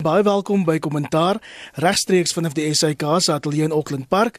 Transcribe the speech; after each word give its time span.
Baie 0.00 0.22
welkom 0.24 0.62
by 0.64 0.78
Kommentaar 0.80 1.36
regstreeks 1.76 2.32
vanaf 2.32 2.54
die 2.56 2.64
SAK 2.72 3.02
se 3.20 3.34
ateljee 3.34 3.66
in 3.68 3.72
Auckland 3.76 4.06
Park. 4.08 4.38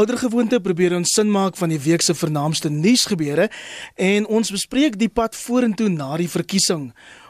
Oudergewoonte 0.00 0.62
probeer 0.64 0.94
ons 0.96 1.10
sin 1.12 1.28
maak 1.28 1.58
van 1.60 1.68
die 1.68 1.80
week 1.84 2.00
se 2.00 2.14
vernaamste 2.16 2.70
nuusgebeure 2.72 3.50
en 4.00 4.24
ons 4.24 4.52
bespreek 4.54 4.96
die 4.96 5.10
pad 5.12 5.36
vorentoe 5.36 5.90
na 5.92 6.14
die 6.16 6.28
verkiesing. 6.32 6.86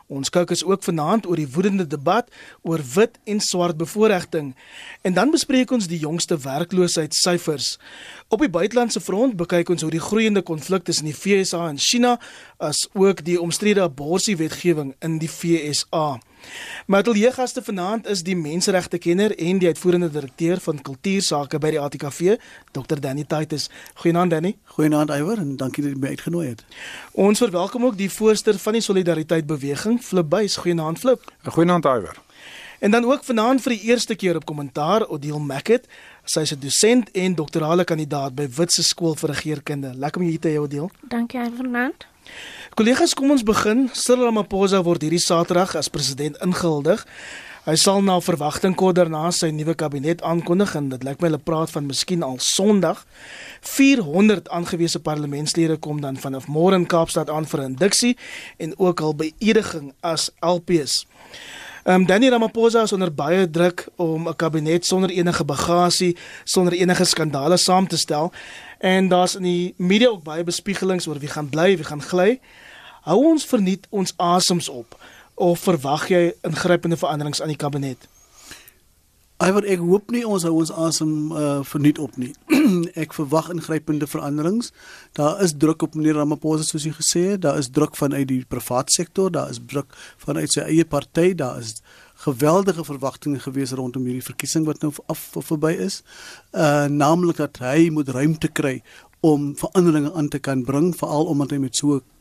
Ons 0.06 0.30
kyk 0.30 0.52
is 0.54 0.62
ook 0.62 0.86
vanaand 0.86 1.26
oor 1.26 1.40
die 1.40 1.48
woedende 1.50 1.86
debat 1.90 2.28
oor 2.62 2.82
wit 2.94 3.18
en 3.26 3.42
swart 3.42 3.80
bevoordiging 3.80 4.52
en 5.02 5.16
dan 5.16 5.32
bespreek 5.34 5.72
ons 5.74 5.88
die 5.90 5.98
jongste 6.04 6.38
werkloosheidssyfers. 6.44 7.72
Op 8.30 8.44
die 8.44 8.52
buitelandse 8.54 9.02
front 9.02 9.34
bekyk 9.40 9.72
ons 9.74 9.82
hoe 9.82 9.90
die 9.90 10.04
groeiende 10.04 10.44
konflik 10.46 10.86
tussen 10.86 11.10
die 11.10 11.16
VSA 11.16 11.72
en 11.72 11.82
China 11.82 12.20
as 12.62 12.84
ook 12.94 13.24
die 13.26 13.40
omstrede 13.40 13.82
abortuswetgewing 13.82 14.94
in 15.02 15.18
die 15.18 15.32
VSA. 15.32 16.20
My 16.86 16.98
ateljeegaste 17.00 17.62
vanaand 17.62 18.06
is 18.06 18.22
die 18.22 18.36
menseregtekenner 18.36 19.32
en 19.38 19.58
die 19.58 19.68
uitvoerende 19.68 20.10
direkteur 20.10 20.60
van 20.60 20.82
kultuursake 20.82 21.58
by 21.58 21.70
die 21.70 21.80
ATKV, 21.80 22.36
Dr. 22.76 23.00
Danny 23.00 23.24
Titus. 23.24 23.70
Goeienaand 24.02 24.30
Danny. 24.30 24.56
Goeienaand 24.76 25.10
Iwer 25.10 25.38
en 25.38 25.56
dankie 25.56 25.84
dat 25.84 25.94
jy 25.94 26.00
my 26.02 26.12
uitgenooi 26.12 26.48
het. 26.48 26.64
Ons 27.12 27.40
verwelkom 27.40 27.84
ook 27.88 27.96
die 27.96 28.10
voorsteur 28.10 28.58
van 28.58 28.76
die 28.76 28.84
Solidariteit 28.84 29.46
Beweging, 29.46 30.02
Flip 30.02 30.28
Buys. 30.28 30.56
Goeienaand 30.56 30.98
Flip. 30.98 31.32
Goeienaand 31.48 31.84
Iwer. 31.84 32.20
En 32.84 32.90
dan 32.90 33.04
ook 33.04 33.24
vanaand 33.24 33.62
vir 33.62 33.72
die 33.72 33.80
eerste 33.88 34.14
keer 34.14 34.36
op 34.36 34.44
kommentaar 34.44 35.06
Odile 35.08 35.38
Macket. 35.40 35.88
Sy 36.24 36.40
is 36.40 36.52
'n 36.52 36.60
dosent 36.60 37.10
en 37.10 37.34
doktorale 37.34 37.84
kandidaat 37.84 38.34
by 38.34 38.48
Witse 38.56 38.82
Skool 38.82 39.14
vir 39.14 39.30
Regeringskunde. 39.30 39.94
Lekker 39.94 40.20
om 40.20 40.26
jou 40.28 40.30
hier 40.30 40.40
te 40.40 40.48
hê 40.48 40.58
Odile. 40.58 40.90
Dankie 41.08 41.40
Iwer. 41.40 41.92
Kollegas, 42.74 43.12
kom 43.14 43.30
ons 43.30 43.44
begin. 43.46 43.84
Cyril 43.94 44.24
Ramaphosa 44.26 44.80
word 44.82 45.04
hierdie 45.06 45.20
Saterdag 45.22 45.76
as 45.78 45.86
president 45.86 46.40
ingehuldig. 46.42 47.04
Hy 47.68 47.76
sal 47.78 48.00
na 48.02 48.16
verwagting 48.18 48.74
kort 48.74 48.98
daarna 48.98 49.28
sy 49.30 49.52
nuwe 49.54 49.76
kabinet 49.78 50.24
aankondig 50.26 50.74
en 50.74 50.88
dit 50.90 51.06
lyk 51.06 51.22
my 51.22 51.30
hulle 51.30 51.38
praat 51.38 51.70
van 51.70 51.86
miskien 51.86 52.26
al 52.26 52.40
Sondag. 52.42 53.04
400 53.62 54.50
aangewese 54.50 54.98
parlementslede 55.06 55.78
kom 55.78 56.02
dan 56.02 56.18
vanaf 56.18 56.50
môre 56.50 56.74
in 56.82 56.88
Kaapstad 56.90 57.30
aan 57.30 57.46
vir 57.46 57.62
'n 57.62 57.70
induksie 57.76 58.16
en 58.58 58.74
ook 58.74 59.00
al 59.00 59.14
beëdiging 59.22 59.94
as 60.02 60.32
LPs. 60.42 61.06
Ehm 61.84 62.00
um, 62.00 62.06
Danny 62.06 62.28
Ramaphosa 62.28 62.82
is 62.82 62.92
onder 62.92 63.14
baie 63.14 63.50
druk 63.50 63.86
om 63.96 64.28
'n 64.28 64.36
kabinet 64.36 64.86
sonder 64.86 65.10
enige 65.10 65.44
bagasie, 65.44 66.16
sonder 66.44 66.72
enige 66.72 67.04
skandale 67.04 67.56
saam 67.56 67.86
te 67.86 67.96
stel. 67.96 68.32
En 68.78 69.08
daar's 69.08 69.34
in 69.34 69.42
die 69.42 69.74
media 69.76 70.08
ook 70.08 70.22
baie 70.22 70.44
bespiegelings 70.44 71.06
oor 71.06 71.18
wie 71.18 71.28
gaan 71.28 71.48
bly, 71.48 71.76
wie 71.76 71.84
gaan 71.84 72.02
gly. 72.02 72.40
Hou 73.04 73.18
ons 73.28 73.44
verniet 73.44 73.84
ons 73.92 74.14
asems 74.16 74.70
op 74.72 74.94
of 75.34 75.60
verwag 75.66 76.06
jy 76.08 76.20
ingrypende 76.46 76.96
veranderings 76.96 77.42
aan 77.44 77.50
die 77.52 77.60
kabinet? 77.60 78.06
Iwer 79.44 79.66
ek 79.68 79.82
hoop 79.82 80.12
nie 80.14 80.22
ons 80.24 80.46
hou 80.46 80.54
ons 80.62 80.70
asem 80.86 81.10
uh, 81.34 81.58
verniet 81.68 81.98
op 82.00 82.14
nie. 82.16 82.30
ek 83.02 83.12
verwag 83.12 83.50
ingrypende 83.52 84.08
veranderings. 84.08 84.70
Daar 85.18 85.42
is 85.44 85.52
druk 85.60 85.84
op 85.84 85.98
meneer 85.98 86.16
Ramaphosa 86.22 86.64
soos 86.64 86.86
hy 86.88 86.94
gesê 86.96 87.26
het, 87.34 87.42
daar 87.44 87.58
is 87.60 87.68
druk 87.74 87.98
vanuit 87.98 88.24
die 88.30 88.40
private 88.48 88.94
sektor, 88.94 89.28
daar 89.34 89.52
is 89.52 89.60
druk 89.60 89.92
vanuit 90.24 90.54
sy 90.54 90.64
eie 90.64 90.88
party, 90.88 91.34
daar 91.36 91.60
is 91.60 91.82
geweldige 92.24 92.86
verwagtinge 92.88 93.42
gewees 93.44 93.74
rondom 93.76 94.08
hierdie 94.08 94.24
verkiesing 94.24 94.64
wat 94.70 94.80
nou 94.80 94.94
af 95.12 95.28
verby 95.34 95.74
is. 95.90 96.00
Uh 96.56 96.86
naamlik 96.88 97.42
dat 97.42 97.60
hy 97.60 97.90
moet 97.92 98.16
ruimte 98.16 98.48
kry 98.48 98.78
om 99.20 99.52
veranderinge 99.60 100.14
aan 100.16 100.32
te 100.32 100.40
kan 100.40 100.64
bring, 100.64 100.94
veral 100.96 101.28
omdat 101.28 101.52
hy 101.52 101.60
met 101.66 101.76
so 101.76 101.98
nou 101.98 102.13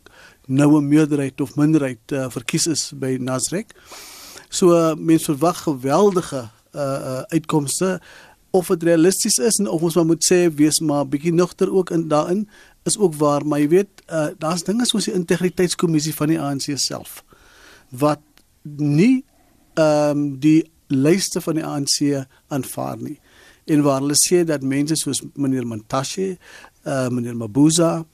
'n 0.48 0.88
meerderheid 0.88 1.42
of 1.42 1.56
minderheid 1.56 2.12
uh, 2.12 2.30
verkies 2.30 2.68
is 2.68 2.92
by 2.96 3.18
Nasrek. 3.20 3.72
So 4.50 4.74
uh, 4.74 4.96
mense 4.96 5.26
verwag 5.26 5.64
geweldige 5.64 6.50
uh, 6.76 6.82
uh 6.82 7.22
uitkomste. 7.28 8.02
Of 8.52 8.68
dit 8.68 8.84
realisties 8.84 9.38
is 9.38 9.58
en 9.58 9.68
of 9.68 9.82
ons 9.82 9.96
maar 9.96 10.06
moet 10.06 10.26
sê 10.32 10.54
wees 10.54 10.80
maar 10.80 11.08
bietjie 11.08 11.34
nugter 11.34 11.74
ook 11.74 11.90
in 11.90 12.08
daarin 12.08 12.50
is 12.84 12.98
ook 12.98 13.16
waar. 13.16 13.46
Maar 13.46 13.60
jy 13.60 13.68
weet 13.68 14.04
uh, 14.10 14.28
daar's 14.38 14.64
dinge 14.64 14.86
soos 14.86 15.06
die 15.06 15.14
integriteitskommissie 15.14 16.14
van 16.14 16.28
die 16.28 16.40
ANC 16.40 16.70
self 16.76 17.24
wat 17.90 18.22
nie 18.64 19.24
ehm 19.74 20.18
um, 20.18 20.40
die 20.40 20.72
lyste 20.88 21.42
van 21.42 21.58
die 21.58 21.66
ANC 21.66 22.26
aanvaar 22.48 22.98
nie. 22.98 23.20
En 23.66 23.82
waar 23.82 24.02
hulle 24.02 24.18
sê 24.20 24.44
dat 24.46 24.62
mense 24.62 24.96
soos 25.00 25.24
meneer 25.34 25.66
Mantashe, 25.68 26.38
uh 26.86 27.08
meneer 27.10 27.36
Mabuza, 27.36 28.06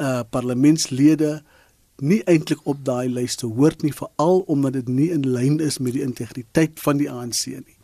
uh 0.00 0.22
parlementslede 0.30 1.42
nie 2.02 2.22
eintlik 2.30 2.64
op 2.66 2.80
daai 2.84 3.08
lyste 3.08 3.46
hoort 3.46 3.82
nie 3.82 3.92
veral 3.94 4.42
omdat 4.50 4.72
dit 4.72 4.88
nie 4.88 5.10
in 5.14 5.26
lyn 5.28 5.60
is 5.60 5.78
met 5.78 5.94
die 5.94 6.02
integriteit 6.02 6.80
van 6.82 6.98
die 6.98 7.10
ANC 7.10 7.46
nie. 7.46 7.76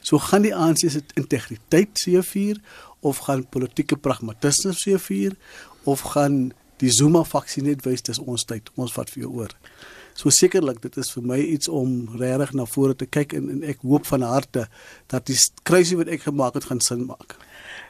So 0.00 0.18
gaan 0.18 0.46
die 0.46 0.54
ANC 0.54 0.86
se 0.88 1.02
integriteit 1.14 1.98
seëvier 2.00 2.60
of 3.00 3.24
gaan 3.26 3.44
politieke 3.48 3.96
pragmatisme 3.96 4.72
seëvier 4.72 5.36
of 5.84 6.00
gaan 6.14 6.52
die 6.78 6.90
Zuma 6.94 7.24
faksie 7.24 7.62
net 7.66 7.84
wys 7.86 8.04
dis 8.06 8.20
ons 8.22 8.44
tyd, 8.46 8.70
ons 8.76 8.92
vat 8.94 9.10
vir 9.10 9.24
jou 9.24 9.32
oor. 9.42 9.54
So 10.18 10.30
sekerlik 10.34 10.80
dit 10.82 10.96
is 10.98 11.10
vir 11.14 11.26
my 11.30 11.38
iets 11.38 11.68
om 11.70 12.08
regtig 12.18 12.54
na 12.58 12.66
vore 12.66 12.96
te 12.98 13.06
kyk 13.06 13.36
en, 13.38 13.50
en 13.54 13.60
ek 13.70 13.84
hoop 13.86 14.06
van 14.08 14.24
harte 14.26 14.66
dat 15.12 15.28
die 15.30 15.36
kruisie 15.68 15.98
wat 15.98 16.10
ek 16.10 16.26
gemaak 16.26 16.58
het 16.58 16.70
gaan 16.70 16.82
sin 16.82 17.04
maak. 17.06 17.36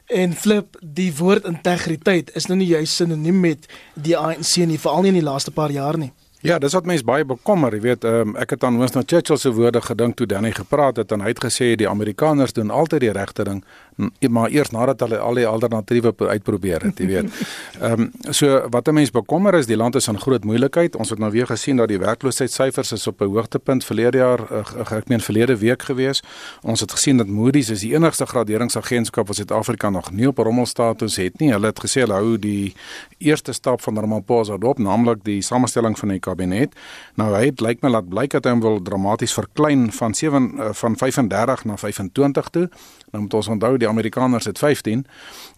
En 0.08 0.32
flip 0.32 0.78
die 0.80 1.10
woord 1.16 1.44
integriteit 1.44 2.30
is 2.36 2.46
nou 2.48 2.56
nie 2.56 2.70
juist 2.70 2.94
sinoniem 2.96 3.40
met 3.40 3.68
die 3.94 4.16
ANC 4.16 4.56
nie, 4.64 4.80
veral 4.80 5.04
nie 5.04 5.12
in 5.12 5.20
die 5.20 5.26
laaste 5.26 5.52
paar 5.52 5.70
jaar 5.70 5.98
nie. 6.00 6.12
Ja, 6.40 6.60
dis 6.62 6.72
wat 6.72 6.86
mense 6.86 7.02
baie 7.02 7.24
bekommer, 7.26 7.74
jy 7.74 7.80
weet, 7.82 8.04
um, 8.06 8.36
ek 8.38 8.52
het 8.54 8.64
aan 8.64 8.76
Winston 8.78 9.02
Churchill 9.02 9.40
se 9.42 9.50
woorde 9.50 9.80
gedink 9.82 10.14
toe 10.16 10.26
Danny 10.30 10.52
gepraat 10.54 11.00
het 11.02 11.10
en 11.12 11.24
hy 11.24 11.32
het 11.32 11.40
gesê 11.42 11.72
die 11.74 11.88
Amerikaners 11.90 12.54
doen 12.54 12.70
altyd 12.70 13.02
die 13.08 13.10
regte 13.16 13.42
ding, 13.44 13.64
maar 14.30 14.50
eers 14.50 14.70
nadat 14.70 15.00
hulle 15.00 15.18
al 15.18 15.34
die 15.34 15.46
alternatiewe 15.46 16.14
uitprobeer 16.16 16.88
het, 16.88 16.98
jy 16.98 17.06
weet. 17.06 17.32
Ehm 17.78 18.08
um, 18.08 18.10
so 18.30 18.68
wat 18.70 18.88
'n 18.88 18.94
mens 18.94 19.10
bekommer 19.10 19.54
is, 19.54 19.66
die 19.66 19.76
land 19.76 19.94
is 19.94 20.08
in 20.08 20.18
groot 20.20 20.44
moeilikheid. 20.44 20.96
Ons 20.96 21.10
het 21.10 21.18
nou 21.18 21.30
weer 21.30 21.46
gesien 21.46 21.76
dat 21.76 21.88
die 21.88 21.98
werkloosheidssyfers 21.98 22.92
is 22.92 23.06
op 23.06 23.20
'n 23.20 23.24
hoogtepunt 23.24 23.84
verlede 23.84 24.18
jaar, 24.18 24.40
uh, 24.52 24.92
ek 24.98 25.08
meen 25.08 25.20
verlede 25.20 25.56
week 25.56 25.82
gewees. 25.82 26.22
Ons 26.62 26.80
het 26.80 26.92
gesien 26.92 27.16
dat 27.16 27.26
Moody's 27.26 27.70
is 27.70 27.80
die 27.80 27.94
enigste 27.94 28.26
graderingsagentskap 28.26 29.26
wat 29.26 29.36
Suid-Afrika 29.36 29.90
nog 29.90 30.10
nie 30.10 30.28
op 30.28 30.38
rommelstatus 30.38 31.16
het 31.16 31.38
nie. 31.38 31.52
Hulle 31.52 31.66
het 31.66 31.80
gesê 31.80 32.00
hulle 32.00 32.14
hou 32.14 32.38
die 32.38 32.74
eerste 33.18 33.52
stap 33.52 33.80
van 33.82 33.98
Ramaphosa 33.98 34.56
dop, 34.56 34.78
naamlik 34.78 35.24
die 35.24 35.42
samestelling 35.42 35.98
van 35.98 36.08
die 36.08 36.20
kabinet. 36.20 36.74
Nou 37.14 37.34
hy 37.34 37.44
het 37.44 37.60
lyk 37.60 37.82
my 37.82 37.90
laat 37.90 38.08
blyk 38.08 38.30
dat 38.30 38.44
hy 38.44 38.50
hom 38.50 38.60
wil 38.60 38.82
dramaties 38.82 39.34
verklein 39.34 39.92
van 39.92 40.14
7 40.14 40.50
uh, 40.58 40.72
van 40.72 40.96
35 40.96 41.64
na 41.64 41.76
25 41.76 42.48
toe. 42.48 42.68
Nou 43.10 43.22
moet 43.22 43.34
ons 43.34 43.48
onthou 43.48 43.76
die 43.76 43.87
Amerikaners 43.88 44.44
het 44.44 44.58
15 44.58 45.06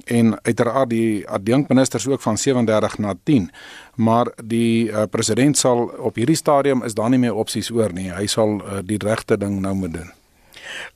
en 0.05 0.39
uiteraard 0.43 0.91
die 0.91 1.29
adjunkministers 1.29 2.09
ook 2.09 2.21
van 2.21 2.39
37 2.39 2.99
na 2.99 3.15
10. 3.23 3.51
Maar 3.95 4.33
die 4.45 4.89
uh, 4.89 5.03
president 5.11 5.59
sal 5.59 5.85
op 5.99 6.15
hierdie 6.15 6.37
stadium 6.37 6.85
is 6.85 6.95
daar 6.95 7.11
nie 7.11 7.19
meer 7.19 7.35
opsies 7.35 7.71
oor 7.71 7.93
nie. 7.93 8.11
Hy 8.13 8.27
sal 8.27 8.61
uh, 8.61 8.81
die 8.85 8.99
regte 8.99 9.37
ding 9.37 9.61
nou 9.61 9.75
moet 9.75 9.95
doen. 9.95 10.11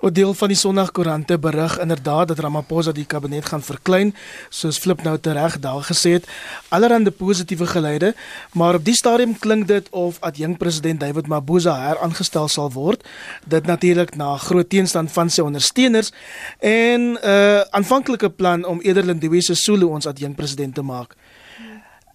'n 0.03 0.13
deel 0.13 0.35
van 0.35 0.49
die 0.49 0.57
Sondagkoerante 0.57 1.39
berig 1.39 1.79
inderdaad 1.79 2.29
dat 2.29 2.39
Ramaphosa 2.39 2.93
die 2.93 3.05
kabinet 3.05 3.45
gaan 3.45 3.63
verklein, 3.63 4.15
soos 4.49 4.79
Flip 4.79 5.03
nou 5.03 5.19
tereg 5.19 5.59
daar 5.59 5.83
gesê 5.83 6.11
het. 6.11 6.29
Allerhande 6.69 7.11
positiewe 7.11 7.67
geleide, 7.67 8.15
maar 8.53 8.75
op 8.75 8.85
die 8.85 8.95
stadium 8.95 9.39
klink 9.39 9.69
dit 9.69 9.89
of 9.91 10.21
adjunk 10.21 10.59
president 10.59 11.01
David 11.01 11.27
Mabuza 11.27 11.77
heraangestel 11.87 12.49
sal 12.49 12.73
word. 12.73 13.05
Dit 13.47 13.67
natuurlik 13.67 14.17
na 14.17 14.37
groot 14.37 14.69
teenstand 14.69 15.13
van 15.13 15.31
sy 15.31 15.41
ondersteuners 15.41 16.13
en 16.59 17.01
'n 17.01 17.19
uh, 17.25 17.61
aanvanklike 17.61 18.31
plan 18.31 18.65
om 18.65 18.81
Ederlin 18.81 19.19
Dewese 19.19 19.55
Sulu 19.55 19.87
ons 19.87 20.07
adjunk 20.07 20.37
president 20.37 20.75
te 20.75 20.83
maak. 20.83 21.17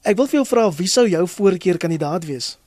Ek 0.02 0.16
wil 0.16 0.28
vir 0.28 0.40
jou 0.40 0.46
vra 0.48 0.72
wie 0.72 0.88
sou 0.88 1.08
jou 1.08 1.28
voorkeur 1.28 1.78
kandidaat 1.78 2.26
wees? 2.26 2.58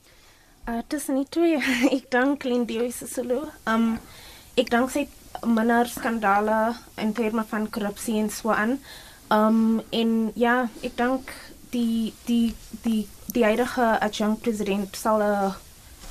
Uh, 0.69 0.79
is 0.95 1.07
nie 1.07 1.25
twee. 1.29 1.57
Ek 1.97 2.05
dink 2.13 2.45
Lindy 2.47 2.77
Dewese 2.77 3.07
Sulu. 3.07 3.41
Um 3.67 3.97
ek 4.55 4.69
dink 4.69 4.91
sy 4.93 5.07
minder 5.45 5.89
skandale 5.89 6.75
in 7.01 7.13
terme 7.13 7.43
van 7.49 7.69
korrupsie 7.69 8.19
en 8.21 8.29
so 8.29 8.53
aan. 8.53 8.79
Um 9.33 9.81
en 9.89 10.31
ja, 10.35 10.69
ek 10.81 10.97
dink 10.97 11.33
die 11.73 12.13
die 12.27 12.53
die 12.83 13.07
die 13.33 13.43
huidige 13.43 13.99
adjunct 13.99 14.41
president 14.41 14.95
sal 14.95 15.21
'n 15.21 15.53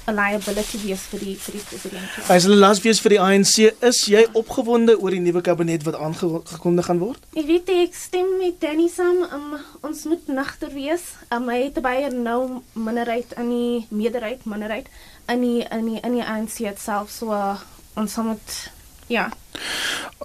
'n 0.07 0.15
liability 0.15 0.79
wees 0.83 1.03
vir 1.13 1.21
die 1.23 1.35
vir 1.39 1.55
die 1.55 1.63
president. 1.69 2.15
Hy 2.27 2.39
sal 2.43 2.57
las 2.59 2.81
wees 2.83 3.01
vir 3.05 3.15
die 3.15 3.21
ANC. 3.23 3.69
Is 3.87 4.01
jy 4.11 4.25
opgewonde 4.35 4.97
oor 4.99 5.15
die 5.15 5.23
nuwe 5.23 5.43
kabinet 5.47 5.85
wat 5.87 5.95
aangekondig 5.95 6.89
gaan 6.89 6.99
word? 6.99 7.21
Ek 7.39 7.47
weet 7.47 7.71
ek 7.71 7.95
stem 7.95 8.27
met 8.41 8.59
Danny 8.61 8.89
Sam. 8.91 9.23
Um, 9.31 9.55
ons 9.87 10.03
moet 10.11 10.27
nagter 10.27 10.75
wees. 10.75 11.05
Um, 11.31 11.47
hy 11.53 11.69
het 11.69 11.79
baie 11.85 12.11
nou 12.11 12.63
minderheid 12.75 13.37
in 13.39 13.55
die 13.55 13.87
meerderheid 13.91 14.43
minderheid 14.45 14.91
in 15.31 15.47
die 15.47 15.63
in 15.71 15.87
die 15.93 16.01
in 16.03 16.19
die 16.19 16.27
ANC 16.27 16.59
self 16.83 17.15
so 17.15 17.31
uh, 17.31 17.61
ons 17.95 18.13
sal 18.13 18.25
moet 18.25 18.59
ja. 19.07 19.29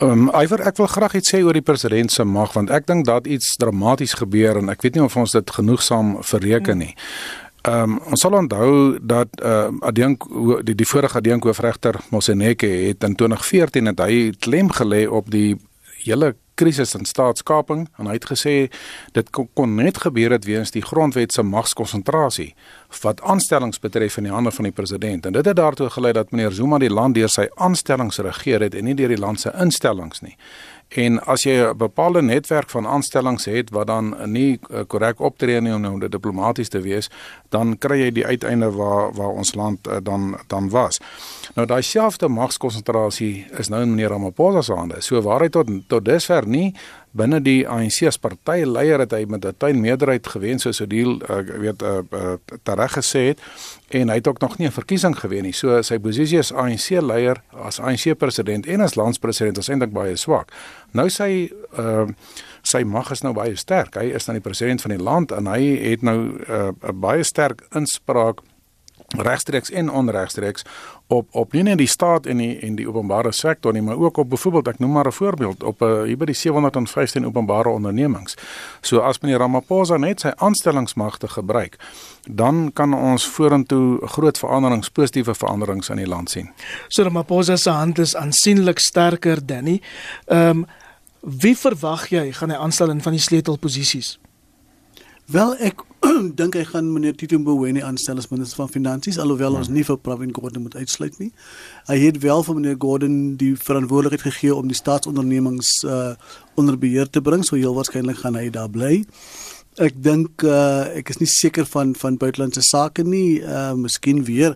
Ehm 0.01 0.27
um, 0.27 0.29
Iver 0.41 0.61
ek 0.69 0.77
wil 0.77 0.87
graag 0.87 1.17
iets 1.19 1.33
sê 1.33 1.41
oor 1.43 1.57
die 1.57 1.65
president 1.65 2.11
se 2.11 2.23
mag 2.23 2.53
want 2.53 2.69
ek 2.69 2.87
dink 2.87 3.05
dat 3.05 3.27
iets 3.27 3.55
dramaties 3.59 4.13
gebeur 4.19 4.61
en 4.61 4.69
ek 4.69 4.85
weet 4.85 4.95
nie 4.95 5.03
of 5.03 5.17
ons 5.17 5.31
dit 5.31 5.51
genoegsaam 5.59 6.17
verreken 6.21 6.77
nie. 6.85 6.93
Ehm 7.67 7.97
um, 7.97 7.99
ons 8.11 8.21
sal 8.21 8.37
onthou 8.37 8.97
dat 9.01 9.41
ehm 9.41 9.79
uh, 9.81 9.87
Adink 9.89 10.27
die 10.63 10.75
die 10.75 10.89
vorige 10.89 11.17
Adink 11.17 11.43
hoofregter 11.43 11.99
Moseneke 12.09 12.67
het 12.67 13.03
in 13.03 13.15
2014 13.15 13.91
het 13.91 14.03
hy 14.05 14.19
klem 14.39 14.71
gelê 14.71 15.07
op 15.07 15.31
die 15.31 15.57
hele 16.05 16.35
krisis 16.57 16.95
in 16.97 17.05
staatskaping 17.05 17.85
en 17.97 18.09
hy 18.09 18.17
het 18.17 18.27
gesê 18.31 18.55
dit 19.15 19.31
kon, 19.35 19.49
kon 19.53 19.75
net 19.77 20.01
gebeur 20.03 20.35
het 20.35 20.47
weens 20.49 20.73
die 20.75 20.83
grondwet 20.85 21.35
se 21.35 21.45
magskonsentrasie 21.45 22.53
wat 23.03 23.21
aanstellings 23.21 23.81
betref 23.83 24.17
in 24.17 24.29
die 24.29 24.33
hande 24.33 24.51
van 24.51 24.69
die 24.69 24.75
president 24.75 25.25
en 25.29 25.37
dit 25.37 25.45
het 25.45 25.59
daartoe 25.59 25.89
gelei 25.93 26.13
dat 26.17 26.31
meneer 26.31 26.55
Zuma 26.55 26.79
die 26.81 26.93
land 26.93 27.15
deur 27.15 27.31
sy 27.31 27.47
aanstellings 27.55 28.19
regeer 28.25 28.65
het 28.65 28.75
en 28.75 28.89
nie 28.89 28.97
deur 28.97 29.13
die 29.13 29.21
land 29.21 29.41
se 29.43 29.53
instellings 29.61 30.23
nie. 30.25 30.37
En 30.87 31.19
as 31.27 31.43
jy 31.43 31.51
'n 31.51 31.77
bepaalde 31.77 32.21
netwerk 32.21 32.69
van 32.69 32.87
aanstellings 32.87 33.45
het 33.45 33.69
wat 33.69 33.87
dan 33.87 34.15
nie 34.31 34.59
eh, 34.69 34.79
korrek 34.87 35.19
optree 35.19 35.61
nie 35.61 35.73
om 35.73 35.81
nou 35.81 36.09
diplomaties 36.09 36.69
te 36.69 36.79
wees, 36.79 37.09
dan 37.49 37.77
kry 37.77 37.99
jy 38.01 38.11
die 38.11 38.25
uiteinde 38.25 38.71
waar 38.75 39.13
waar 39.17 39.33
ons 39.33 39.55
land 39.55 39.87
uh, 39.87 39.97
dan 40.01 40.37
dan 40.47 40.69
was. 40.69 40.99
Nou 41.55 41.67
daai 41.67 41.81
selfde 41.81 42.27
magskonsentrasie 42.27 43.47
is 43.57 43.69
nou 43.69 43.81
in 43.81 43.89
meneer 43.95 44.09
Ramaphosa 44.09 44.61
se 44.61 44.73
hande. 44.73 45.01
So 45.01 45.21
waar 45.21 45.45
hy 45.45 45.49
tot 45.49 45.69
tot 45.87 46.05
dusver 46.05 46.47
nie 46.47 46.73
binne 47.17 47.39
die 47.41 47.61
ANC 47.69 48.03
se 48.03 48.19
partyleier 48.21 49.01
het 49.03 49.13
hy 49.15 49.23
met 49.25 49.45
'n 49.45 49.55
tuin 49.57 49.81
meerderheid 49.81 50.27
gewen 50.27 50.59
soos 50.59 50.79
hy 50.79 50.85
uh, 50.85 51.41
weet 51.61 51.81
uh, 51.81 51.99
uh, 52.11 52.35
tereg 52.63 52.93
gesê 52.93 53.19
het 53.31 53.39
en 53.89 54.09
hy 54.09 54.15
het 54.15 54.27
ook 54.27 54.39
nog 54.39 54.57
nie 54.57 54.67
'n 54.67 54.71
verkiesing 54.71 55.15
gewen 55.19 55.43
nie. 55.43 55.53
So 55.53 55.81
sy 55.81 55.97
posisie 55.99 56.39
as 56.39 56.51
ANC 56.51 56.89
leier, 57.01 57.41
as 57.63 57.79
ANC 57.79 58.17
president 58.17 58.65
en 58.67 58.81
as 58.81 58.95
landspresident 58.95 59.57
is 59.57 59.69
eintlik 59.69 59.91
baie 59.91 60.15
swak. 60.15 60.51
Nou 60.91 61.09
sy 61.09 61.51
uh, 61.79 62.07
sy 62.67 62.83
mag 62.83 63.11
is 63.11 63.23
nou 63.23 63.33
baie 63.33 63.55
sterk. 63.55 63.95
Hy 63.95 64.11
is 64.17 64.27
nou 64.27 64.37
die 64.37 64.43
president 64.43 64.81
van 64.83 64.95
die 64.95 65.03
land 65.03 65.31
en 65.31 65.47
hy 65.47 65.61
het 65.91 66.01
nou 66.01 66.17
'n 66.19 66.43
uh, 66.49 66.91
baie 66.93 67.23
sterk 67.23 67.63
inspraak 67.75 68.43
regstreeks 69.15 69.71
en 69.71 69.91
onregstreeks 69.91 70.65
op 71.07 71.27
op 71.31 71.53
nie 71.53 71.63
net 71.63 71.77
die 71.77 71.87
staat 71.87 72.25
en 72.25 72.37
die 72.37 72.59
en 72.59 72.75
die 72.75 72.87
openbare 72.87 73.31
sektor 73.31 73.73
nie, 73.73 73.81
maar 73.81 73.97
ook 73.97 74.17
op 74.17 74.29
byvoorbeeld 74.29 74.67
ek 74.67 74.79
noem 74.79 74.91
maar 74.91 75.07
'n 75.07 75.11
voorbeeld 75.11 75.63
op 75.63 75.81
'n 75.81 75.85
uh, 75.85 76.03
hier 76.03 76.17
by 76.17 76.25
die 76.25 76.35
715 76.35 77.25
openbare 77.25 77.69
ondernemings. 77.69 78.35
So 78.81 78.99
as 78.99 79.19
meneer 79.19 79.39
Ramaphosa 79.39 79.97
net 79.97 80.19
sy 80.19 80.31
aanstellingsmagte 80.35 81.27
gebruik, 81.27 81.75
dan 82.29 82.71
kan 82.73 82.93
ons 82.93 83.27
vorentoe 83.27 84.07
groot 84.07 84.37
veranderings, 84.37 84.89
positiewe 84.89 85.35
veranderings 85.35 85.89
in 85.89 85.97
die 85.97 86.07
land 86.07 86.29
sien. 86.29 86.49
So 86.87 87.03
Ramaphosa 87.03 87.55
se 87.55 87.69
hand 87.69 87.99
is 87.99 88.15
aansienlik 88.15 88.79
sterker, 88.79 89.45
Danny. 89.45 89.81
Ehm 90.25 90.49
um, 90.49 90.65
wie 91.21 91.55
verwag 91.57 92.07
jy 92.11 92.31
gaan 92.37 92.53
hy 92.53 92.57
aanstel 92.61 92.93
in 92.93 93.01
van 93.01 93.15
die 93.15 93.23
sleutelposisies? 93.23 94.17
Wel 95.27 95.57
ek 95.59 95.81
dink 96.39 96.55
hy 96.55 96.63
gaan 96.69 96.87
meneer 96.93 97.15
Tito 97.19 97.35
Mboweni 97.41 97.81
aanstel 97.83 98.21
as 98.21 98.29
minister 98.31 98.61
van 98.61 98.71
finansies 98.71 99.17
alhoewel 99.19 99.57
ja. 99.57 99.63
ons 99.63 99.71
nie 99.73 99.83
vir 99.83 99.97
Pravin 99.99 100.31
Gordhan 100.31 100.63
moet 100.63 100.77
uitsluit 100.79 101.17
nie. 101.19 101.31
Hy 101.89 101.97
het 102.05 102.21
wel 102.23 102.45
vir 102.47 102.59
meneer 102.59 102.77
Gordhan 102.79 103.17
die 103.41 103.51
verantwoordelikheid 103.59 104.23
gegee 104.29 104.55
om 104.55 104.71
die 104.71 104.77
staatsondernemings 104.77 105.73
uh 105.83 106.13
onder 106.57 106.77
beheer 106.79 107.09
te 107.09 107.21
bring, 107.21 107.43
so 107.45 107.53
heel 107.53 107.75
waarskynlik 107.75 108.23
gaan 108.23 108.39
hy 108.39 108.47
daar 108.49 108.71
bly. 108.71 109.03
Ek 109.83 109.99
dink 110.01 110.45
uh 110.47 110.87
ek 110.95 111.11
is 111.11 111.19
nie 111.19 111.29
seker 111.29 111.67
van 111.69 111.91
van 111.99 112.21
buitelandse 112.21 112.63
sake 112.65 113.03
nie, 113.03 113.41
uh 113.43 113.73
miskien 113.77 114.23
weer 114.25 114.55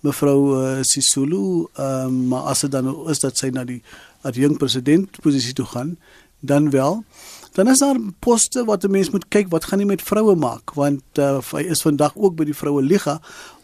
mevrou 0.00 0.38
uh, 0.56 0.78
Sisulu, 0.86 1.68
uh, 1.76 2.06
maar 2.08 2.52
as 2.52 2.64
dit 2.64 2.72
dan 2.72 2.88
is 3.12 3.20
dat 3.20 3.36
sy 3.36 3.50
na 3.52 3.66
die 3.68 3.80
adjunk 4.22 4.58
president 4.58 5.20
posisie 5.20 5.52
toe 5.52 5.66
gaan, 5.66 5.98
dan 6.40 6.70
wel 6.70 7.04
dan 7.52 7.68
is 7.68 7.78
daar 7.78 7.96
poste 8.18 8.64
wat 8.64 8.84
'n 8.84 8.90
mens 8.90 9.10
moet 9.10 9.28
kyk 9.28 9.48
wat 9.48 9.64
gaan 9.64 9.78
nie 9.78 9.86
met 9.86 10.02
vroue 10.02 10.34
maak 10.34 10.74
want 10.74 11.02
uh, 11.18 11.38
hy 11.52 11.62
is 11.62 11.82
vandag 11.82 12.12
ook 12.16 12.34
by 12.34 12.44
die 12.44 12.56
vroue 12.56 12.82
liga 12.82 13.20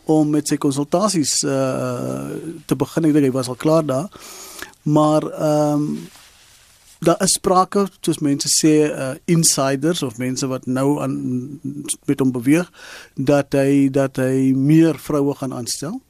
om 0.06 0.30
met 0.30 0.48
sy 0.48 0.56
konsultasies 0.56 1.40
uh, 1.42 2.30
te 2.66 2.76
begin. 2.78 3.08
Ek 3.08 3.16
dink 3.16 3.26
hy 3.26 3.34
was 3.34 3.50
al 3.50 3.58
klaar 3.58 3.86
daar. 3.86 4.06
Maar 4.86 5.26
ehm 5.32 5.82
um, 5.82 5.98
daar 6.98 7.20
is 7.20 7.34
sprake 7.36 7.82
soos 8.00 8.22
mense 8.24 8.48
sê 8.48 8.88
uh, 8.88 9.10
insiders 9.28 10.00
of 10.02 10.16
mense 10.18 10.46
wat 10.48 10.64
nou 10.66 10.96
aan 11.04 11.16
met 12.08 12.22
hom 12.22 12.30
beweeg 12.32 12.70
dat 13.14 13.52
hy 13.52 13.90
dat 13.92 14.16
hy 14.16 14.54
meer 14.56 14.96
vroue 14.98 15.34
gaan 15.36 15.52
aanstel. 15.54 16.00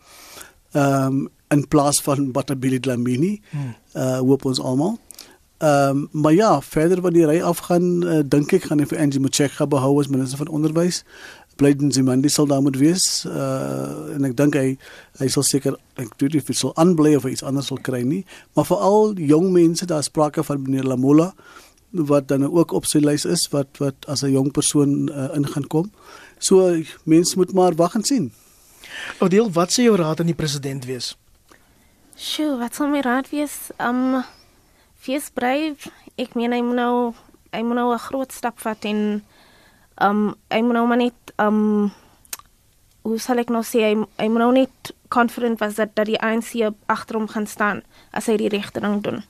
Ehm 0.72 1.06
um, 1.06 1.24
in 1.54 1.68
plaas 1.68 2.00
van 2.02 2.32
Batabile 2.32 2.80
Dlamini 2.80 3.40
hmm. 3.50 3.74
uh 3.94 4.18
hoop 4.18 4.44
ons 4.44 4.60
almal 4.60 4.98
Ehm 5.58 5.88
um, 5.88 6.08
maar 6.12 6.32
ja, 6.32 6.62
verder 6.62 7.00
wanneer 7.00 7.28
hy 7.28 7.42
afgaan, 7.42 8.04
uh, 8.04 8.20
dink 8.28 8.52
ek 8.52 8.66
gaan 8.68 8.82
hy 8.82 8.84
vir 8.90 8.98
Angie 9.00 9.20
Motshekga 9.24 9.64
behou 9.64 9.94
as 10.02 10.10
minister 10.12 10.36
van 10.36 10.52
onderwys. 10.52 10.98
Blyden 11.56 11.92
Zimandi 11.92 12.28
sal 12.28 12.46
daar 12.46 12.60
moet 12.60 12.76
wees. 12.76 13.24
Uh 13.24 14.12
en 14.12 14.28
ek 14.28 14.36
dink 14.36 14.58
hy 14.60 14.74
hy 15.16 15.28
sal 15.32 15.46
seker 15.48 15.78
ek 15.96 16.12
weet 16.20 16.36
nie 16.36 16.42
of 16.44 16.52
hy 16.52 16.58
sal 16.60 16.76
aanbly 16.76 17.14
of 17.16 17.24
iets 17.24 17.40
anders 17.42 17.72
sal 17.72 17.80
kry 17.80 18.02
nie, 18.04 18.26
maar 18.52 18.68
veral 18.68 19.16
jong 19.16 19.48
mense, 19.56 19.88
daar 19.88 20.04
sprake 20.04 20.44
van 20.44 20.60
meneer 20.60 20.84
Lamola 20.84 21.32
wat 21.96 22.28
dan 22.28 22.44
ook 22.44 22.76
op 22.76 22.84
sy 22.84 23.00
lys 23.00 23.24
is 23.24 23.48
wat 23.56 23.80
wat 23.80 24.04
as 24.12 24.28
'n 24.28 24.36
jong 24.36 24.52
persoon 24.52 25.08
uh, 25.08 25.32
in 25.32 25.48
gaan 25.48 25.66
kom. 25.66 25.90
So 26.38 26.82
mense 27.04 27.36
moet 27.36 27.56
maar 27.56 27.72
wag 27.74 27.94
en 27.94 28.04
sien. 28.04 28.32
Odeel, 29.20 29.48
wat 29.50 29.72
sê 29.72 29.88
jou 29.88 29.96
raad 29.96 30.20
aan 30.20 30.28
die 30.28 30.36
president 30.36 30.84
wees? 30.84 31.16
Sjoe, 32.16 32.56
wat 32.56 32.72
sal 32.72 32.88
my 32.88 33.02
raad 33.04 33.26
wees? 33.28 33.68
Um 33.76 34.22
fees 34.96 35.26
blyf. 35.36 35.84
Ek 36.16 36.32
meen 36.32 36.54
hy 36.56 36.62
moet 36.64 36.78
nou 36.78 36.94
hy 37.52 37.60
moet 37.60 37.76
nou 37.76 37.92
'n 37.92 38.04
groot 38.08 38.32
stap 38.32 38.56
vat 38.64 38.84
en 38.88 39.20
um 40.00 40.32
hy 40.48 40.60
moet 40.64 40.76
nou 40.78 40.86
maar 40.88 40.96
net 40.96 41.32
um 41.36 41.92
hoe 43.04 43.18
sal 43.20 43.36
ek 43.38 43.52
nou 43.52 43.60
sê 43.60 43.84
hy, 43.84 43.94
hy 44.16 44.28
moet 44.32 44.40
nou 44.40 44.52
net 44.52 44.95
confident 45.16 45.58
was 45.64 45.74
dat 45.80 45.94
dat 45.96 46.06
die 46.10 46.18
ANC 46.20 46.70
agter 46.86 47.16
hom 47.16 47.28
gaan 47.32 47.46
staan 47.46 47.82
as 48.10 48.28
hy 48.30 48.36
die 48.40 48.50
regte 48.52 48.82
ding 48.84 49.00
doen. 49.04 49.22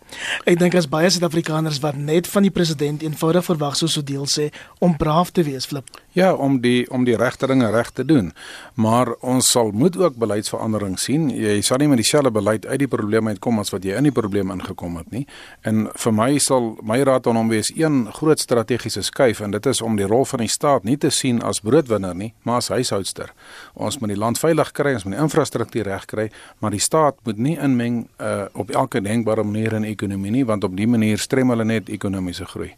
Ek 0.45 0.59
dink 0.59 0.75
as 0.79 0.89
baie 0.91 1.11
Suid-Afrikaners 1.11 1.79
wat 1.85 1.99
net 1.99 2.27
van 2.31 2.47
die 2.47 2.53
president 2.55 3.05
eenvoudig 3.07 3.47
verwag 3.47 3.79
soos 3.79 3.95
so 3.97 4.03
deel 4.07 4.27
sê 4.31 4.51
om 4.83 4.97
braaf 4.99 5.31
te 5.35 5.45
wees, 5.47 5.69
flip. 5.71 5.91
Ja, 6.17 6.33
om 6.33 6.59
die 6.65 6.87
om 6.91 7.05
die 7.05 7.17
regte 7.17 7.47
dinge 7.51 7.69
reg 7.71 7.91
te 7.95 8.05
doen. 8.05 8.33
Maar 8.75 9.13
ons 9.21 9.51
sal 9.53 9.71
moet 9.77 9.97
ook 10.01 10.17
beleidsverandering 10.17 10.97
sien. 10.99 11.29
Jy 11.31 11.61
sal 11.67 11.83
nie 11.83 11.91
met 11.93 12.01
dieselfde 12.01 12.33
beleid 12.33 12.67
uit 12.67 12.79
die 12.83 12.91
probleme 12.91 13.35
uitkom 13.35 13.61
as 13.61 13.73
wat 13.75 13.85
jy 13.85 13.99
in 13.99 14.09
die 14.09 14.15
probleem 14.15 14.51
ingekom 14.55 14.97
het 15.01 15.11
nie. 15.13 15.27
En 15.69 15.87
vir 15.93 16.17
my 16.17 16.31
sal 16.43 16.73
my 16.83 16.99
raad 17.07 17.29
aan 17.29 17.41
hom 17.41 17.53
wees 17.53 17.71
een 17.77 18.07
groot 18.17 18.41
strategiese 18.41 19.05
skuif 19.05 19.43
en 19.45 19.53
dit 19.53 19.67
is 19.67 19.83
om 19.85 19.99
die 20.01 20.09
rol 20.09 20.25
van 20.25 20.45
die 20.45 20.51
staat 20.51 20.89
nie 20.89 20.97
te 20.97 21.11
sien 21.13 21.43
as 21.45 21.61
broodwinner 21.61 22.17
nie, 22.17 22.33
maar 22.43 22.63
as 22.63 22.73
huishoudster. 22.73 23.33
Ons 23.75 24.01
moet 24.01 24.15
die 24.15 24.21
land 24.21 24.41
veilig 24.41 24.73
kry, 24.73 24.97
ons 24.97 25.05
moet 25.05 25.19
die 25.19 25.23
infrastruktuur 25.23 25.76
reg 25.83 26.05
kry, 26.05 26.31
maar 26.59 26.71
die 26.71 26.81
staat 26.81 27.19
moet 27.25 27.39
nie 27.39 27.59
inmeng 27.59 28.07
uh, 28.21 28.45
op 28.53 28.71
elke 28.71 29.01
denkbare 29.01 29.45
manier 29.45 29.73
in 29.73 29.85
ekonomie 29.85 30.31
nie 30.31 30.45
want 30.45 30.65
op 30.65 30.77
dië 30.77 30.87
manier 30.87 31.19
strem 31.19 31.51
hulle 31.51 31.65
net 31.65 31.89
ekonomiese 31.89 32.47
groei. 32.47 32.75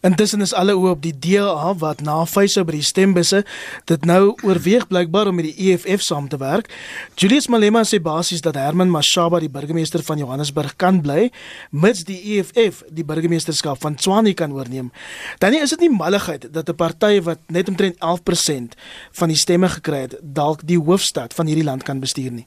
Intussen 0.00 0.40
is 0.40 0.54
alle 0.54 0.74
oë 0.76 0.94
op 0.96 1.02
die 1.02 1.14
DA 1.14 1.72
wat 1.78 2.02
na 2.04 2.24
fyse 2.26 2.64
by 2.64 2.76
die 2.76 2.86
stembusse 2.86 3.42
dit 3.90 4.04
nou 4.08 4.34
oorweeg 4.42 4.86
blykbaar 4.90 5.30
om 5.30 5.38
met 5.38 5.50
die 5.50 5.72
EFF 5.72 6.02
saam 6.02 6.28
te 6.28 6.38
werk. 6.40 6.70
Julius 7.16 7.48
Malema 7.52 7.84
sê 7.84 8.00
basies 8.02 8.42
dat 8.44 8.58
Herman 8.60 8.90
Mashaba 8.90 9.40
die 9.40 9.50
burgemeester 9.52 10.02
van 10.06 10.18
Johannesburg 10.18 10.76
kan 10.76 11.00
bly 11.02 11.30
mits 11.70 12.04
die 12.08 12.18
EFF 12.36 12.82
die 12.90 13.06
burgemeesterskap 13.06 13.80
van 13.82 13.96
Tshwane 13.96 14.34
kan 14.34 14.52
oorneem. 14.52 14.92
Dan 15.38 15.54
is 15.58 15.74
dit 15.74 15.86
nie 15.86 15.92
malligheid 15.96 16.48
dat 16.52 16.68
'n 16.68 16.76
party 16.76 17.20
wat 17.22 17.38
net 17.48 17.68
omtrent 17.68 17.96
11% 17.98 18.74
van 19.12 19.28
die 19.28 19.36
stemme 19.36 19.68
gekry 19.68 20.00
het, 20.00 20.16
dalk 20.22 20.60
die 20.64 20.78
hoofstad 20.78 21.34
van 21.34 21.46
hierdie 21.46 21.64
land 21.64 21.82
kan 21.82 22.00
bestuur 22.00 22.32
nie. 22.32 22.46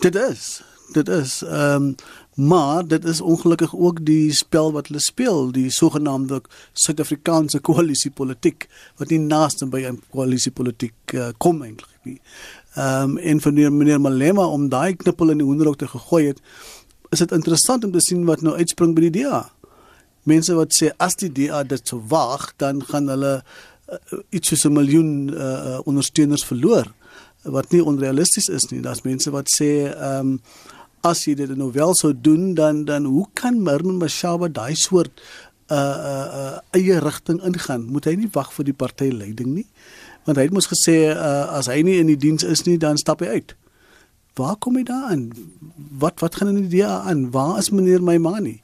Dit 0.00 0.14
is 0.14 0.62
dit 0.92 1.08
is 1.08 1.42
ehm 1.42 1.82
um, 1.82 1.94
maar 2.40 2.86
dit 2.86 3.04
is 3.04 3.20
ongelukkig 3.20 3.76
ook 3.76 4.04
die 4.06 4.32
spel 4.32 4.72
wat 4.72 4.86
hulle 4.86 5.00
speel 5.00 5.50
die 5.52 5.70
sogenaamde 5.70 6.40
Suid-Afrikaanse 6.72 7.60
koalisiepolitiek 7.60 8.68
wat 8.96 9.12
nie 9.12 9.18
naaste 9.18 9.66
by 9.66 9.82
'n 9.88 10.00
koalisiepolitiek 10.10 11.14
uh, 11.14 11.28
kom 11.38 11.62
eintlik 11.62 11.98
nie. 12.02 12.20
Ehm 12.74 13.10
um, 13.10 13.16
en 13.18 13.40
van 13.40 13.54
meneer, 13.54 13.72
meneer 13.72 14.00
Malema 14.00 14.46
om 14.46 14.68
daai 14.68 14.96
knippel 14.96 15.30
in 15.30 15.38
die 15.38 15.46
hoenderhok 15.46 15.78
te 15.78 15.88
gegooi 15.88 16.26
het 16.26 16.40
is 17.10 17.18
dit 17.18 17.32
interessant 17.32 17.84
om 17.84 17.92
te 17.92 18.00
sien 18.00 18.24
wat 18.24 18.40
nou 18.40 18.54
uitspring 18.56 18.94
by 18.94 19.08
die 19.08 19.22
DA. 19.22 19.50
Mense 20.22 20.54
wat 20.54 20.72
sê 20.76 20.92
as 20.96 21.16
die 21.16 21.32
DA 21.32 21.62
dit 21.62 21.88
sou 21.88 22.00
waag 22.08 22.52
dan 22.56 22.84
gaan 22.84 23.08
hulle 23.08 23.42
uh, 23.42 24.18
iets 24.30 24.48
soos 24.48 24.64
'n 24.64 24.72
miljoen 24.72 25.28
uh, 25.34 25.78
ondersteuners 25.84 26.44
verloor 26.44 26.92
wat 27.42 27.70
nie 27.70 27.84
onrealisties 27.84 28.48
is 28.48 28.68
nie. 28.70 28.80
Daar's 28.80 29.02
mense 29.02 29.30
wat 29.30 29.48
sê 29.48 29.70
ehm 29.90 30.36
um, 30.36 30.40
as 31.06 31.24
jy 31.24 31.34
dit 31.38 31.52
nou 31.56 31.70
wel 31.72 31.94
sou 31.94 32.12
doen 32.12 32.54
dan 32.54 32.84
dan 32.84 33.04
hoe 33.08 33.26
kan 33.34 33.62
Merman 33.62 34.00
Mashaba 34.00 34.48
daai 34.48 34.74
soort 34.76 35.22
uh 35.70 35.76
uh, 35.76 36.26
uh 36.40 36.58
eie 36.76 36.98
rigting 37.00 37.40
ingaan? 37.46 37.86
Moet 37.88 38.10
hy 38.10 38.14
nie 38.20 38.30
wag 38.34 38.52
vir 38.52 38.68
die 38.68 38.76
partyleiding 38.76 39.54
nie? 39.54 39.66
Want 40.26 40.36
hy 40.36 40.48
het 40.48 40.54
mos 40.54 40.68
gesê 40.70 41.14
uh 41.14 41.56
as 41.56 41.70
hy 41.70 41.80
nie 41.86 41.98
in 42.02 42.10
die 42.10 42.18
diens 42.20 42.44
is 42.44 42.66
nie, 42.66 42.76
dan 42.78 43.00
stap 43.00 43.24
hy 43.24 43.40
uit. 43.40 43.54
Waar 44.38 44.56
kom 44.60 44.76
hy 44.76 44.84
daaraan? 44.88 45.30
Wat 46.00 46.20
wat 46.20 46.36
gaan 46.40 46.52
in 46.54 46.66
die 46.66 46.80
DA 46.80 47.00
aan? 47.08 47.30
Waar 47.34 47.58
is 47.58 47.70
meneer 47.70 48.02
Maimani? 48.02 48.60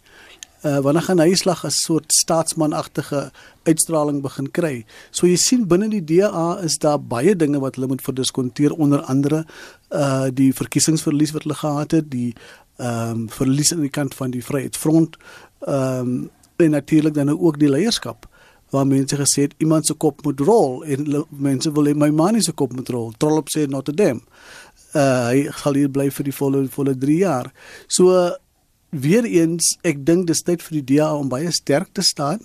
Uh 0.67 0.79
wanneer 0.83 1.07
gaan 1.07 1.23
hy 1.23 1.35
slag 1.35 1.65
'n 1.65 1.71
soort 1.71 2.13
staatsmanagtige 2.13 3.31
uitstraling 3.65 4.23
begin 4.23 4.51
kry. 4.51 4.85
So 5.11 5.27
jy 5.27 5.37
sien 5.37 5.67
binne 5.69 5.89
die 5.89 6.05
DA 6.05 6.59
is 6.63 6.79
daar 6.79 7.01
baie 7.01 7.37
dinge 7.37 7.61
wat 7.61 7.75
hulle 7.77 7.87
moet 7.87 8.03
verdiskonteer 8.03 8.73
onder 8.73 9.03
andere 9.03 9.45
uh 9.91 10.29
die 10.33 10.53
verkiesingsverlies 10.53 11.33
wat 11.33 11.43
hulle 11.43 11.55
gehad 11.55 11.91
het, 11.91 12.11
die 12.11 12.35
ehm 12.77 13.11
um, 13.11 13.29
verlies 13.29 13.73
aan 13.73 13.81
die 13.81 13.91
kant 13.91 14.15
van 14.15 14.31
die 14.31 14.45
Vryheidsfront 14.45 15.17
ehm 15.61 16.01
um, 16.01 16.31
en 16.57 16.71
natuurlik 16.71 17.15
dan 17.15 17.39
ook 17.39 17.59
die 17.59 17.71
leierskap 17.71 18.27
waar 18.71 18.87
mense 18.87 19.17
gesê 19.17 19.47
het 19.47 19.55
iemand 19.57 19.87
se 19.87 19.95
kop 19.95 20.25
moet 20.25 20.41
rol 20.41 20.85
en 20.85 21.25
mense 21.31 21.73
wil 21.73 21.87
hê 21.87 21.95
my 21.95 22.11
man 22.11 22.43
se 22.43 22.53
kop 22.53 22.73
moet 22.73 22.89
rol. 22.89 23.13
Trollop 23.17 23.49
sê 23.49 23.67
Notre 23.69 23.95
Dame. 23.95 24.21
Uh 24.95 25.29
hy 25.29 25.45
sal 25.53 25.79
hier 25.79 25.93
bly 25.93 26.09
vir 26.11 26.25
die 26.25 26.35
volle 26.35 26.67
volle 26.73 26.97
3 26.99 27.19
jaar. 27.21 27.53
So 27.89 28.11
uh, 28.11 28.33
weer 28.91 29.25
eens 29.25 29.77
ek 29.83 30.05
dink 30.07 30.27
dis 30.27 30.43
tyd 30.43 30.63
vir 30.63 30.81
die 30.81 30.97
DA 30.97 31.13
om 31.15 31.29
baie 31.29 31.51
sterk 31.53 31.93
te 31.93 32.03
staan 32.03 32.41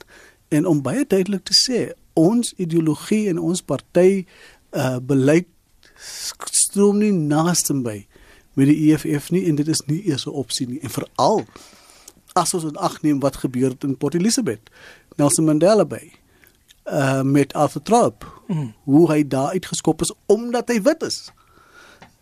en 0.50 0.66
om 0.66 0.82
baie 0.82 1.06
duidelik 1.06 1.44
te 1.48 1.56
sê 1.56 1.92
ons 2.14 2.54
ideologie 2.58 3.28
en 3.32 3.40
ons 3.40 3.62
party 3.62 4.26
uh 4.72 4.98
beleid 5.00 5.48
stroom 6.52 6.98
nie 6.98 7.12
naaste 7.12 7.76
by 7.86 8.00
met 8.60 8.68
die 8.68 8.92
EFF 8.92 9.30
nie 9.32 9.46
en 9.50 9.60
dit 9.60 9.68
is 9.68 9.84
nie 9.88 10.02
eers 10.10 10.26
'n 10.26 10.36
opsie 10.44 10.68
nie 10.68 10.80
en 10.82 10.90
veral 10.90 11.46
as 12.36 12.54
ons 12.54 12.76
agneem 12.76 13.20
wat 13.20 13.44
gebeur 13.44 13.70
het 13.70 13.84
in 13.84 13.98
Port 13.98 14.16
Elizabeth 14.16 14.72
Nelson 15.18 15.46
Mandela 15.46 15.86
Bay 15.86 16.12
uh 16.86 17.22
met 17.22 17.54
Arthur 17.54 17.82
Trop 17.82 18.26
mm. 18.48 18.74
hoe 18.84 19.12
hy 19.12 19.28
daar 19.28 19.54
uitgeskop 19.54 20.02
is 20.02 20.14
omdat 20.26 20.70
hy 20.70 20.82
wit 20.82 21.04
is 21.04 21.32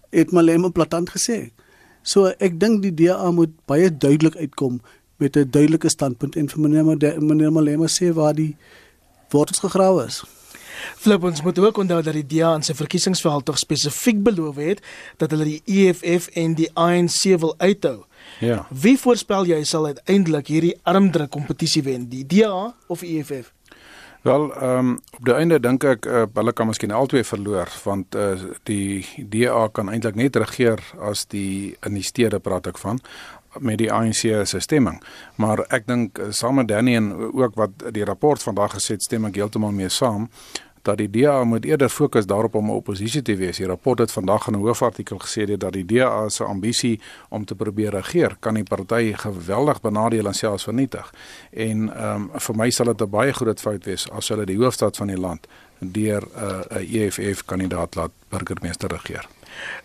het 0.09 0.31
Malema 0.31 0.69
platant 0.69 1.09
gesê 1.09 1.51
So 2.03 2.31
ek 2.39 2.59
dink 2.59 2.81
die 2.83 2.93
DA 2.93 3.31
moet 3.31 3.53
baie 3.67 3.89
duidelik 3.91 4.35
uitkom 4.35 4.81
met 5.19 5.35
'n 5.35 5.49
duidelike 5.49 5.89
standpunt 5.89 6.35
en 6.35 6.49
vir 6.49 6.59
meneer 6.59 6.85
meneer 7.21 7.51
Malema 7.51 7.87
sê 7.87 8.13
waar 8.13 8.33
die 8.33 8.55
wortels 9.29 9.59
gegrawe 9.59 10.05
is. 10.05 10.23
Flip 10.97 11.23
ons 11.23 11.41
moet 11.41 11.59
ook 11.59 11.77
onthou 11.77 12.01
dat 12.01 12.13
die 12.13 12.25
DA 12.25 12.53
in 12.55 12.63
sy 12.63 12.73
verkiesingsverhaal 12.73 13.43
tog 13.43 13.59
spesifiek 13.59 14.23
beloof 14.23 14.55
het 14.55 14.81
dat 15.17 15.31
hulle 15.31 15.43
die 15.43 15.61
EFF 15.65 16.29
en 16.39 16.55
die 16.55 16.69
ANC 16.73 17.35
wil 17.39 17.55
uithou. 17.57 18.05
Ja. 18.39 18.67
Wie 18.69 18.97
voorspel 18.99 19.45
jy 19.45 19.63
sal 19.63 19.85
uiteindelik 19.85 20.47
hierdie 20.47 20.75
armdruk 20.83 21.29
kompetisie 21.29 21.83
wen, 21.83 22.07
die 22.09 22.25
DA 22.25 22.75
of 22.87 22.99
die 22.99 23.19
EFF? 23.19 23.51
Wel, 24.21 24.53
ehm 24.55 24.77
um, 24.77 24.99
op 25.17 25.25
die 25.25 25.33
einde 25.33 25.59
dink 25.59 25.83
ek 25.87 26.05
uh, 26.05 26.25
hulle 26.35 26.51
kan 26.51 26.67
miskien 26.67 26.91
albei 26.91 27.21
verloor 27.23 27.71
want 27.85 28.15
uh, 28.19 28.33
die 28.67 29.05
DA 29.31 29.69
kan 29.71 29.87
eintlik 29.87 30.17
net 30.19 30.35
regeer 30.35 30.83
as 30.99 31.23
die 31.31 31.77
in 31.87 31.95
die 31.95 32.03
stede 32.03 32.41
praat 32.43 32.67
ek 32.67 32.81
van 32.83 32.99
met 33.63 33.79
die 33.79 33.87
ANC 33.91 34.27
se 34.45 34.59
stemming. 34.59 34.99
Maar 35.35 35.63
ek 35.73 35.87
dink 35.87 36.19
uh, 36.19 36.33
saam 36.35 36.59
met 36.59 36.67
Danny 36.67 36.97
en 36.99 37.13
ook 37.31 37.55
wat 37.55 37.87
die 37.95 38.03
rapport 38.03 38.43
vandag 38.43 38.75
gesê 38.75 38.97
het, 38.97 39.07
stem 39.07 39.25
ek 39.31 39.39
heeltemal 39.39 39.71
mee 39.71 39.89
saam 39.89 40.27
dat 40.81 40.97
die 40.97 41.09
DA 41.09 41.43
moet 41.43 41.65
eerder 41.65 41.89
fokus 41.89 42.25
daarop 42.25 42.55
om 42.55 42.65
'n 42.65 42.75
oppositie 42.75 43.21
te 43.21 43.35
wees. 43.35 43.57
Die 43.57 43.65
rapport 43.65 43.99
het 43.99 44.11
vandag 44.11 44.47
in 44.47 44.53
'n 44.53 44.59
hoofartikel 44.59 45.17
gesê 45.19 45.57
dat 45.57 45.73
die 45.73 45.85
DA 45.85 46.29
se 46.29 46.43
ambisie 46.43 46.99
om 47.29 47.45
te 47.45 47.55
probeer 47.55 47.89
regeer 47.89 48.35
kan 48.39 48.53
die 48.53 48.63
party 48.63 49.13
geweldig 49.13 49.81
benadeel 49.81 50.25
en 50.25 50.33
selfs 50.33 50.63
vernietig. 50.63 51.13
En 51.49 51.95
ehm 51.95 52.15
um, 52.15 52.29
vir 52.33 52.55
my 52.55 52.69
sal 52.69 52.85
dit 52.85 53.01
'n 53.01 53.09
baie 53.09 53.33
groot 53.33 53.59
fout 53.59 53.85
wees 53.85 54.09
as 54.11 54.27
hulle 54.27 54.45
die 54.45 54.57
hoofstad 54.57 54.97
van 54.97 55.07
die 55.07 55.19
land 55.19 55.47
deur 55.79 56.23
'n 56.23 56.77
uh, 56.77 57.05
EFF 57.05 57.45
kandidaat 57.45 57.95
laat 57.95 58.11
burgemeester 58.29 58.89
regeer. 58.89 59.27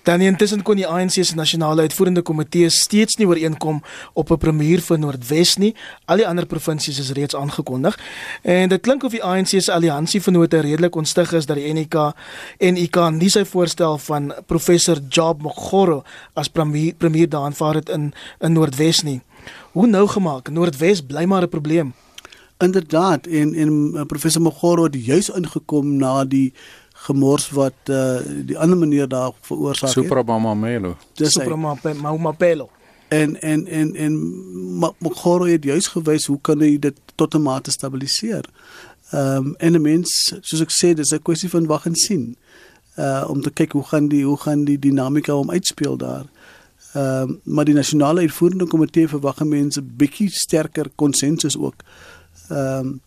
Dan 0.03 0.21
intussen 0.21 0.63
kon 0.63 0.77
die 0.77 0.87
ANC 0.87 1.11
se 1.11 1.35
nasionale 1.35 1.81
uitvoerende 1.81 2.23
komitee 2.23 2.69
steeds 2.69 3.17
nie 3.17 3.27
ooreenkom 3.27 3.83
op 4.13 4.31
'n 4.31 4.39
premier 4.39 4.81
vir 4.81 4.99
Noordwes 4.99 5.57
nie. 5.57 5.75
Al 6.05 6.17
die 6.17 6.27
ander 6.27 6.47
provinsies 6.47 6.99
is 6.99 7.11
reeds 7.11 7.35
aangekondig. 7.35 7.99
En 8.43 8.69
dit 8.69 8.81
klink 8.81 9.03
of 9.03 9.11
die 9.11 9.25
ANC 9.25 9.49
se 9.49 9.73
alliansievennote 9.73 10.59
redelik 10.59 10.95
ontstig 10.97 11.33
is 11.33 11.47
dat 11.47 11.57
die 11.57 11.73
NK 11.73 12.13
en 12.59 12.77
IK 12.77 12.97
nie 13.11 13.31
sy 13.31 13.45
voorstel 13.45 13.99
van 13.99 14.33
professor 14.47 14.99
Job 15.09 15.43
Mogoro 15.43 16.03
as 16.33 16.49
premier 16.49 16.95
premier 16.95 17.29
daar 17.29 17.45
aanvaar 17.45 17.75
het 17.75 17.89
in 17.89 18.13
in 18.41 18.53
Noordwes 18.53 19.03
nie. 19.03 19.21
Hoe 19.73 19.87
nou 19.87 20.09
gemaak? 20.09 20.51
Noordwes 20.51 21.03
bly 21.03 21.25
maar 21.25 21.43
'n 21.43 21.49
probleem. 21.49 21.95
Inderdaad 22.59 23.27
en 23.27 23.55
en 23.55 23.91
uh, 23.95 24.05
professor 24.07 24.43
Mogoro 24.43 24.85
het 24.85 25.05
juis 25.05 25.31
ingekom 25.31 25.97
na 25.97 26.25
die 26.25 26.53
gemors 27.05 27.51
wat 27.51 27.91
uh, 27.93 28.17
die 28.49 28.57
ander 28.59 28.79
meneer 28.79 29.09
daar 29.09 29.33
veroorsaak 29.41 29.93
het. 29.93 30.05
Supramamelo. 30.05 30.97
Supramamelo. 31.13 32.71
En 33.09 33.41
en 33.41 33.67
en 33.67 33.95
en 33.95 34.15
Mogoro 34.99 35.45
het 35.45 35.65
juis 35.65 35.87
gewys 35.87 36.27
hoe 36.27 36.39
kan 36.41 36.61
hy 36.61 36.79
dit 36.79 36.97
tot 37.15 37.35
'n 37.35 37.43
mate 37.43 37.71
stabiliseer. 37.71 38.49
Ehm 39.11 39.37
um, 39.37 39.55
en 39.57 39.73
'n 39.73 39.83
mens, 39.83 40.35
soos 40.41 40.61
ek 40.61 40.73
sê, 40.73 40.95
dis 40.95 41.13
'n 41.13 41.23
kwessie 41.23 41.51
van 41.51 41.67
wag 41.67 41.87
en 41.87 41.95
sien. 41.95 42.37
Uh 42.97 43.25
om 43.29 43.43
te 43.43 43.51
kyk 43.51 43.73
hoe 43.73 43.85
gaan 43.85 44.09
die 44.09 44.25
hoe 44.25 44.41
gaan 44.41 44.65
die 44.65 44.79
dinamika 44.79 45.35
om 45.35 45.51
uitspeel 45.51 45.97
daar. 45.97 46.25
Ehm 46.93 47.29
um, 47.29 47.41
maar 47.45 47.65
die 47.65 47.75
nasionale 47.75 48.21
uitvoerende 48.21 48.67
komitee 48.67 49.09
verwag 49.09 49.45
mense 49.45 49.83
bietjie 49.83 50.31
sterker 50.31 50.91
konsensus 50.95 51.59
ook. 51.59 51.75
Ehm 52.49 52.87
um, 52.87 53.01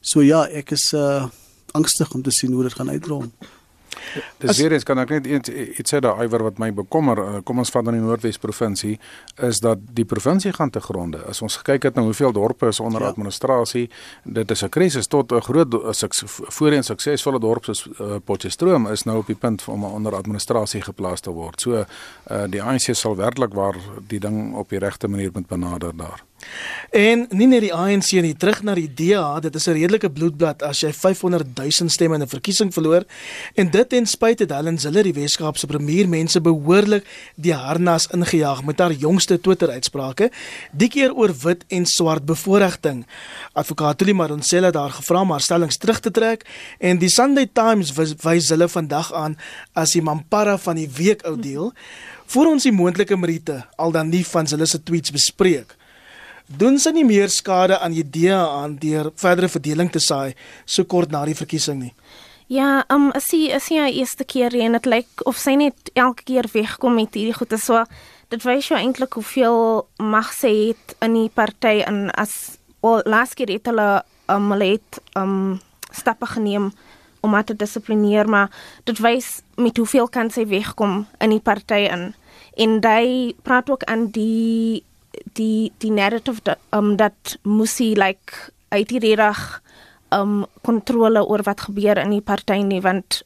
so 0.00 0.22
ja, 0.22 0.48
ek 0.48 0.70
is 0.70 0.92
uh 0.92 1.24
angstig 1.72 2.14
om 2.14 2.22
te 2.22 2.30
sien 2.30 2.52
hoe 2.52 2.62
dit 2.62 2.74
gaan 2.74 2.90
uitrol. 2.90 3.24
Dis 4.38 4.58
weer 4.58 4.72
eens 4.72 4.84
kan 4.84 4.98
ek 5.00 5.12
net 5.14 5.26
iets 5.26 5.52
iets 5.52 5.94
sê 5.94 6.00
daar 6.02 6.20
iwer 6.24 6.44
wat 6.44 6.58
my 6.60 6.70
bekommer, 6.74 7.18
eh, 7.22 7.40
kom 7.44 7.58
ons 7.62 7.70
vat 7.72 7.84
dan 7.84 7.96
die 7.96 8.02
Noordwes 8.02 8.38
provinsie, 8.38 8.98
is 9.48 9.60
dat 9.64 9.78
die 9.96 10.04
provinsie 10.04 10.52
gaan 10.52 10.70
te 10.70 10.80
gronde. 10.80 11.22
As 11.28 11.42
ons 11.42 11.56
gekyk 11.60 11.88
het 11.88 11.94
na 11.96 12.04
hoeveel 12.06 12.32
dorpe 12.32 12.68
is 12.68 12.80
onder 12.80 13.02
ja. 13.02 13.12
administrasie, 13.12 13.88
dit 14.24 14.50
is 14.50 14.62
'n 14.62 14.68
krisis 14.68 15.06
tot 15.06 15.32
'n 15.32 15.40
groot 15.40 15.68
voorheen 16.56 16.84
suksesvolle 16.84 17.40
dorp 17.40 17.64
soos 17.64 17.88
uh, 18.00 18.16
Potchefstroom 18.24 18.86
is 18.86 19.02
nou 19.04 19.18
op 19.18 19.26
die 19.26 19.36
punt 19.36 19.64
om 19.68 19.84
onder 19.84 20.14
administrasie 20.14 20.82
geplaas 20.82 21.20
te 21.20 21.30
word. 21.30 21.60
So 21.60 21.70
uh, 21.72 22.44
die 22.48 22.62
ANC 22.62 22.94
sal 22.94 23.16
werklik 23.16 23.54
waar 23.54 23.76
die 24.08 24.20
ding 24.20 24.54
op 24.54 24.68
die 24.68 24.78
regte 24.78 25.08
manier 25.08 25.30
moet 25.32 25.46
benader 25.46 25.96
daar. 25.96 26.24
En 26.92 27.22
nie 27.32 27.46
net 27.48 27.62
die 27.64 27.72
ANC 27.72 28.10
nie, 28.20 28.34
terug 28.36 28.58
na 28.66 28.74
die 28.76 28.88
DA, 28.92 29.40
dit 29.40 29.54
is 29.54 29.66
'n 29.68 29.72
redelike 29.72 30.10
bloedblad 30.10 30.62
as 30.62 30.80
jy 30.80 30.92
500 30.92 31.56
000 31.56 31.88
stemme 31.88 32.14
in 32.14 32.22
'n 32.22 32.28
verkiesing 32.28 32.72
verloor 32.72 33.04
en 33.54 33.70
dit 33.70 33.88
ten 33.88 34.06
spyte 34.06 34.46
dat 34.46 34.58
Helen 34.58 34.78
Zille 34.78 35.02
die 35.02 35.14
Weskaapse 35.14 35.66
premier 35.66 36.08
mense 36.08 36.40
behoorlik 36.40 37.06
die 37.36 37.54
harnas 37.54 38.08
ingejaag 38.12 38.64
met 38.64 38.78
haar 38.78 38.92
jongste 38.92 39.40
Twitter-uitsprake, 39.40 40.30
die 40.72 40.88
keer 40.88 41.14
oor 41.14 41.32
wit 41.42 41.64
en 41.68 41.86
swart 41.86 42.26
bevoordiging. 42.26 43.06
Advokaat 43.52 43.98
Tuli 43.98 44.12
Madonsela 44.12 44.70
daar 44.70 44.90
gevra 44.90 45.20
om 45.20 45.30
haar 45.30 45.40
stellings 45.40 45.76
terug 45.76 46.00
te 46.00 46.10
trek 46.10 46.44
en 46.78 46.98
die 46.98 47.08
Sunday 47.08 47.48
Times 47.52 47.92
wys 48.22 48.48
hulle 48.48 48.68
vandag 48.68 49.12
aan 49.12 49.36
as 49.72 49.92
die 49.92 50.02
Mampara 50.02 50.58
van 50.58 50.76
die 50.76 50.88
week 50.88 51.26
ou 51.26 51.40
deel. 51.40 51.72
Voor 52.26 52.46
ons 52.46 52.62
die 52.62 52.72
moontlike 52.72 53.16
meriete 53.16 53.64
al 53.76 53.90
dan 53.90 54.08
nie 54.08 54.26
van 54.26 54.46
hulle 54.46 54.66
se 54.66 54.82
tweets 54.82 55.10
bespreek 55.10 55.76
doen 56.58 56.78
sy 56.78 56.92
nie 56.96 57.06
meer 57.06 57.30
skade 57.32 57.78
aan 57.78 57.94
idee 57.96 58.34
aan 58.34 58.76
deur 58.80 59.10
verdere 59.16 59.48
verdeling 59.48 59.90
te 59.92 60.00
saai 60.00 60.34
so 60.64 60.84
kort 60.84 61.12
na 61.12 61.24
die 61.28 61.36
verkiesing 61.38 61.80
nie. 61.80 61.92
Ja, 62.52 62.82
um 62.92 63.10
as 63.16 63.30
sy 63.30 63.46
as 63.54 63.70
sy 63.70 63.80
eerste 63.80 64.26
keer 64.28 64.54
en 64.60 64.76
dit 64.76 64.88
lyk 64.90 65.22
of 65.24 65.38
sy 65.40 65.54
net 65.56 65.92
elke 65.94 66.26
keer 66.28 66.48
wegkom 66.52 66.98
met 66.98 67.14
hierdie 67.16 67.36
goeie 67.36 67.58
so 67.60 67.84
dit 68.32 68.44
wys 68.44 68.68
jou 68.70 68.78
eintlik 68.78 69.16
hoeveel 69.16 69.86
mag 70.00 70.32
sy 70.36 70.52
het 70.72 70.96
in 71.04 71.16
die 71.16 71.30
party 71.32 71.80
en 71.86 72.08
as 72.18 72.58
wel 72.82 73.04
laas 73.08 73.34
keer 73.38 73.52
het 73.52 73.68
hulle 73.70 74.02
um 74.32 74.52
let 74.56 75.00
um 75.18 75.60
stappe 75.92 76.26
geneem 76.34 76.70
om 77.22 77.36
haar 77.36 77.44
te 77.46 77.56
dissiplineer 77.56 78.28
maar 78.28 78.50
dit 78.88 78.98
wys 79.04 79.42
met 79.56 79.76
hoeveel 79.76 80.08
kan 80.08 80.32
sy 80.32 80.46
wegkom 80.50 81.04
in 81.20 81.34
die 81.34 81.42
party 81.44 81.84
in 81.86 82.10
en 82.56 82.80
hy 82.84 83.34
praat 83.46 83.70
ook 83.70 83.84
aan 83.88 84.08
die 84.12 84.82
die 85.36 85.72
die 85.78 85.90
narrative 85.90 86.40
dat 86.42 86.58
um 86.70 86.96
dat 86.96 87.36
musie 87.42 87.94
like 87.96 88.52
uit 88.68 88.90
hierdie 88.90 89.16
reg 89.16 89.62
um 90.12 90.46
kontrole 90.62 91.24
oor 91.24 91.42
wat 91.42 91.66
gebeur 91.68 91.98
in 91.98 92.10
die 92.10 92.24
party 92.24 92.60
nie 92.62 92.80
want 92.84 93.22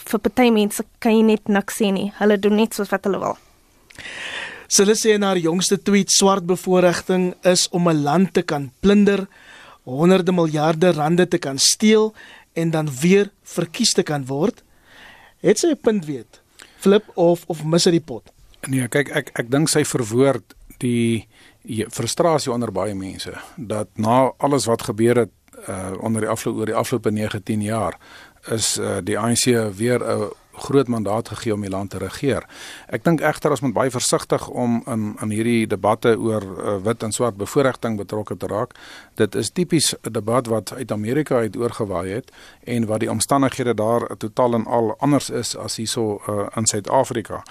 vir 0.00 0.22
party 0.24 0.50
mense 0.54 0.84
kan 0.98 1.12
jy 1.12 1.22
net 1.22 1.48
niks 1.48 1.80
sê 1.80 1.90
nie. 1.92 2.10
Hulle 2.18 2.38
doen 2.40 2.56
net 2.56 2.76
soos 2.76 2.90
wat 2.92 3.04
hulle 3.04 3.20
wil. 3.20 3.36
Hulle 4.70 4.96
sê 4.96 5.16
in 5.16 5.26
haar 5.26 5.40
jongste 5.40 5.76
tweet 5.82 6.12
swart 6.14 6.46
bevoordiging 6.48 7.34
is 7.44 7.68
om 7.70 7.88
'n 7.88 8.02
land 8.02 8.32
te 8.34 8.42
kan 8.42 8.70
plunder, 8.80 9.26
honderde 9.84 10.32
miljarde 10.32 10.92
rande 10.92 11.28
te 11.28 11.38
kan 11.38 11.58
steel 11.58 12.14
en 12.54 12.70
dan 12.70 12.88
weer 13.00 13.30
verkies 13.42 13.92
te 13.92 14.02
kan 14.02 14.26
word. 14.26 14.62
Het 15.40 15.58
sy 15.58 15.66
'n 15.72 15.80
punt 15.80 16.04
weet? 16.04 16.40
Flip 16.78 17.04
of 17.14 17.44
of 17.46 17.64
mis 17.64 17.84
hy 17.84 17.90
die 17.90 18.00
pot? 18.00 18.22
Nee, 18.68 18.88
kyk 18.88 19.08
ek 19.10 19.30
ek 19.34 19.50
dink 19.50 19.68
sy 19.68 19.84
verwoord 19.84 20.54
die 20.80 21.28
frustrasie 21.92 22.52
onder 22.52 22.72
baie 22.72 22.94
mense 22.94 23.34
dat 23.56 23.88
na 23.94 24.32
alles 24.38 24.66
wat 24.70 24.82
gebeur 24.88 25.24
het 25.24 25.34
uh 25.68 25.92
onder 26.00 26.20
die 26.24 26.30
afloop 26.30 26.56
oor 26.56 26.66
die 26.66 26.74
afgelope 26.74 27.10
19 27.10 27.62
jaar 27.62 27.98
is 28.48 28.78
uh, 28.78 28.96
die 29.04 29.18
ANC 29.18 29.44
weer 29.76 30.00
'n 30.00 30.30
groot 30.60 30.88
mandaat 30.88 31.28
gegee 31.28 31.54
om 31.54 31.60
die 31.60 31.70
land 31.70 31.90
te 31.90 31.98
regeer. 31.98 32.44
Ek 32.88 33.04
dink 33.04 33.20
egter 33.20 33.50
ons 33.50 33.62
moet 33.64 33.74
baie 33.74 33.90
versigtig 33.90 34.48
om 34.48 34.82
in 34.86 35.16
in 35.22 35.30
hierdie 35.30 35.66
debatte 35.66 36.14
oor 36.18 36.42
uh, 36.42 36.76
wit 36.84 37.02
en 37.02 37.12
swart 37.12 37.36
bevoordiging 37.36 37.96
betrokke 37.96 38.36
te 38.36 38.46
raak. 38.46 38.74
Dit 39.14 39.34
is 39.34 39.50
tipies 39.50 39.94
'n 40.02 40.12
debat 40.12 40.46
wat 40.46 40.72
uit 40.72 40.92
Amerika 40.92 41.36
uit 41.36 41.56
oorgewaai 41.56 42.10
het 42.10 42.32
en 42.64 42.86
wat 42.86 43.00
die 43.00 43.10
omstandighede 43.10 43.74
daar 43.74 44.16
totaal 44.16 44.54
en 44.54 44.66
al 44.66 44.94
anders 44.98 45.30
is 45.30 45.56
as 45.56 45.76
hierso 45.76 46.20
uh, 46.28 46.46
in 46.56 46.66
Suid-Afrika. 46.66 47.42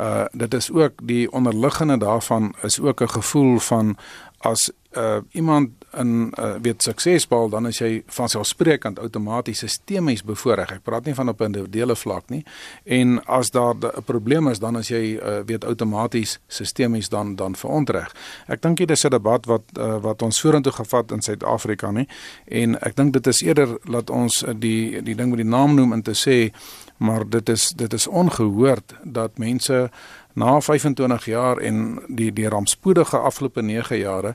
Uh 0.00 0.24
dit 0.32 0.54
is 0.54 0.70
ook 0.72 1.02
die 1.04 1.28
onderliggende 1.32 1.98
daarvan 1.98 2.54
is 2.62 2.80
ook 2.80 3.00
'n 3.00 3.08
gevoel 3.08 3.58
van 3.58 3.96
as 4.38 4.70
uh 4.96 5.16
iemand 5.30 5.70
in 5.98 6.32
uh, 6.38 6.54
weet 6.62 6.82
sukses 6.82 7.26
behaal 7.28 7.48
dan 7.48 7.66
is 7.66 7.78
jy 7.78 8.02
van 8.06 8.28
selfsprekend 8.28 8.98
outomaties 8.98 9.58
sistemies 9.58 10.22
bevoordeel. 10.26 10.78
Ek 10.78 10.82
praat 10.86 11.04
nie 11.06 11.14
van 11.14 11.28
op 11.28 11.42
individuele 11.42 11.96
vlak 11.96 12.30
nie. 12.30 12.44
En 12.84 13.18
as 13.26 13.50
daar 13.50 13.74
'n 13.74 14.02
probleem 14.04 14.48
is 14.48 14.58
dan 14.58 14.76
as 14.76 14.88
jy 14.88 15.18
uh, 15.18 15.40
weet 15.46 15.64
outomaties 15.64 16.38
sistemies 16.48 17.08
dan 17.08 17.36
dan 17.36 17.56
verontreg. 17.56 18.14
Ek 18.46 18.62
dink 18.62 18.76
dit 18.76 18.90
is 18.90 19.04
'n 19.04 19.10
debat 19.10 19.46
wat 19.46 19.62
uh, 19.78 20.00
wat 20.00 20.22
ons 20.22 20.40
vorentoe 20.40 20.72
gevat 20.72 21.12
in 21.12 21.22
Suid-Afrika 21.22 21.90
nie. 21.90 22.08
En 22.46 22.80
ek 22.80 22.96
dink 22.96 23.12
dit 23.12 23.26
is 23.26 23.40
eerder 23.42 23.78
laat 23.84 24.10
ons 24.10 24.44
die 24.58 25.02
die 25.02 25.14
ding 25.14 25.28
met 25.28 25.38
die 25.38 25.50
naam 25.50 25.74
noem 25.74 25.92
en 25.92 26.02
te 26.02 26.14
sê 26.14 26.52
maar 27.00 27.28
dit 27.28 27.48
is 27.48 27.70
dit 27.76 27.92
is 27.92 28.06
ongehoord 28.06 28.94
dat 29.02 29.38
mense 29.38 29.90
na 30.32 30.60
25 30.60 31.24
jaar 31.24 31.56
en 31.56 32.02
die 32.08 32.32
die 32.32 32.48
rampspoedige 32.48 33.16
afgelope 33.16 33.62
9 33.62 33.98
jare 33.98 34.34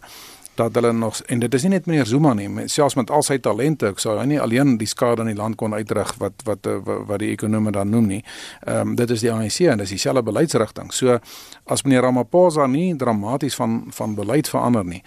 dat 0.55 0.75
hulle 0.75 0.93
nog 0.93 1.19
en 1.19 1.39
dit 1.39 1.53
is 1.53 1.62
nie 1.62 1.72
net 1.72 1.86
meneer 1.86 2.05
Zuma 2.05 2.34
nie, 2.34 2.48
selfs 2.72 2.95
met 2.95 3.12
al 3.12 3.24
sy 3.27 3.38
talente, 3.43 3.89
ek 3.91 4.00
sou 4.00 4.15
hy 4.15 4.25
nie 4.29 4.39
alleen 4.39 4.77
die 4.79 4.88
skade 4.88 5.25
in 5.25 5.34
die 5.34 5.38
land 5.38 5.57
kon 5.60 5.75
uitdruk 5.75 6.15
wat 6.22 6.45
wat 6.48 6.69
wat 6.86 7.19
die 7.19 7.34
ekonome 7.34 7.74
dan 7.75 7.91
noem 7.91 8.07
nie. 8.13 8.22
Ehm 8.63 8.93
um, 8.93 8.95
dit 8.95 9.12
is 9.12 9.25
die 9.25 9.31
ANC 9.31 9.60
en 9.67 9.84
dis 9.84 9.91
dieselfde 9.98 10.24
beleidsrigting. 10.24 10.93
So 10.95 11.19
as 11.65 11.84
meneer 11.84 12.07
Ramaphosa 12.07 12.67
nie 12.72 12.95
dramaties 12.95 13.55
van 13.60 13.84
van 13.91 14.15
beleid 14.15 14.50
verander 14.50 14.86
nie, 14.86 15.03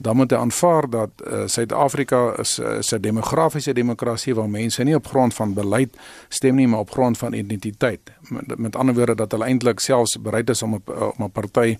dan 0.00 0.16
moet 0.16 0.30
hy 0.32 0.36
aanvaar 0.40 0.88
dat 0.90 1.10
uh, 1.20 1.42
Suid-Afrika 1.46 2.34
is 2.40 2.58
is 2.58 2.92
'n 2.92 3.00
demografiese 3.00 3.72
demokrasie 3.72 4.34
waar 4.34 4.48
mense 4.48 4.82
nie 4.82 4.94
op 4.94 5.06
grond 5.06 5.34
van 5.34 5.54
beleid 5.54 5.96
stem 6.28 6.54
nie, 6.54 6.68
maar 6.68 6.80
op 6.80 6.90
grond 6.90 7.18
van 7.18 7.32
identiteit. 7.32 8.00
Met, 8.28 8.58
met 8.58 8.76
ander 8.76 8.94
woorde 8.94 9.14
dat 9.14 9.30
hulle 9.30 9.44
eintlik 9.44 9.80
selfs 9.80 10.20
bereid 10.20 10.50
is 10.50 10.62
om 10.62 10.74
op, 10.74 11.12
om 11.16 11.24
'n 11.24 11.30
party 11.30 11.76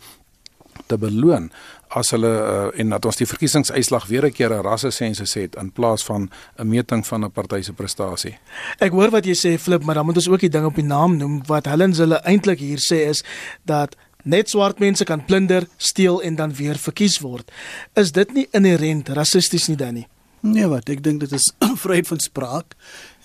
te 0.86 0.98
beloon 0.98 1.50
as 1.88 2.10
hulle 2.10 2.28
uh, 2.28 2.80
en 2.80 2.88
dat 2.88 3.04
ons 3.04 3.16
die 3.16 3.26
verkiesingsuitslag 3.26 4.06
weer 4.06 4.26
'n 4.26 4.32
keer 4.32 4.52
'n 4.54 4.62
rassesensus 4.62 5.34
het 5.34 5.56
in 5.56 5.72
plaas 5.72 6.04
van 6.04 6.30
'n 6.58 6.68
meting 6.68 7.06
van 7.06 7.24
'n 7.24 7.30
party 7.30 7.62
se 7.62 7.72
prestasie. 7.72 8.38
Ek 8.78 8.92
hoor 8.92 9.10
wat 9.10 9.24
jy 9.24 9.34
sê 9.34 9.58
Flip, 9.58 9.82
maar 9.82 9.94
dan 9.94 10.04
moet 10.04 10.16
ons 10.16 10.28
ook 10.28 10.40
die 10.40 10.48
ding 10.48 10.64
op 10.64 10.74
die 10.74 10.84
naam 10.84 11.16
noem 11.16 11.42
wat 11.46 11.66
Helen 11.66 11.94
hulle 11.94 12.20
eintlik 12.22 12.58
hier 12.58 12.78
sê 12.78 13.08
is 13.08 13.24
dat 13.64 13.96
net 14.24 14.48
swart 14.48 14.78
mense 14.78 15.04
kan 15.04 15.24
plunder, 15.24 15.66
steel 15.76 16.22
en 16.22 16.36
dan 16.36 16.54
weer 16.54 16.78
verkies 16.78 17.18
word. 17.20 17.50
Is 17.94 18.12
dit 18.12 18.32
nie 18.32 18.48
inherënt 18.52 19.08
rassisties 19.08 19.68
nie 19.68 19.76
dan 19.76 19.94
nie? 19.94 20.06
Nee 20.40 20.64
wat, 20.72 20.88
ek 20.88 21.02
dink 21.04 21.20
dit 21.20 21.32
is 21.36 21.50
vryheid 21.82 22.08
van 22.08 22.20
spraak. 22.20 22.76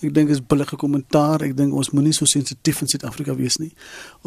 Ek 0.04 0.12
dink 0.14 0.30
is 0.34 0.42
billige 0.44 0.75
kommentaar. 0.75 1.46
Ek 1.46 1.54
dink 1.56 1.74
ons 1.74 1.94
moenie 1.96 2.12
so 2.14 2.28
sensitief 2.28 2.82
in 2.84 2.92
Suid-Afrika 2.92 3.36
wees 3.40 3.56
nie. 3.62 3.72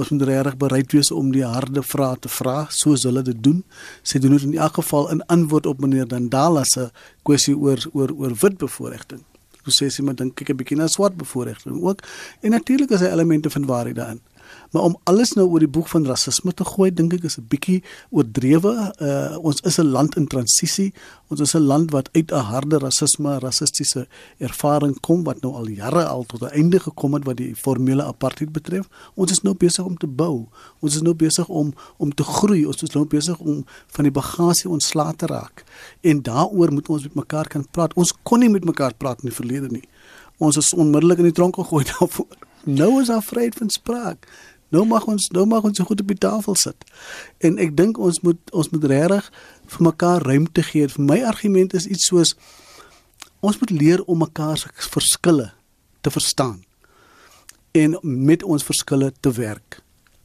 Ons 0.01 0.09
moet 0.15 0.25
regtig 0.31 0.57
bereid 0.63 0.95
wees 0.97 1.11
om 1.13 1.29
die 1.35 1.45
harde 1.45 1.85
vrae 1.85 2.17
te 2.17 2.33
vra 2.33 2.63
soos 2.73 3.05
hulle 3.05 3.23
dit 3.27 3.43
doen. 3.45 3.61
Sy 4.01 4.23
doen 4.25 4.39
dit 4.39 4.47
in 4.49 4.57
elk 4.57 4.81
geval 4.81 5.11
in 5.13 5.21
antwoord 5.29 5.69
op 5.69 5.85
meneer 5.85 6.09
Dandala 6.09 6.65
se 6.65 6.89
kwessie 7.29 7.57
oor 7.57 7.85
oor 7.93 8.15
oor 8.17 8.37
wit 8.41 8.57
bevoordiging. 8.65 9.21
Hoe 9.69 9.75
sê 9.77 9.91
sy 9.93 10.03
maar 10.07 10.17
dink 10.17 10.41
ek 10.41 10.51
'n 10.51 10.57
bietjie 10.57 10.81
na 10.81 10.89
swart 10.89 11.21
bevoordiging 11.21 11.83
ook. 11.85 12.01
En 12.41 12.51
natuurlik 12.57 12.91
is 12.91 13.01
daar 13.01 13.13
elemente 13.13 13.51
van 13.51 13.67
waarheid 13.67 13.97
daarin. 13.97 14.21
Maar 14.71 14.83
om 14.83 14.97
alles 15.09 15.33
nou 15.33 15.47
oor 15.49 15.63
die 15.65 15.71
boek 15.71 15.89
van 15.89 16.07
rasisme 16.07 16.53
te 16.53 16.65
gooi, 16.65 16.91
dink 16.95 17.13
ek 17.13 17.25
is 17.25 17.39
'n 17.39 17.47
bietjie 17.49 17.83
oordrewe. 18.11 18.73
Uh 19.01 19.39
ons 19.41 19.61
is 19.61 19.79
'n 19.79 19.91
land 19.91 20.17
in 20.17 20.27
transisie. 20.27 20.93
Ons 21.29 21.41
is 21.41 21.55
'n 21.55 21.63
land 21.63 21.91
wat 21.91 22.09
uit 22.13 22.31
'n 22.33 22.45
harde 22.53 22.79
rasisme, 22.79 23.39
rassistiese 23.39 24.07
ervaring 24.39 25.01
kom 25.01 25.25
wat 25.25 25.41
nou 25.41 25.55
al 25.55 25.69
jare 25.69 26.05
al 26.05 26.25
tot 26.25 26.43
'n 26.43 26.53
einde 26.53 26.81
gekom 26.81 27.15
het 27.15 27.25
wat 27.25 27.37
die 27.37 27.55
formele 27.57 28.03
apartheid 28.03 28.53
betref. 28.53 28.89
Ons 29.15 29.31
is 29.31 29.43
nou 29.43 29.55
besig 29.55 29.85
om 29.85 29.97
te 29.97 30.07
bou. 30.07 30.47
Ons 30.81 30.95
is 30.95 31.03
nou 31.03 31.15
besig 31.15 31.49
om 31.49 31.75
om 31.97 32.15
te 32.15 32.25
groei. 32.25 32.67
Ons 32.67 32.83
is 32.83 32.91
nou 32.91 33.05
besig 33.05 33.39
om 33.39 33.65
van 33.87 34.05
die 34.05 34.13
bagasie 34.13 34.71
ontslae 34.71 35.17
te 35.17 35.27
raak. 35.27 35.65
En 36.01 36.23
daaroor 36.23 36.73
moet 36.73 36.89
ons 36.89 37.03
met 37.03 37.15
mekaar 37.15 37.49
kan 37.49 37.67
praat. 37.71 37.95
Ons 37.95 38.13
kon 38.23 38.39
nie 38.39 38.51
met 38.51 38.65
mekaar 38.65 38.95
praat 38.95 39.23
in 39.23 39.29
die 39.29 39.37
verlede 39.37 39.69
nie. 39.71 39.89
Ons 40.39 40.57
is 40.57 40.75
onmiddellik 40.75 41.19
in 41.19 41.25
die 41.25 41.33
tronk 41.33 41.55
gegooi 41.55 41.85
daarvoor. 41.99 42.37
Nou 42.65 43.01
is 43.01 43.07
daar 43.07 43.23
vryheid 43.23 43.55
van 43.55 43.71
spraak. 43.71 44.29
Nou 44.69 44.85
mag 44.85 45.07
ons 45.09 45.31
nou 45.33 45.47
mag 45.49 45.65
ons 45.65 45.81
goed 45.81 46.01
op 46.01 46.09
die 46.13 46.19
tafel 46.21 46.57
sit. 46.61 46.85
En 47.41 47.59
ek 47.59 47.77
dink 47.77 47.99
ons 47.99 48.21
moet 48.21 48.53
ons 48.53 48.71
moet 48.75 48.85
regtig 48.85 49.31
vir 49.75 49.85
mekaar 49.89 50.25
ruimte 50.29 50.63
gee. 50.63 50.89
Vir 50.89 51.05
my 51.05 51.21
argument 51.25 51.75
is 51.75 51.89
iets 51.89 52.09
soos 52.11 52.35
ons 53.41 53.59
moet 53.61 53.71
leer 53.71 54.03
om 54.05 54.19
mekaar 54.19 54.59
se 54.59 54.69
verskille 54.91 55.53
te 56.03 56.11
verstaan 56.11 56.59
en 57.79 57.99
met 58.03 58.43
ons 58.43 58.65
verskille 58.65 59.13
te 59.21 59.31
werk 59.31 59.81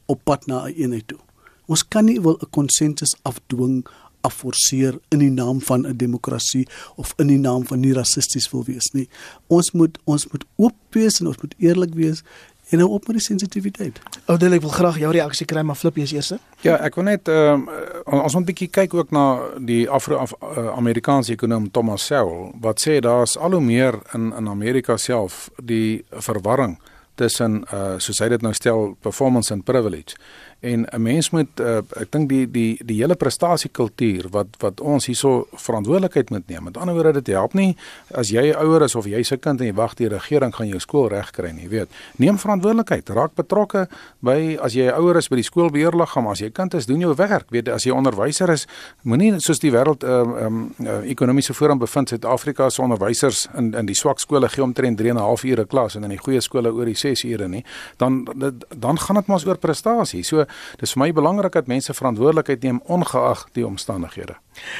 op 0.06 0.24
pad 0.24 0.46
na 0.46 0.64
'n 0.64 0.68
een 0.68 0.74
eenheid 0.82 1.08
toe. 1.08 1.18
Ons 1.66 1.88
kan 1.88 2.04
nie 2.04 2.20
wil 2.20 2.36
'n 2.40 2.50
konsensus 2.50 3.16
afdwing 3.22 3.86
afforceer 4.20 4.98
in 5.08 5.18
die 5.18 5.30
naam 5.30 5.60
van 5.60 5.86
'n 5.86 5.96
demokrasie 5.96 6.68
of 6.96 7.12
in 7.16 7.26
die 7.26 7.38
naam 7.38 7.66
van 7.66 7.80
nie 7.80 7.92
rassisties 7.92 8.50
wil 8.50 8.64
wees 8.64 8.90
nie. 8.92 9.08
Ons 9.46 9.70
moet 9.70 9.98
ons 10.04 10.26
moet 10.26 10.44
oop 10.56 10.76
wees 10.90 11.20
en 11.20 11.26
ons 11.26 11.40
moet 11.42 11.54
eerlik 11.58 11.94
wees 11.94 12.22
en 12.68 12.78
nou 12.78 12.90
op 12.90 13.06
met 13.06 13.16
die 13.16 13.24
sensitiwiteit. 13.24 14.00
Oudel, 14.24 14.56
ek 14.56 14.64
wil 14.64 14.72
graag 14.72 14.98
jou 14.98 15.10
reaksie 15.12 15.46
kry 15.46 15.62
maar 15.62 15.76
flip 15.76 15.98
jy 16.00 16.06
eers. 16.16 16.32
Ja, 16.64 16.78
ek 16.80 16.96
wil 16.98 17.04
net 17.10 17.28
ehm 17.28 17.68
uh, 17.68 18.22
ons 18.24 18.34
moet 18.34 18.42
'n 18.42 18.50
bietjie 18.52 18.68
kyk 18.68 18.94
ook 18.94 19.10
na 19.10 19.38
die 19.58 19.88
Afro-Amerikaanse 19.90 21.32
-Af 21.32 21.36
ekonom 21.36 21.70
Thomas 21.70 22.06
Sowell 22.06 22.52
wat 22.60 22.80
sê 22.80 23.00
daar's 23.00 23.36
al 23.36 23.52
hoe 23.52 23.60
meer 23.60 24.00
in 24.12 24.32
in 24.36 24.48
Amerika 24.48 24.96
self 24.96 25.50
die 25.62 26.04
verwarring 26.10 26.78
tussen 27.14 27.64
uh 27.72 27.94
soos 27.98 28.18
hy 28.18 28.28
dit 28.28 28.42
nou 28.42 28.52
stel 28.52 28.96
performance 29.00 29.52
and 29.52 29.64
privilege 29.64 30.16
en 30.64 30.86
'n 30.90 31.02
mens 31.02 31.30
moet 31.30 31.60
uh, 31.60 31.76
ek 32.00 32.10
dink 32.10 32.28
die 32.28 32.46
die 32.50 32.80
die 32.84 32.96
hele 33.00 33.14
prestasiekultuur 33.14 34.28
wat 34.30 34.56
wat 34.58 34.80
ons 34.80 35.06
hierso 35.06 35.46
verantwoordelikheid 35.52 36.30
moet 36.30 36.48
neem. 36.48 36.64
Met 36.64 36.76
ander 36.76 36.94
woorde 36.94 37.20
dit 37.20 37.34
help 37.34 37.52
nie 37.52 37.76
as 38.14 38.30
jy 38.32 38.52
ouer 38.56 38.82
is 38.82 38.94
of 38.94 39.04
jy 39.04 39.22
se 39.22 39.36
kind 39.36 39.60
en 39.60 39.66
jy 39.66 39.74
wag 39.74 39.94
die 39.94 40.08
regering 40.08 40.54
gaan 40.54 40.68
jou 40.68 40.80
skool 40.80 41.08
regkry 41.08 41.52
nie, 41.52 41.68
weet. 41.68 41.88
Neem 42.16 42.38
verantwoordelikheid, 42.38 43.08
raak 43.08 43.34
betrokke 43.34 43.86
by 44.20 44.56
as 44.62 44.74
jy 44.74 44.88
ouer 44.88 45.18
is 45.20 45.28
by 45.28 45.36
die 45.36 45.46
skoolbeheerliggaam, 45.46 46.28
as 46.30 46.40
jy 46.40 46.50
kind 46.50 46.74
is, 46.74 46.86
doen 46.86 47.00
jou 47.00 47.14
werk. 47.14 47.50
Weet 47.50 47.68
as 47.68 47.84
jy 47.84 47.92
onderwyser 47.92 48.50
is, 48.50 48.66
moenie 49.02 49.34
soos 49.40 49.60
die 49.60 49.72
wêreld 49.74 50.04
ehm 50.04 50.32
uh, 50.32 50.46
um, 50.46 50.74
uh, 50.80 51.00
ekonomiese 51.10 51.54
forum 51.54 51.78
bevind 51.78 52.08
Suid-Afrika 52.08 52.70
se 52.70 52.82
onderwysers 52.82 53.46
in 53.58 53.72
in 53.74 53.86
die 53.86 53.94
swak 53.98 54.20
skole 54.20 54.48
gee 54.48 54.64
omtrent 54.64 54.98
3 54.98 55.10
en 55.10 55.16
'n 55.16 55.20
half 55.28 55.44
ure 55.44 55.66
klas 55.66 55.96
en 55.96 56.04
in 56.04 56.10
die 56.10 56.18
goeie 56.18 56.40
skole 56.40 56.72
oor 56.72 56.84
die 56.86 56.94
6 56.96 57.24
ure 57.24 57.48
nie. 57.48 57.64
Dan 57.98 58.24
dan 58.68 58.98
gaan 58.98 59.16
dit 59.16 59.26
maar 59.26 59.42
oor 59.46 59.58
prestasie. 59.58 60.22
So 60.22 60.46
dis 60.80 60.92
vir 60.92 61.02
my 61.02 61.12
belangrik 61.12 61.52
dat 61.52 61.66
mense 61.66 61.94
verantwoordelikheid 61.94 62.62
neem 62.62 62.80
ongeag 62.84 63.46
die 63.52 63.66
omstandighede. 63.66 64.36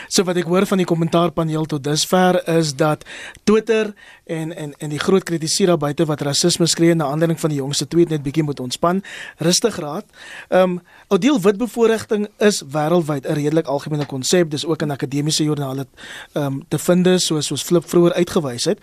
So 0.09 0.25
wat 0.25 0.39
ek 0.39 0.49
hoor 0.49 0.67
van 0.67 0.79
die 0.79 0.87
kommentaarpaneel 0.87 1.67
tot 1.71 1.85
dusver 1.85 2.39
is 2.51 2.75
dat 2.79 3.05
Twitter 3.45 3.93
en 4.25 4.55
en 4.57 4.75
en 4.79 4.93
die 4.93 4.99
groot 4.99 5.25
kritiseer 5.27 5.73
daar 5.73 5.81
buite 5.83 6.07
wat 6.07 6.23
rasisme 6.23 6.67
skree 6.67 6.95
na 6.95 7.09
aanleiding 7.11 7.41
van 7.41 7.51
die 7.51 7.59
jongste 7.59 7.89
tweet 7.89 8.09
net 8.09 8.23
bietjie 8.23 8.45
moet 8.47 8.61
ontspan. 8.61 9.03
Rustig 9.39 9.77
raad. 9.83 10.05
Ehm 10.49 10.63
um, 10.63 10.81
oudeel 11.09 11.41
witbevoordiging 11.41 12.29
is 12.39 12.63
wêreldwyd 12.63 13.27
'n 13.27 13.35
redelik 13.35 13.67
algemene 13.67 14.07
konsep. 14.07 14.51
Dis 14.51 14.67
ook 14.67 14.83
in 14.83 14.91
akademiese 14.91 15.45
joernale 15.45 15.87
ehm 16.33 16.45
um, 16.45 16.63
te 16.69 16.79
vind 16.79 17.07
soos 17.21 17.47
soos 17.47 17.63
Flip 17.63 17.89
vroeër 17.89 18.13
uitgewys 18.13 18.65
het. 18.65 18.79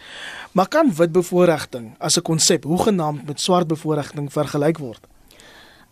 Maar 0.51 0.67
kan 0.67 0.95
witbevoordiging 0.95 1.95
as 1.97 2.17
'n 2.17 2.21
konsep 2.21 2.63
hoegenaamd 2.63 3.27
met 3.27 3.41
swart 3.41 3.67
bevoordiging 3.67 4.31
vergelyk 4.31 4.77
word? 4.77 5.10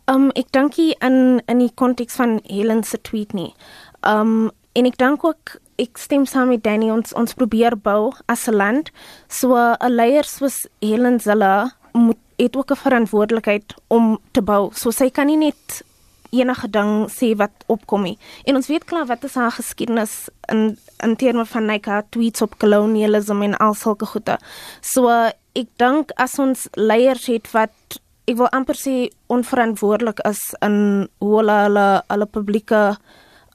Um 0.09 0.31
ek 0.35 0.51
dink 0.55 0.77
in 0.77 1.41
in 1.45 1.59
die 1.61 1.73
konteks 1.75 2.15
van 2.17 2.39
Helen 2.47 2.83
se 2.83 2.97
tweet 3.01 3.33
nie. 3.33 3.53
Um 4.01 4.51
en 4.73 4.85
ek 4.85 4.97
dink 4.97 5.23
ook 5.25 5.57
ek 5.79 5.97
stem 5.97 6.25
saam 6.25 6.49
met 6.49 6.63
Danny 6.63 6.89
ons 6.91 7.13
ons 7.13 7.35
probeer 7.37 7.75
bou 7.77 8.11
as 8.27 8.47
'n 8.47 8.55
land. 8.55 8.91
So 9.27 9.55
'n 9.55 9.91
leier 9.91 10.23
soos 10.23 10.67
Helen 10.81 11.19
Zille 11.19 11.71
moet 11.93 12.17
het 12.37 12.55
ook 12.55 12.71
'n 12.71 12.75
verantwoordelikheid 12.75 13.75
om 13.87 14.19
te 14.31 14.41
bou. 14.41 14.71
So 14.73 14.91
sy 14.91 15.09
kan 15.09 15.27
nie 15.27 15.37
net 15.37 15.83
enige 16.31 16.69
ding 16.69 17.09
sê 17.09 17.35
wat 17.35 17.51
opkom 17.67 18.03
nie. 18.03 18.17
En 18.45 18.55
ons 18.55 18.67
weet 18.67 18.85
klaar 18.85 19.05
wat 19.05 19.23
is 19.23 19.35
haar 19.35 19.51
geskiedenis 19.51 20.29
in 20.47 20.77
in 21.03 21.15
terme 21.15 21.45
van 21.45 21.65
like 21.65 21.89
haar 21.89 22.05
tweets 22.09 22.41
op 22.41 22.57
kolonialisme 22.57 23.45
en 23.45 23.57
al 23.57 23.73
sulke 23.73 24.05
goede. 24.05 24.37
So 24.81 25.07
ek 25.53 25.67
dink 25.77 26.11
as 26.15 26.39
ons 26.39 26.67
leiers 26.73 27.25
het 27.25 27.51
wat 27.51 27.99
ek 28.29 28.37
wil 28.37 28.51
amper 28.53 28.77
sê 28.77 28.95
onverantwoordelik 29.33 30.21
is 30.29 30.53
in 30.65 31.07
hoe 31.23 31.35
hulle 31.39 31.57
hulle, 31.65 31.87
hulle 32.13 32.27
publieke 32.29 32.81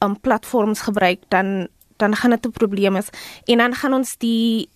um, 0.02 0.16
platforms 0.20 0.84
gebruik 0.88 1.22
dan 1.34 1.68
dan 2.02 2.16
gaan 2.16 2.30
dit 2.30 2.46
'n 2.46 2.50
probleem 2.50 2.96
is 2.96 3.10
en 3.46 3.58
dan 3.58 3.74
gaan 3.74 3.94
ons 3.94 4.16
die 4.18 4.68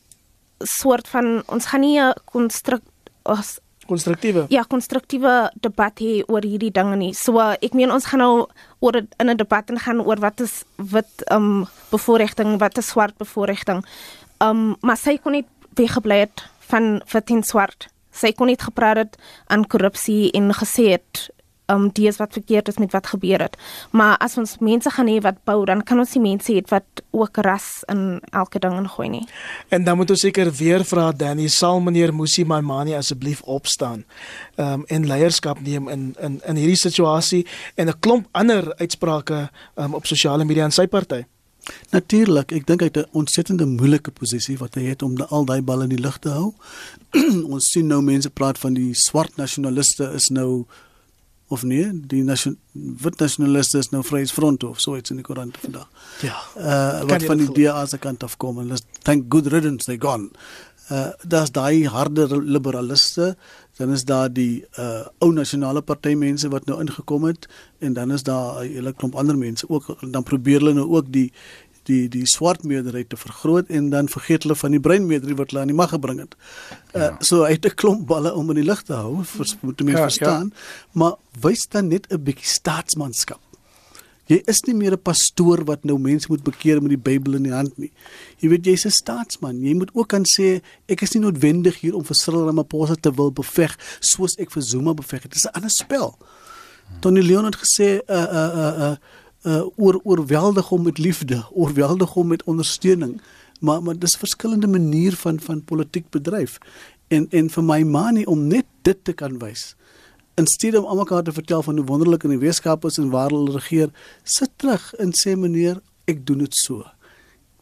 soort 0.59 1.09
van 1.09 1.43
ons 1.47 1.67
gaan 1.67 1.81
nie 1.81 1.99
'n 2.01 2.15
konstruk 2.25 2.83
ons 3.23 3.61
Konstruktiewe. 3.87 4.45
ja 4.49 4.63
konstruktiewe 4.63 5.51
debat 5.61 5.99
hê 5.99 6.23
oor 6.29 6.43
hierdie 6.43 6.71
dinge 6.71 6.97
nie. 6.97 7.15
So 7.15 7.39
ek 7.41 7.73
meen 7.73 7.91
ons 7.91 8.05
gaan 8.05 8.21
nou 8.21 8.47
oor 8.81 8.97
in 8.97 9.31
'n 9.31 9.37
debat 9.37 9.71
en 9.71 9.79
gaan 9.79 10.01
oor 10.01 10.21
wat 10.21 10.41
is 10.41 10.65
wit 10.77 11.25
um 11.33 11.67
bevoordiging, 11.91 12.59
wat 12.59 12.79
is 12.79 12.87
swart 12.87 13.17
bevoordiging. 13.17 13.85
Um 14.41 14.77
maar 14.81 14.97
sy 14.97 15.17
kon 15.17 15.33
nie 15.33 15.47
weggebly 15.75 16.19
het 16.19 16.45
van 16.59 17.03
wit 17.13 17.31
en 17.31 17.43
swart. 17.43 17.89
Sy 18.19 18.33
kon 18.37 18.51
nie 18.51 18.59
gepraat 18.59 18.97
het 18.97 19.19
aan 19.47 19.67
korrupsie 19.67 20.31
en 20.35 20.53
gesê 20.53 20.91
het 20.97 21.29
um 21.69 21.89
dis 21.93 22.17
wat 22.17 22.33
verkeerd 22.33 22.69
is 22.69 22.79
met 22.81 22.93
wat 22.93 23.07
gebeur 23.07 23.43
het. 23.45 23.57
Maar 23.91 24.17
as 24.25 24.37
ons 24.41 24.57
mense 24.65 24.91
gaan 24.91 25.09
hê 25.11 25.19
wat 25.25 25.43
bou, 25.49 25.65
dan 25.69 25.83
kan 25.85 26.01
ons 26.01 26.15
nie 26.17 26.25
mense 26.25 26.53
hê 26.53 26.63
wat 26.73 27.03
ook 27.13 27.41
ras 27.45 27.85
in 27.93 28.21
elke 28.33 28.61
ding 28.63 28.77
ingooi 28.81 29.09
nie. 29.13 29.25
En 29.69 29.85
dan 29.85 29.97
moet 30.01 30.11
ons 30.11 30.25
seker 30.25 30.51
weer 30.53 30.85
vra 30.89 31.11
Danny, 31.13 31.49
sal 31.53 31.81
meneer 31.85 32.15
Musi 32.15 32.45
Maimane 32.49 32.97
asseblief 32.97 33.43
opstaan 33.45 34.05
um, 34.57 34.85
en 34.89 35.09
leierskap 35.09 35.61
neem 35.61 35.89
in 35.93 36.15
in 36.21 36.41
in 36.47 36.57
hierdie 36.57 36.81
situasie 36.81 37.47
en 37.77 37.89
'n 37.89 38.01
klomp 38.01 38.29
ander 38.33 38.73
uitsprake 38.79 39.49
um, 39.77 39.95
op 39.95 40.07
sosiale 40.07 40.45
media 40.45 40.65
in 40.65 40.73
sy 40.73 40.87
party. 40.87 41.25
Natuurlik, 41.93 42.53
ek 42.53 42.67
dink 42.67 42.81
hy 42.81 42.89
het 42.91 42.97
'n 42.97 43.11
ontsettende 43.13 43.67
moeilike 43.67 44.11
posisie 44.11 44.59
wat 44.59 44.75
hy 44.75 44.83
het 44.89 45.03
om 45.03 45.17
al 45.29 45.45
daai 45.45 45.63
balle 45.63 45.83
in 45.85 45.97
die 45.97 46.05
lug 46.05 46.19
te 46.19 46.29
hou. 46.29 46.55
ons 47.55 47.71
sien 47.73 47.87
nou 47.87 48.03
mense 48.03 48.31
praat 48.31 48.59
van 48.59 48.75
die 48.75 48.95
swart 48.95 49.37
nasionaliste 49.37 50.13
is 50.15 50.29
nou 50.29 50.67
of 51.49 51.63
nee, 51.63 51.89
die 51.93 52.23
nation, 52.25 52.59
wit 52.73 53.21
nasionaliste 53.21 53.79
is 53.79 53.89
nou 53.91 54.03
Vryheidsfront 54.05 54.65
of 54.69 54.81
so 54.81 54.97
iets 54.97 55.11
in 55.11 55.17
die 55.17 55.25
koerant 55.25 55.57
vandag. 55.57 55.89
Ja. 56.21 56.37
Uh 56.57 57.05
wat 57.09 57.25
van 57.25 57.41
die 57.41 57.49
DA 57.57 57.87
se 57.87 57.99
kant 57.99 58.23
af 58.23 58.37
kom 58.37 58.61
en 58.61 58.69
dis 58.69 58.85
thank 59.03 59.31
good 59.33 59.47
riddance 59.47 59.89
they 59.89 59.97
gone. 59.97 60.29
Uh 60.93 61.09
daar's 61.25 61.53
daai 61.57 61.89
harde 61.89 62.29
liberaliste, 62.37 63.37
dan 63.79 63.93
is 63.95 64.05
daar 64.05 64.29
die 64.33 64.65
uh 64.79 65.07
ou 65.19 65.33
nasionale 65.33 65.81
party 65.83 66.15
mense 66.19 66.49
wat 66.49 66.67
nou 66.67 66.81
ingekom 66.83 67.25
het 67.25 67.49
en 67.79 67.93
dan 67.95 68.11
is 68.13 68.23
daar 68.23 68.61
'n 68.65 68.73
hele 68.75 68.93
klomp 68.93 69.15
ander 69.15 69.39
mense 69.39 69.69
ook 69.69 69.97
dan 70.13 70.23
probeer 70.23 70.59
hulle 70.61 70.75
nou 70.75 70.89
ook 70.97 71.13
die 71.13 71.33
die 71.89 72.09
die 72.09 72.27
swart 72.27 72.63
meerderheid 72.65 73.09
te 73.09 73.17
vergroot 73.17 73.67
en 73.69 73.91
dan 73.91 74.09
vergeet 74.09 74.43
hulle 74.43 74.57
van 74.57 74.71
die 74.71 74.81
bruin 74.81 75.07
meerderheid 75.07 75.39
wat 75.39 75.51
hulle 75.51 75.61
aan 75.63 75.73
die 75.73 75.77
mag 75.77 75.89
gebring 75.91 76.19
het. 76.21 76.35
Uh 76.95 77.01
Ja. 77.03 77.17
so 77.21 77.43
hy 77.45 77.53
het 77.53 77.65
'n 77.67 77.75
klomp 77.75 78.07
balle 78.07 78.35
om 78.35 78.49
in 78.51 78.55
die 78.57 78.65
lug 78.65 78.83
te 78.83 78.93
hou, 78.93 79.25
vers, 79.25 79.57
moet 79.61 79.81
mense 79.81 79.93
Ja, 79.93 80.05
ja. 80.05 80.11
verstaan, 80.11 80.53
maar 80.93 81.15
wys 81.41 81.69
dan 81.69 81.89
net 81.89 82.07
'n 82.13 82.23
bietjie 82.23 82.47
staatsmanskap. 82.47 83.41
Jy 84.29 84.43
is 84.45 84.61
nie 84.67 84.75
meer 84.77 84.93
'n 84.93 85.01
pastoor 85.01 85.65
wat 85.65 85.85
nou 85.85 85.99
mense 85.99 86.27
moet 86.29 86.43
bekeer 86.45 86.83
met 86.83 86.91
die 86.91 87.01
Bybel 87.01 87.35
in 87.35 87.45
die 87.45 87.53
hand 87.53 87.79
nie. 87.79 87.93
Jy 88.39 88.49
weet 88.49 88.65
jy's 88.67 88.85
'n 88.85 88.91
staatsman. 88.91 89.63
Jy 89.63 89.75
moet 89.75 89.91
ook 89.95 90.09
kan 90.09 90.25
sê 90.25 90.61
ek 90.87 91.03
is 91.03 91.15
nie 91.15 91.23
noodwendig 91.23 91.81
hier 91.81 91.95
om 91.95 92.05
vir 92.05 92.15
Cyril 92.15 92.45
Ramaphosa 92.45 92.95
te 92.95 93.11
wil 93.11 93.33
beveg 93.33 93.77
soos 94.01 94.37
ek 94.39 94.51
vir 94.51 94.63
Zuma 94.63 94.95
beveg 94.95 95.23
het. 95.23 95.33
Dit 95.33 95.37
is 95.37 95.47
'n 95.47 95.55
ander 95.55 95.71
spel. 95.71 96.19
Tony 97.01 97.21
Leon 97.21 97.45
het 97.45 97.57
gesê 97.57 98.01
uh 98.09 98.29
uh 98.33 98.53
uh 98.55 98.75
uh, 98.81 98.97
uh 99.47 99.65
oor 99.77 100.01
oorweldig 100.05 100.69
hom 100.69 100.83
met 100.83 100.99
liefde, 100.99 101.47
oorweldig 101.51 102.11
hom 102.11 102.29
met 102.29 102.45
ondersteuning. 102.45 103.21
Maar 103.61 103.83
maar 103.83 103.99
dis 103.99 104.17
verskillende 104.17 104.69
manier 104.69 105.13
van 105.17 105.41
van 105.41 105.65
politiek 105.65 106.11
bedryf. 106.11 106.59
En 107.09 107.27
en 107.31 107.51
vir 107.51 107.65
my 107.65 107.83
manie 107.83 108.27
om 108.27 108.47
net 108.47 108.67
dit 108.83 109.05
te 109.05 109.13
kan 109.13 109.39
wys 109.39 109.78
in 110.39 110.47
steede 110.47 110.79
om 110.79 110.87
almekaar 110.87 111.23
te 111.23 111.33
vertel 111.33 111.63
van 111.63 111.77
hoe 111.77 111.87
wonderlik 111.87 112.23
in 112.23 112.31
die 112.37 112.39
wetenskap 112.39 112.85
is 112.87 112.99
en 112.99 113.11
waar 113.11 113.33
hulle 113.35 113.57
regeer, 113.57 113.91
sit 114.23 114.53
terug 114.57 114.93
en 115.03 115.11
sê 115.17 115.35
meneer, 115.37 115.81
ek 116.07 116.23
doen 116.27 116.45
dit 116.45 116.55
so. 116.55 116.87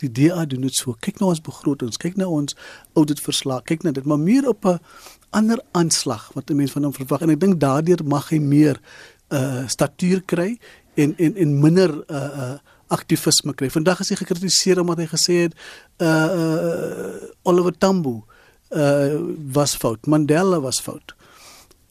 Die 0.02 0.10
DA 0.12 0.44
doen 0.44 0.66
dit 0.66 0.76
so. 0.76 0.92
Kyk 1.00 1.22
na 1.22 1.30
ons 1.32 1.40
begrotings, 1.40 1.96
kyk 2.00 2.18
na 2.20 2.28
ons 2.28 2.56
auditverslag, 2.98 3.64
kyk 3.68 3.86
na 3.86 3.94
dit, 3.96 4.04
maar 4.04 4.20
meer 4.20 4.48
op 4.48 4.66
'n 4.68 4.78
ander 5.30 5.60
aanslag 5.72 6.30
wat 6.34 6.50
'n 6.50 6.56
mens 6.56 6.72
van 6.72 6.84
hom 6.84 6.92
verwag 6.92 7.22
en 7.22 7.30
ek 7.30 7.40
dink 7.40 7.60
daardeur 7.60 8.04
mag 8.04 8.28
hy 8.28 8.38
meer 8.38 8.80
uh 9.32 9.66
statuur 9.66 10.22
kry 10.24 10.58
en 10.94 11.16
en 11.16 11.36
en 11.36 11.60
minder 11.60 11.90
uh 12.10 12.16
uh 12.16 12.58
aktivisme 12.88 13.54
kry. 13.54 13.70
Vandag 13.70 14.00
is 14.00 14.08
hy 14.08 14.16
gekritiseer 14.16 14.80
omdat 14.80 14.98
hy 14.98 15.06
gesê 15.06 15.34
het 15.42 15.54
uh, 15.98 16.06
uh 16.06 17.14
Oliver 17.42 17.72
Tambo 17.78 18.24
uh 18.70 19.18
was 19.52 19.74
fout, 19.74 20.06
Mandela 20.06 20.60
was 20.60 20.80
fout. 20.80 21.16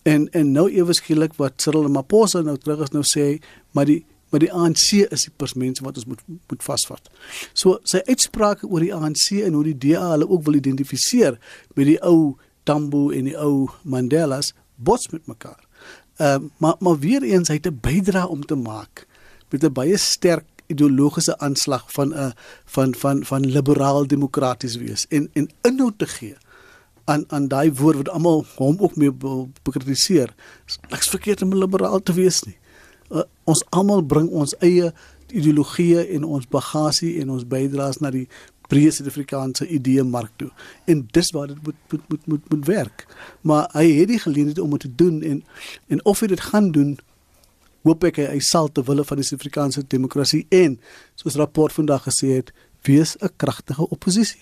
En 0.05 0.27
en 0.37 0.51
nou 0.51 0.67
ewe 0.69 0.93
skielik 0.93 1.33
wat 1.41 1.61
Cyril 1.61 1.87
Ramaphosa 1.87 2.43
nou 2.45 2.57
terug 2.61 2.83
is 2.85 2.93
nou 2.93 3.03
sê 3.09 3.39
maar 3.73 3.89
die 3.89 4.03
maar 4.29 4.41
die 4.43 4.51
ANC 4.51 5.05
is 5.15 5.23
die 5.25 5.47
mense 5.55 5.83
wat 5.83 5.97
ons 5.97 6.05
moet 6.05 6.21
moet 6.27 6.63
vasvat. 6.63 7.09
So 7.53 7.79
sy 7.83 8.01
uitsprake 8.05 8.67
oor 8.67 8.83
die 8.83 8.93
ANC 8.93 9.29
en 9.41 9.57
hoe 9.57 9.63
die 9.71 9.77
DA 9.85 10.11
hulle 10.11 10.27
ook 10.29 10.43
wil 10.45 10.59
identifiseer 10.59 11.39
met 11.73 11.87
die 11.87 11.99
ou 12.03 12.35
Tambo 12.65 13.09
en 13.13 13.29
die 13.29 13.37
ou 13.37 13.69
Mandelas 13.83 14.53
bots 14.75 15.09
met 15.13 15.25
mekaar. 15.27 15.61
Ehm 16.17 16.43
uh, 16.43 16.49
maar 16.57 16.75
maar 16.79 16.99
weer 16.99 17.23
eens 17.23 17.49
hy 17.49 17.57
het 17.61 17.67
'n 17.67 17.79
bydrae 17.81 18.27
om 18.27 18.45
te 18.45 18.55
maak 18.55 19.07
met 19.49 19.63
'n 19.63 19.73
baie 19.73 19.97
sterk 19.97 20.45
ideologiese 20.67 21.37
aanslag 21.37 21.91
van 21.91 22.13
'n 22.13 22.33
van 22.65 22.95
van 22.95 23.25
van 23.25 23.45
liberaal 23.45 24.07
demokraties 24.07 24.75
wees 24.75 25.07
en 25.07 25.29
en 25.33 25.49
inhoud 25.61 25.97
te 25.97 26.07
gee 26.07 26.35
aan 27.05 27.23
aan 27.27 27.47
daai 27.47 27.71
woord 27.73 27.95
wat 28.01 28.09
almal 28.09 28.45
hom 28.55 28.77
ook 28.79 28.95
mee 28.95 29.11
be- 29.11 29.47
bekritiseer. 29.63 30.33
Niks 30.89 31.09
verkeerd 31.09 31.41
om 31.41 31.55
liberaal 31.55 32.01
te 32.03 32.13
wees 32.13 32.43
nie. 32.43 32.57
Uh, 33.11 33.21
ons 33.43 33.63
almal 33.69 34.01
bring 34.01 34.29
ons 34.29 34.55
eie 34.65 34.91
ideologieë 35.29 36.07
en 36.17 36.23
ons 36.23 36.47
bagasie 36.49 37.19
en 37.21 37.29
ons 37.35 37.47
bydraes 37.47 38.01
na 38.01 38.11
die 38.13 38.27
breë 38.69 38.91
Suid-Afrikaanse 38.95 39.67
idee 39.69 40.03
mark 40.03 40.31
toe. 40.41 40.49
En 40.89 41.03
dis 41.13 41.31
waar 41.31 41.47
dit 41.47 41.59
moet 41.63 41.75
moet 41.91 42.07
moet 42.09 42.27
moet 42.27 42.49
moet 42.49 42.65
werk. 42.65 43.05
Maar 43.41 43.69
hy 43.73 43.85
het 43.99 44.07
die 44.13 44.21
geleentheid 44.21 44.59
om 44.59 44.73
dit 44.77 44.87
te 44.87 44.95
doen 44.95 45.21
en 45.21 45.43
en 45.87 46.05
of 46.05 46.19
hy 46.19 46.31
dit 46.33 46.41
gaan 46.49 46.71
doen 46.71 46.97
hoop 47.85 48.03
ek 48.09 48.17
hy, 48.17 48.25
hy 48.33 48.41
sal 48.41 48.71
te 48.73 48.81
wille 48.85 49.05
van 49.05 49.21
die 49.21 49.27
Suid-Afrikaanse 49.27 49.85
demokrasie 49.93 50.45
en 50.49 50.79
soos 51.21 51.37
rapport 51.37 51.73
vandag 51.73 52.07
gesê 52.09 52.31
het, 52.39 52.51
wees 52.85 53.15
'n 53.21 53.29
kragtige 53.37 53.89
oppositie. 53.89 54.41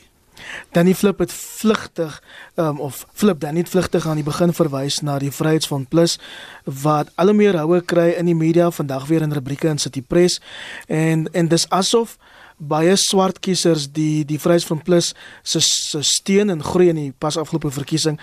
Danny 0.72 0.94
Flip 0.94 1.20
het 1.20 1.34
vlugtig 1.34 2.22
um, 2.56 2.80
of 2.80 3.06
Flip 3.14 3.40
dan 3.40 3.54
nie 3.54 3.66
vlugtig 3.66 4.08
aan 4.08 4.20
die 4.20 4.28
begin 4.28 4.54
verwys 4.54 5.02
na 5.02 5.20
die 5.20 5.32
Vryheidsfront 5.32 5.90
Plus 5.90 6.20
wat 6.66 7.12
al 7.16 7.32
hoe 7.32 7.38
meer 7.38 7.58
houe 7.58 7.82
kry 7.82 8.10
in 8.18 8.26
die 8.26 8.38
media 8.38 8.72
vandag 8.72 9.08
weer 9.08 9.22
in 9.22 9.34
rubrieke 9.34 9.68
in 9.68 9.78
City 9.78 10.02
Press 10.02 10.40
en 10.88 11.28
en 11.34 11.48
dis 11.48 11.68
asof 11.70 12.18
baie 12.58 12.96
swart 12.96 13.40
kiesers 13.40 13.90
die 13.92 14.24
die 14.26 14.40
Vryheidsfront 14.40 14.84
Plus 14.84 15.14
se 15.44 15.62
se 15.62 16.02
steun 16.02 16.50
en 16.50 16.64
groei 16.64 16.90
in 16.90 17.02
die 17.02 17.14
pas 17.18 17.38
afgelope 17.38 17.72
verkiesing 17.72 18.20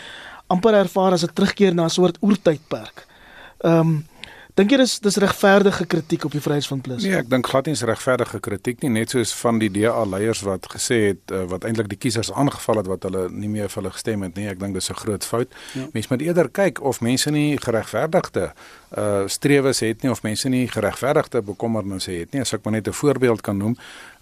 amper 0.50 0.74
ervaar 0.74 1.12
as 1.12 1.24
'n 1.24 1.34
terugkeer 1.34 1.74
na 1.74 1.84
'n 1.84 1.90
soort 1.90 2.18
oertydperk. 2.22 3.06
Ehm 3.64 3.80
um, 3.80 4.04
dink 4.54 4.70
jy 4.70 4.78
dis 4.80 4.98
dis 5.00 5.16
regverdige 5.16 5.86
kritiek 5.86 6.24
op 6.24 6.32
die 6.32 6.40
Vryheidsfront 6.40 6.82
Plus? 6.82 7.02
Nee, 7.02 7.16
ek 7.18 7.28
dink 7.30 7.46
glad 7.46 7.66
nie 7.66 7.74
is 7.76 7.82
regverdige 7.82 8.40
kritiek 8.40 8.82
nie, 8.82 8.90
net 8.90 9.10
soos 9.10 9.32
van 9.40 9.58
die 9.58 9.70
DA 9.70 10.04
leiers 10.04 10.42
wat 10.46 10.66
gesê 10.72 11.00
het 11.10 11.34
uh, 11.34 11.44
wat 11.50 11.64
eintlik 11.64 11.88
die 11.88 11.98
kiesers 12.00 12.32
aangeval 12.32 12.82
het 12.82 12.90
wat 12.90 13.06
hulle 13.08 13.28
nie 13.30 13.48
meer 13.48 13.68
vir 13.68 13.82
hulle 13.82 13.94
gestem 13.94 14.22
het 14.26 14.36
nie. 14.36 14.48
Ek 14.48 14.60
dink 14.60 14.74
dis 14.74 14.90
'n 14.90 15.00
groot 15.02 15.24
fout. 15.24 15.48
Ja. 15.74 15.88
Mense 15.92 16.08
moet 16.10 16.22
eerder 16.22 16.48
kyk 16.48 16.82
of 16.82 17.00
mense 17.00 17.30
nie 17.30 17.58
geregverdigde 17.58 18.52
uh 18.96 19.28
strewes 19.30 19.80
het 19.80 20.02
nie 20.02 20.10
of 20.10 20.22
mense 20.22 20.48
nie 20.48 20.66
geregverdigde 20.68 21.42
bekommernisse 21.42 22.10
het 22.10 22.32
nie. 22.32 22.40
As 22.40 22.52
ek 22.52 22.64
maar 22.64 22.72
net 22.72 22.88
'n 22.88 22.92
voorbeeld 22.92 23.40
kan 23.40 23.56
noem, 23.56 23.76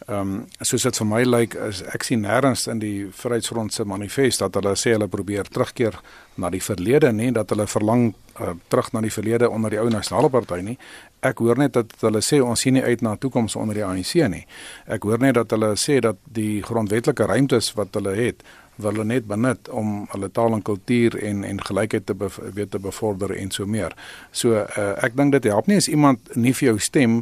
ehm 0.09 0.21
um, 0.21 0.47
soos 0.64 0.87
dit 0.87 0.99
vir 0.99 1.07
my 1.07 1.21
lyk 1.27 1.55
is 1.66 1.83
ek 1.92 2.07
sien 2.07 2.23
nêrens 2.25 2.62
in 2.73 2.79
die 2.81 3.09
Vryheidsfront 3.12 3.75
se 3.75 3.85
manifest 3.85 4.40
dat 4.40 4.55
hulle 4.57 4.73
sê 4.77 4.94
hulle 4.94 5.09
probeer 5.09 5.51
terugkeer 5.53 5.99
na 6.40 6.49
die 6.51 6.62
verlede 6.64 7.11
nie, 7.12 7.29
dat 7.35 7.51
hulle 7.53 7.66
verlang 7.68 8.07
uh, 8.40 8.55
terug 8.73 8.92
na 8.94 9.03
die 9.05 9.12
verlede 9.12 9.51
onder 9.51 9.75
die 9.75 9.81
ou 9.83 9.90
nasionale 9.92 10.31
party 10.33 10.62
nie. 10.64 10.77
Ek 11.21 11.42
hoor 11.44 11.59
net 11.61 11.75
dat 11.77 11.92
hulle 12.01 12.23
sê 12.25 12.38
ons 12.40 12.61
sien 12.61 12.79
nie 12.79 12.85
uit 12.87 13.03
na 13.05 13.16
toekoms 13.21 13.57
onder 13.61 13.77
die 13.77 13.85
ANC 13.85 14.14
nie. 14.33 14.47
Ek 14.87 15.05
hoor 15.05 15.21
net 15.21 15.37
dat 15.37 15.53
hulle 15.53 15.75
sê 15.77 15.99
dat 16.01 16.16
die 16.25 16.62
grondwetlike 16.64 17.27
ruimtes 17.29 17.75
wat 17.77 17.99
hulle 17.99 18.14
het 18.16 18.47
wil 18.79 18.94
hulle 18.94 19.05
net 19.11 19.27
benut 19.27 19.68
om 19.75 20.07
hulle 20.12 20.31
taal 20.31 20.55
en 20.55 20.62
kultuur 20.62 21.18
en 21.18 21.42
en 21.44 21.61
gelykheid 21.66 22.07
te 22.07 22.14
weet 22.55 22.71
te 22.71 22.79
bevorder 22.79 23.35
en 23.35 23.51
so 23.51 23.66
meer. 23.66 23.92
So 24.31 24.55
uh, 24.55 24.94
ek 25.03 25.18
dink 25.18 25.35
dit 25.35 25.51
help 25.51 25.66
nie 25.66 25.81
as 25.83 25.90
iemand 25.90 26.33
nie 26.37 26.55
vir 26.55 26.73
jou 26.73 26.79
stem 26.79 27.21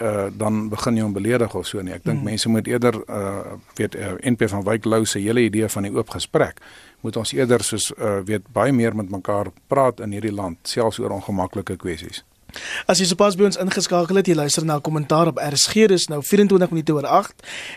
uh 0.00 0.26
dan 0.32 0.68
begin 0.68 0.96
jy 0.96 1.02
hom 1.02 1.12
beledig 1.14 1.54
of 1.54 1.66
so 1.66 1.82
nie. 1.82 1.94
Ek 1.94 2.04
dink 2.04 2.18
hmm. 2.18 2.30
mense 2.32 2.48
moet 2.48 2.66
eerder 2.66 2.98
uh 3.08 3.56
weet 3.78 3.94
uh, 3.94 4.14
NP 4.20 4.48
van 4.50 4.64
Wyk 4.66 4.84
Lou 4.84 5.04
se 5.06 5.22
hele 5.22 5.46
idee 5.46 5.68
van 5.68 5.86
die 5.86 5.92
oop 5.94 6.10
gesprek 6.10 6.60
moet 7.04 7.16
ons 7.20 7.32
eerder 7.32 7.62
soos 7.62 7.90
uh 7.98 8.20
weet 8.24 8.48
baie 8.52 8.72
meer 8.72 8.96
met 8.96 9.10
mekaar 9.10 9.52
praat 9.68 10.00
in 10.00 10.16
hierdie 10.16 10.34
land 10.34 10.58
selfs 10.62 10.98
oor 10.98 11.14
ongemaklike 11.14 11.76
kwessies. 11.76 12.24
As 12.86 13.00
jy 13.00 13.06
sopas 13.08 13.36
by 13.36 13.48
ons 13.48 13.58
ingeskakel 13.60 14.16
het, 14.16 14.28
jy 14.28 14.34
luister 14.34 14.64
na 14.64 14.76
'n 14.76 14.80
kommentaar 14.80 15.26
op 15.26 15.38
RSG, 15.38 15.88
dis 15.88 16.08
nou 16.08 16.22
24 16.22 16.70
minute 16.70 16.92
oor 16.92 17.06
8 17.06 17.32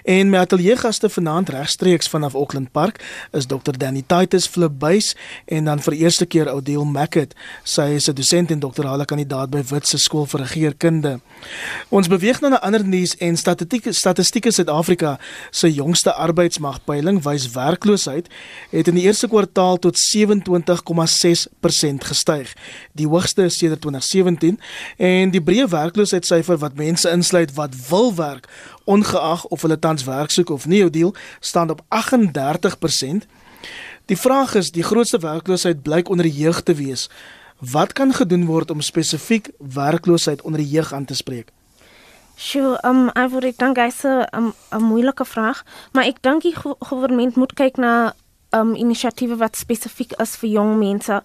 en 0.06 0.30
my 0.30 0.38
ateljeegaste 0.38 1.10
vanaand 1.10 1.50
regstreeks 1.50 2.08
vanaf 2.08 2.34
Auckland 2.34 2.72
Park 2.72 3.04
is 3.32 3.46
Dr 3.46 3.72
Danny 3.78 4.04
Titus 4.08 4.48
Flipbuys 4.48 5.16
en 5.46 5.66
dan 5.66 5.80
vir 5.80 5.94
eerste 5.94 6.26
keer 6.26 6.54
Odile 6.54 6.86
Mackett. 6.86 7.34
Sy 7.64 7.96
is 7.96 8.10
'n 8.10 8.14
dosent 8.14 8.52
en 8.52 8.60
doktorale 8.60 9.06
kandidaat 9.06 9.50
by 9.50 9.64
Witse 9.70 9.98
Skool 9.98 10.26
vir 10.26 10.42
Regeringskunde. 10.42 11.20
Ons 11.90 12.08
beweeg 12.08 12.42
nou 12.42 12.52
na 12.52 12.62
ander 12.62 12.86
nuus 12.86 13.16
en 13.18 13.38
statistieke 13.38 13.94
statistieke 13.94 14.52
Suid-Afrika 14.52 15.20
se 15.52 15.74
jongste 15.74 16.14
arbeidsmagpeiling 16.14 17.24
wys 17.24 17.52
werkloosheid 17.52 18.28
het 18.70 18.88
in 18.88 18.96
die 18.96 19.04
eerste 19.04 19.28
kwartaal 19.28 19.78
tot 19.78 19.98
27,6% 19.98 22.04
gestyg, 22.04 22.54
die 22.94 23.08
hoogste 23.08 23.50
sedert 23.50 23.82
2017 23.82 24.60
en 24.98 25.32
die 25.32 25.42
breë 25.42 25.68
werkloosheidssyfer 25.68 26.58
wat 26.58 26.76
mense 26.76 27.10
insluit 27.10 27.54
wat 27.54 27.76
wil 27.90 28.16
werk 28.16 28.48
ongeag 28.86 29.46
of 29.46 29.62
hulle 29.62 29.80
tans 29.80 30.04
werk 30.04 30.32
soek 30.32 30.50
of 30.50 30.66
nie, 30.66 30.90
deel 30.90 31.16
staan 31.40 31.70
op 31.70 31.82
38%. 31.88 33.28
Die 34.06 34.18
vraag 34.18 34.56
is, 34.56 34.72
die 34.72 34.84
grootste 34.84 35.20
werkloosheid 35.20 35.82
blyk 35.84 36.10
onder 36.10 36.26
die 36.26 36.38
jeug 36.44 36.64
te 36.64 36.74
wees. 36.74 37.10
Wat 37.60 37.94
kan 37.94 38.14
gedoen 38.14 38.46
word 38.46 38.72
om 38.72 38.82
spesifiek 38.82 39.50
werkloosheid 39.58 40.42
onder 40.42 40.62
die 40.62 40.70
jeug 40.70 40.94
aan 40.94 41.06
te 41.06 41.16
spreek? 41.16 41.52
Sjoe, 42.38 42.78
um 42.86 43.10
wou 43.10 43.42
ek 43.50 43.58
dink 43.58 43.78
hy's 43.82 44.06
'n 44.06 44.54
'n 44.72 44.84
moeilike 44.84 45.26
vraag, 45.26 45.64
maar 45.92 46.06
ek 46.06 46.22
dink 46.22 46.42
die 46.42 46.54
regering 46.54 47.36
moet 47.36 47.54
kyk 47.54 47.78
na 47.78 48.14
um 48.56 48.76
inisiatiewe 48.76 49.38
wat 49.38 49.56
spesifiek 49.60 50.14
is 50.22 50.36
vir 50.42 50.50
jong 50.50 50.78
mense 50.80 51.22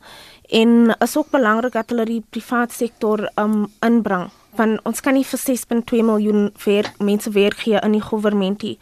en 0.50 0.94
is 1.00 1.16
ook 1.16 1.30
belangrik 1.30 1.72
dat 1.72 1.90
hulle 1.90 2.04
die 2.04 2.22
private 2.30 2.74
sektor 2.74 3.28
um 3.38 3.66
inbring 3.80 4.30
van 4.58 4.76
ons 4.84 5.00
kan 5.00 5.14
nie 5.16 5.24
vir 5.24 5.40
6.2 5.40 6.02
miljoen 6.04 6.50
vir 6.64 6.90
mense 7.00 7.30
werk 7.32 7.62
gee 7.64 7.78
in 7.80 7.94
die 7.96 8.02
regering. 8.02 8.78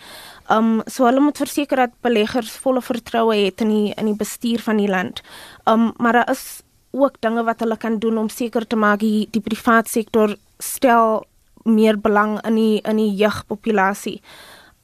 Um 0.50 0.83
so 0.87 1.07
hulle 1.07 1.20
moet 1.20 1.38
verseker 1.38 1.76
dat 1.76 1.92
beleggers 2.03 2.57
volle 2.59 2.83
vertroue 2.83 3.37
het 3.37 3.61
in 3.61 3.68
die 3.68 3.94
in 3.94 4.07
die 4.07 4.18
bestuur 4.18 4.59
van 4.61 4.76
die 4.76 4.88
land. 4.88 5.22
Um 5.66 5.92
maar 5.98 6.12
daar 6.12 6.31
is 6.31 6.62
ook 6.90 7.20
dinge 7.20 7.44
wat 7.44 7.61
hulle 7.61 7.76
kan 7.76 7.98
doen 7.98 8.18
om 8.18 8.29
seker 8.29 8.66
te 8.66 8.76
maak 8.76 9.00
die, 9.00 9.29
die 9.31 9.40
private 9.40 9.88
sektor 9.88 10.35
stel 10.59 11.24
meer 11.64 11.98
belang 11.98 12.40
in 12.46 12.55
die 12.55 12.81
in 12.83 12.96
die 12.96 13.14
jeugpopulasie. 13.14 14.20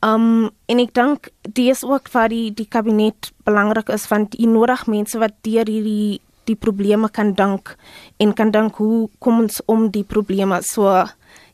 Um 0.05 0.51
en 0.69 0.81
ek 0.83 0.93
dink 0.95 1.31
dis 1.57 1.85
ook 1.85 2.09
vir 2.13 2.29
die 2.29 2.51
die 2.55 2.69
kabinet 2.69 3.31
belangrik 3.49 3.89
is 3.95 4.09
want 4.11 4.37
jy 4.37 4.49
nodig 4.51 4.87
mense 4.87 5.19
wat 5.19 5.37
deur 5.47 5.69
hierdie 5.69 6.21
die 6.47 6.57
probleme 6.57 7.09
kan 7.11 7.33
dink 7.35 7.73
en 8.23 8.33
kan 8.33 8.53
dink 8.55 8.77
hoe 8.79 9.09
kom 9.19 9.41
ons 9.47 9.63
om 9.67 9.89
die 9.91 10.05
probleme 10.05 10.61
so 10.63 10.91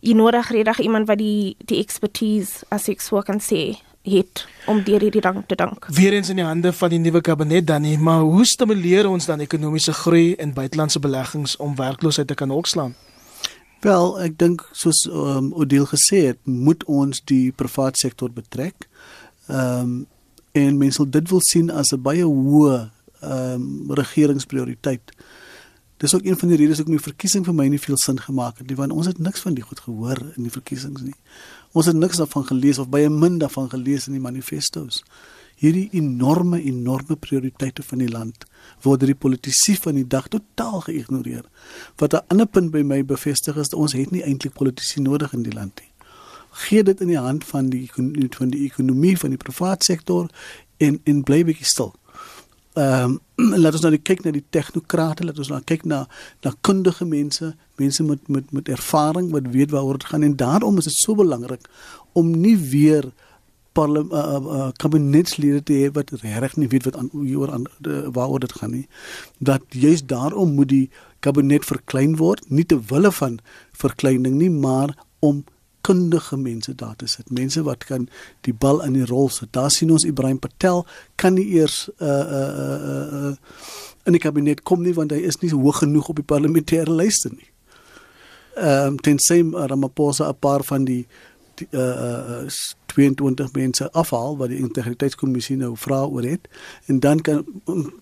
jy 0.03 0.17
nodig 0.19 0.51
redig 0.51 0.83
iemand 0.83 1.09
wat 1.09 1.23
die 1.23 1.55
die 1.65 1.81
expertise 1.81 2.67
as 2.71 2.91
ek 2.93 3.01
so 3.01 3.23
kan 3.23 3.41
sê 3.41 3.79
het 4.03 4.43
om 4.67 4.83
deur 4.83 5.01
hierdie 5.01 5.23
ding 5.23 5.43
te 5.47 5.55
dink. 5.55 5.87
Weerens 5.95 6.31
in 6.33 6.41
die 6.41 6.47
hande 6.47 6.73
van 6.75 6.91
die 6.91 6.99
nuwe 6.99 7.21
kabinet 7.23 7.67
dan 7.67 7.85
nie, 7.87 7.95
maar 7.99 8.25
hoe 8.27 8.45
stimuleer 8.47 9.07
ons 9.09 9.29
dan 9.31 9.41
ekonomiese 9.41 9.95
groei 9.95 10.35
en 10.43 10.55
buitelandse 10.57 10.99
beleggings 10.99 11.57
om 11.63 11.77
werkloosheid 11.79 12.27
te 12.27 12.35
kan 12.35 12.51
opslaan? 12.51 12.97
Wel, 13.83 14.13
ek 14.23 14.37
dink 14.39 14.63
soos 14.79 15.01
um, 15.11 15.49
Odile 15.59 15.89
gesê 15.91 16.21
het, 16.29 16.39
moet 16.47 16.85
ons 16.87 17.19
die 17.27 17.51
private 17.51 17.99
sektor 17.99 18.31
betrek. 18.31 18.89
Ehm 19.51 19.81
um, 19.83 20.01
en 20.53 20.77
mense 20.77 20.99
sal 20.99 21.07
dit 21.09 21.31
wil 21.33 21.41
sien 21.41 21.71
as 21.73 21.95
'n 21.97 22.03
baie 22.05 22.25
hoë 22.29 22.77
ehm 23.23 23.63
um, 23.63 23.93
regeringsprioriteit. 23.99 25.15
Dis 25.97 26.15
ook 26.15 26.25
een 26.25 26.39
van 26.39 26.49
die 26.49 26.57
redes 26.57 26.77
hoekom 26.77 26.97
die 26.97 27.09
verkiesing 27.09 27.45
vir 27.45 27.55
my 27.55 27.67
nie 27.69 27.79
veel 27.79 27.97
sin 27.97 28.21
gemaak 28.21 28.59
het 28.59 28.67
nie, 28.69 28.77
want 28.77 28.93
ons 28.93 29.07
het 29.07 29.19
niks 29.19 29.41
van 29.41 29.55
die 29.55 29.65
goed 29.65 29.81
gehoor 29.81 30.19
in 30.37 30.43
die 30.43 30.51
verkiesings 30.51 31.03
nie. 31.03 31.15
Ons 31.73 31.87
het 31.87 31.97
niks 31.97 32.17
daarvan 32.17 32.47
gelees 32.47 32.79
of 32.79 32.89
baie 32.89 33.11
min 33.11 33.39
daarvan 33.39 33.71
gelees 33.71 34.07
in 34.07 34.13
die 34.13 34.23
manifestos. 34.23 35.03
Hierdie 35.57 35.89
enorme 35.93 36.63
enorme 36.63 37.17
prioriteite 37.17 37.83
van 37.83 37.99
die 37.99 38.11
land 38.11 38.45
word 38.83 39.01
deur 39.01 39.13
die 39.13 39.19
politici 39.19 39.77
van 39.77 39.95
die 39.95 40.07
dag 40.07 40.29
totaal 40.29 40.81
geïgnoreer. 40.89 41.45
Wat 41.97 42.15
'n 42.15 42.25
ander 42.29 42.47
punt 42.47 42.71
by 42.71 42.83
my 42.83 43.05
bevestig 43.05 43.57
is 43.57 43.69
dat 43.69 43.81
ons 43.81 43.93
het 43.93 44.11
nie 44.11 44.23
eintlik 44.23 44.53
politici 44.53 45.01
nodig 45.01 45.33
in 45.33 45.43
die 45.43 45.53
land 45.53 45.81
nie. 45.81 45.91
Gee 46.51 46.83
dit 46.83 47.01
in 47.01 47.09
die 47.09 47.19
hand 47.19 47.45
van 47.45 47.69
die 47.69 47.91
van 48.31 48.51
die 48.51 48.65
ekonomie 48.65 49.19
van 49.19 49.31
die 49.31 49.39
private 49.39 49.85
sektor 49.85 50.31
en 50.77 51.01
en 51.05 51.23
bly 51.23 51.45
bietjie 51.45 51.67
stil 51.67 51.95
ehm 52.73 53.19
um, 53.37 53.59
laat 53.63 53.75
ons 53.77 53.83
nou 53.85 53.97
kyk 54.01 54.23
na 54.25 54.31
die 54.33 54.45
tegnokrate, 54.55 55.25
laat 55.27 55.39
ons 55.43 55.51
nou 55.53 55.61
kyk 55.69 55.83
na 55.85 56.07
na 56.45 56.53
kundige 56.65 57.05
mense, 57.05 57.51
mense 57.77 58.05
met 58.07 58.29
met 58.29 58.53
met 58.53 58.69
ervaring 58.69 59.29
wat 59.33 59.51
weet 59.53 59.75
waaroor 59.75 59.99
dit 60.01 60.09
gaan 60.09 60.23
en 60.23 60.37
daarom 60.37 60.79
is 60.79 60.89
dit 60.89 60.97
so 60.97 61.15
belangrik 61.15 61.69
om 62.13 62.31
nie 62.31 62.57
weer 62.57 63.11
parlement 63.73 64.13
uh, 64.13 64.41
uh, 64.57 64.69
kabinetslede 64.77 65.63
te 65.63 65.79
hê 65.81 65.93
wat 65.97 66.13
reg 66.23 66.57
nie 66.57 66.69
weet 66.69 66.85
wat 66.89 66.97
aan 66.97 67.11
oor 67.13 67.53
aan 67.53 67.67
waaroor 67.87 68.41
dit 68.45 68.53
gaan 68.53 68.71
nie. 68.71 68.87
Dat 69.39 69.63
juist 69.69 70.09
daarom 70.09 70.55
moet 70.55 70.69
die 70.69 70.91
kabinet 71.21 71.65
verklein 71.65 72.17
word, 72.17 72.45
nie 72.51 72.67
te 72.67 72.81
wille 72.91 73.13
van 73.13 73.39
verkleining 73.73 74.37
nie, 74.41 74.51
maar 74.51 74.95
om 75.19 75.45
kundige 75.83 76.37
mense 76.37 76.75
daar 76.75 76.97
te 76.97 77.07
sit. 77.07 77.31
Mense 77.31 77.63
wat 77.63 77.85
kan 77.85 78.09
die 78.47 78.55
bal 78.55 78.83
in 78.87 78.95
die 78.97 79.07
rol 79.07 79.29
sit. 79.29 79.53
Daar 79.53 79.71
sien 79.71 79.91
ons 79.91 80.07
Ibrahim 80.07 80.39
Patel 80.39 80.85
kan 81.17 81.35
nie 81.35 81.49
eers 81.59 81.89
uh 81.99 82.07
uh 82.09 82.51
uh 82.67 83.07
uh 83.31 83.35
in 84.07 84.17
die 84.17 84.23
kabinet 84.23 84.65
kom 84.67 84.83
nie 84.83 84.95
want 84.95 85.13
hy 85.15 85.21
is 85.27 85.39
nie 85.43 85.53
hoog 85.53 85.83
genoeg 85.83 86.09
op 86.11 86.19
die 86.19 86.27
parlementêre 86.27 86.91
lyste 86.91 87.31
nie. 87.35 87.49
Ehm 88.55 88.95
um, 88.95 88.97
tensy 88.99 89.43
Ramaphosa 89.43 90.29
'n 90.29 90.39
paar 90.39 90.65
van 90.65 90.85
die, 90.85 91.07
die 91.61 91.69
uh 91.71 92.45
uh 92.45 92.49
22 92.93 93.53
mense 93.57 93.87
afhaal 93.93 94.37
wat 94.37 94.51
die 94.53 94.59
integriteitskommissie 94.61 95.57
nou 95.57 95.73
vra 95.81 96.03
oor 96.05 96.27
het 96.29 96.49
en 96.87 97.01
dan 97.01 97.21
kan 97.21 97.45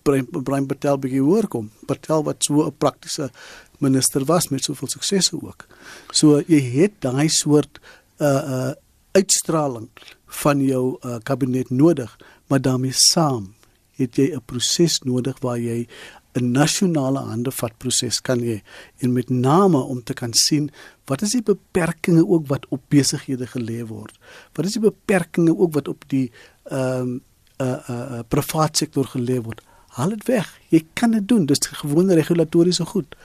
Ibrahim 0.03 0.65
Patel 0.67 0.99
bietjie 0.99 1.21
hoor 1.23 1.47
kom. 1.47 1.69
Patel 1.87 2.23
wat 2.23 2.43
so 2.43 2.65
'n 2.67 2.75
praktiese 2.77 3.31
minister 3.79 4.25
was 4.25 4.49
met 4.49 4.63
soveel 4.63 4.87
suksese 4.87 5.41
ook. 5.41 5.67
So 6.11 6.41
jy 6.47 6.61
het 6.81 6.91
daai 6.99 7.29
soort 7.29 7.79
uh 8.19 8.27
uh 8.27 8.73
uitstraling 9.11 9.89
van 10.25 10.61
jou 10.63 10.97
uh, 11.01 11.17
kabinet 11.23 11.69
nodig, 11.69 12.17
maar 12.47 12.61
daarmee 12.61 12.93
saam 12.95 13.53
het 13.99 14.15
jy 14.15 14.31
'n 14.33 14.41
proses 14.45 14.99
nodig 15.03 15.39
waar 15.39 15.59
jy 15.59 15.87
'n 16.33 16.51
nasionale 16.51 17.19
handevat 17.19 17.77
proses 17.77 18.21
kan 18.21 18.39
hê 18.39 18.61
en 18.99 19.13
met 19.13 19.29
name 19.29 19.77
om 19.77 20.03
te 20.03 20.13
kan 20.13 20.33
sien 20.33 20.71
wat 21.05 21.21
is 21.21 21.31
die 21.31 21.43
beperkings 21.43 22.23
ook 22.23 22.47
wat 22.47 22.65
op 22.69 22.81
besighede 22.87 23.47
gelê 23.47 23.83
word. 23.87 24.19
Wat 24.53 24.65
is 24.65 24.77
die 24.77 24.81
beperkings 24.81 25.51
ook 25.51 25.73
wat 25.73 25.87
op 25.87 26.03
die 26.07 26.31
ehm 26.63 27.01
um, 27.01 27.21
uh 27.61 27.89
uh 27.89 28.19
private 28.27 28.77
sektor 28.77 29.05
gelê 29.05 29.41
word. 29.41 29.61
Haal 29.87 30.09
dit 30.09 30.23
weg. 30.25 30.59
Jy 30.69 30.85
kan 30.93 31.11
dit 31.11 31.27
doen. 31.27 31.45
Dis 31.45 31.59
gewone 31.59 32.13
regulatoriese 32.13 32.85
goed. 32.85 33.15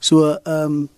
So 0.00 0.32
ehm 0.32 0.64
um, 0.64 0.88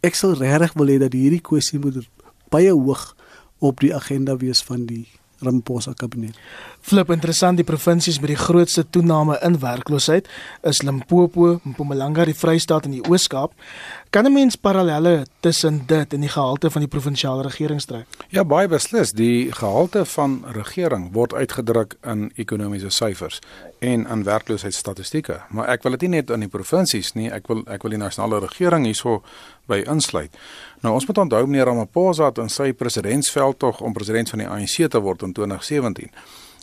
ek 0.00 0.14
sal 0.14 0.32
regtig 0.34 0.72
wil 0.78 0.86
hê 0.86 0.98
dat 0.98 1.12
hierdie 1.12 1.42
kwessie 1.44 1.78
moet 1.78 2.06
baie 2.48 2.72
hoog 2.72 3.16
op 3.58 3.80
die 3.80 3.94
agenda 3.94 4.36
wees 4.36 4.62
van 4.62 4.86
die 4.86 5.06
Ramaphosa 5.40 5.94
kabinet. 5.96 6.36
Flip 6.80 7.10
interessant 7.12 7.60
die 7.60 7.66
provinsies 7.66 8.20
met 8.20 8.32
die 8.34 8.38
grootste 8.40 8.84
toename 8.90 9.38
in 9.46 9.58
werkloosheid 9.60 10.28
is 10.68 10.82
Limpopo, 10.82 11.58
Mpumalanga, 11.64 12.24
die 12.28 12.36
Vrystaat 12.36 12.88
en 12.88 12.98
die 12.98 13.04
Oos-Kaap. 13.08 13.54
Kan 14.10 14.24
'n 14.24 14.32
mens 14.32 14.56
parallelle 14.56 15.26
tussen 15.40 15.82
dit 15.86 16.12
en 16.12 16.20
die 16.20 16.28
gehalte 16.28 16.70
van 16.70 16.80
die 16.80 16.90
provinsiale 16.90 17.42
regering 17.42 17.80
trek? 17.80 18.06
Ja, 18.28 18.44
baie 18.44 18.68
beslis. 18.68 19.12
Die 19.12 19.52
gehalte 19.52 20.04
van 20.04 20.44
regering 20.52 21.12
word 21.12 21.34
uitgedruk 21.34 21.94
in 22.02 22.32
ekonomiese 22.34 22.90
syfers 22.90 23.38
en 23.78 24.06
in 24.06 24.24
werkloosheidsstatistieke, 24.24 25.40
maar 25.48 25.68
ek 25.68 25.82
wil 25.82 25.90
dit 25.90 26.00
nie 26.00 26.08
net 26.08 26.30
aan 26.30 26.40
die 26.40 26.48
provinsies 26.48 27.12
nie, 27.12 27.30
ek 27.30 27.46
wil 27.46 27.62
ek 27.66 27.82
wil 27.82 27.90
die 27.90 27.98
nasionale 27.98 28.38
regering 28.38 28.84
hierso 28.84 29.22
by 29.66 29.84
insluit. 29.86 30.36
Nou 30.80 30.94
ons 30.94 31.06
moet 31.06 31.18
onthou 31.18 31.46
meneer 31.46 31.64
Ramaphosa 31.64 32.24
het 32.24 32.38
in 32.38 32.48
sy 32.48 32.72
presidentsveld 32.72 33.58
tog 33.58 33.80
om 33.80 33.92
president 33.92 34.30
van 34.30 34.38
die 34.38 34.48
ANC 34.48 34.90
te 34.90 35.00
word 35.00 35.22
in 35.22 35.32
2017 35.32 36.10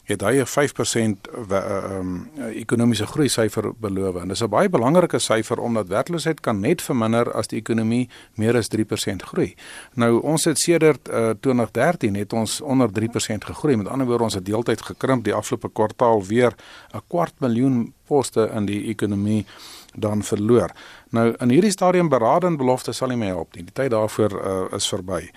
het 0.07 0.21
hy 0.21 0.39
'n 0.39 0.45
5% 0.45 1.27
ehm 1.51 2.15
ekonomiese 2.51 3.07
groei 3.07 3.27
syfer 3.27 3.73
beloof 3.79 4.15
en 4.21 4.27
dis 4.27 4.43
'n 4.43 4.49
baie 4.49 4.69
belangrike 4.69 5.19
syfer 5.19 5.59
omdat 5.59 5.87
werkloosheid 5.87 6.39
kan 6.39 6.59
net 6.59 6.81
verminder 6.81 7.31
as 7.33 7.47
die 7.47 7.59
ekonomie 7.59 8.09
meer 8.35 8.57
as 8.57 8.67
3% 8.67 9.23
groei. 9.23 9.55
Nou 9.93 10.21
ons 10.21 10.43
het 10.43 10.59
sedert 10.59 11.09
uh, 11.09 11.29
2013 11.39 12.15
het 12.15 12.33
ons 12.33 12.61
onder 12.61 12.89
3% 12.89 13.45
gegroei. 13.45 13.75
Met 13.75 13.87
ander 13.87 14.07
woorde 14.07 14.23
ons 14.23 14.33
het 14.33 14.45
deeltyd 14.45 14.81
gekrimp 14.81 15.23
die 15.23 15.33
afgelope 15.33 15.69
kwartaal 15.73 16.25
weer 16.25 16.55
'n 16.93 17.01
kwart 17.07 17.33
miljoen 17.39 17.93
poste 18.05 18.49
in 18.53 18.65
die 18.65 18.87
ekonomie 18.87 19.45
dan 19.95 20.23
verloor. 20.23 20.71
Nou 21.09 21.33
in 21.37 21.49
hierdie 21.49 21.71
stadium 21.71 22.09
berading 22.09 22.57
belofte 22.57 22.91
sal 22.91 23.07
nie 23.07 23.17
meer 23.17 23.35
help 23.35 23.55
nie. 23.55 23.63
Die 23.63 23.73
tyd 23.73 23.91
daarvoor 23.91 24.31
uh, 24.31 24.75
is 24.75 24.87
verby. 24.87 25.29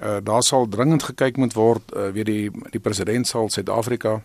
Uh, 0.00 0.16
daar 0.22 0.42
sal 0.42 0.68
dringend 0.68 1.02
gekyk 1.02 1.36
moet 1.36 1.52
word 1.52 1.92
uh, 1.96 2.08
weet 2.16 2.26
die 2.26 2.50
die 2.70 2.80
president 2.80 3.26
sal 3.26 3.50
Suid-Afrika 3.52 4.22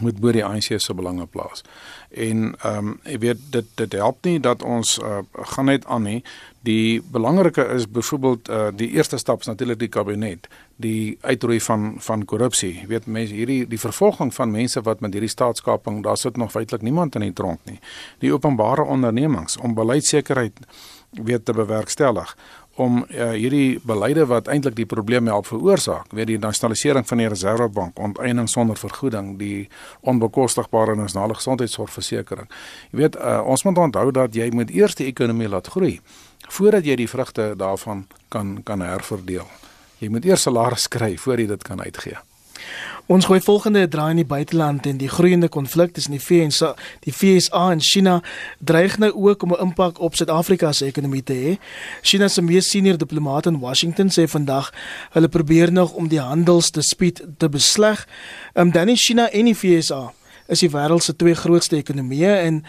moet 0.00 0.18
bo 0.20 0.32
die 0.32 0.44
ANC 0.44 0.76
se 0.80 0.94
belange 0.94 1.26
plaas. 1.26 1.64
En 2.10 2.54
ehm 2.62 2.88
um, 2.88 2.94
jy 3.04 3.18
weet 3.18 3.40
dit 3.52 3.66
dit 3.74 3.92
help 3.92 4.24
nie 4.24 4.38
dat 4.40 4.62
ons 4.62 4.98
uh, 4.98 5.18
gaan 5.32 5.64
net 5.64 5.86
aan 5.86 6.02
nie. 6.02 6.22
Die 6.66 7.02
belangrike 7.02 7.64
is 7.74 7.88
byvoorbeeld 7.90 8.48
uh, 8.48 8.68
die 8.74 8.90
eerste 8.90 9.18
stap 9.18 9.40
is 9.40 9.46
natuurlik 9.46 9.78
die 9.78 9.88
kabinet, 9.88 10.48
die 10.76 11.18
uitroei 11.20 11.60
van 11.60 11.94
van 11.98 12.24
korrupsie. 12.24 12.74
Jy 12.80 12.86
weet 12.86 13.06
mense 13.06 13.34
hierdie 13.34 13.66
die 13.66 13.80
vervolging 13.80 14.34
van 14.34 14.50
mense 14.50 14.82
wat 14.82 15.00
met 15.00 15.12
hierdie 15.12 15.32
staatskaping, 15.32 16.02
daar 16.02 16.16
sit 16.16 16.36
nog 16.36 16.50
feitelik 16.50 16.82
niemand 16.82 17.14
in 17.14 17.26
die 17.26 17.32
tronk 17.32 17.60
nie. 17.64 17.80
Die 18.18 18.32
openbare 18.32 18.84
ondernemings 18.84 19.56
om 19.56 19.74
beleidsekerheid 19.74 20.60
weet 21.10 21.44
te 21.44 21.52
bewerkstellig 21.52 22.36
om 22.78 23.00
uh, 23.02 23.30
hierdie 23.34 23.80
beleide 23.86 24.26
wat 24.30 24.48
eintlik 24.48 24.76
die 24.78 24.86
probleme 24.86 25.32
help 25.32 25.48
veroorsaak, 25.50 26.12
weet 26.14 26.30
die 26.30 26.38
nasionalisering 26.38 27.06
van 27.08 27.22
die 27.22 27.28
reservebank, 27.28 27.98
onteiening 27.98 28.48
sonder 28.48 28.78
vergoeding, 28.78 29.34
die 29.40 29.68
onbekostigbare 30.06 30.94
nasionale 30.98 31.34
gesondheidsorgversekering. 31.38 32.46
Jy 32.92 33.02
weet 33.02 33.18
uh, 33.18 33.40
ons 33.42 33.66
moet 33.66 33.82
onthou 33.88 34.08
dat 34.14 34.34
jy 34.38 34.50
moet 34.54 34.70
eers 34.70 34.98
die 34.98 35.08
ekonomie 35.10 35.50
laat 35.50 35.70
groei 35.74 35.98
voordat 36.48 36.86
jy 36.86 36.94
die 36.96 37.08
vrugte 37.10 37.52
daarvan 37.58 38.06
kan 38.32 38.58
kan 38.64 38.80
herverdeel. 38.80 39.48
Jy 39.98 40.08
moet 40.14 40.24
eers 40.24 40.46
salaris 40.46 40.86
kry 40.88 41.16
voor 41.18 41.42
jy 41.42 41.48
dit 41.50 41.66
kan 41.66 41.82
uitgee. 41.82 42.16
Ons 43.08 43.24
gooi 43.24 43.38
volgende 43.40 43.86
draai 43.88 44.10
in 44.10 44.18
die 44.20 44.28
buiteland 44.28 44.84
en 44.86 44.98
die 45.00 45.08
groeiende 45.08 45.48
konflik 45.48 45.94
tussen 45.96 46.12
die 46.12 46.20
VS 46.20 46.58
die 47.06 47.12
FSA 47.12 47.70
en 47.72 47.80
China 47.80 48.18
dreig 48.60 48.98
nou 49.00 49.08
ook 49.12 49.42
om 49.42 49.54
'n 49.54 49.62
impak 49.64 50.00
op 50.00 50.14
Suid-Afrika 50.14 50.72
se 50.72 50.84
ekonomie 50.84 51.22
te 51.22 51.32
hê. 51.32 51.56
China 52.02 52.28
se 52.28 52.42
mees 52.42 52.70
senior 52.70 52.98
diplomaat 52.98 53.46
in 53.46 53.58
Washington 53.58 54.08
sê 54.08 54.28
vandag 54.28 54.72
hulle 55.10 55.28
probeer 55.28 55.72
nog 55.72 55.92
om 55.92 56.08
die 56.08 56.20
handelsdispuut 56.20 57.22
te 57.38 57.48
besleg. 57.48 58.06
Ehm 58.52 58.66
um, 58.66 58.72
dan 58.72 58.88
is 58.88 59.06
China 59.06 59.30
en 59.30 59.44
die 59.44 59.54
FSA 59.54 60.12
is 60.46 60.58
die 60.58 60.70
wêreld 60.70 61.02
se 61.02 61.16
twee 61.16 61.34
grootste 61.34 61.76
ekonomieë 61.76 62.34
en 62.44 62.64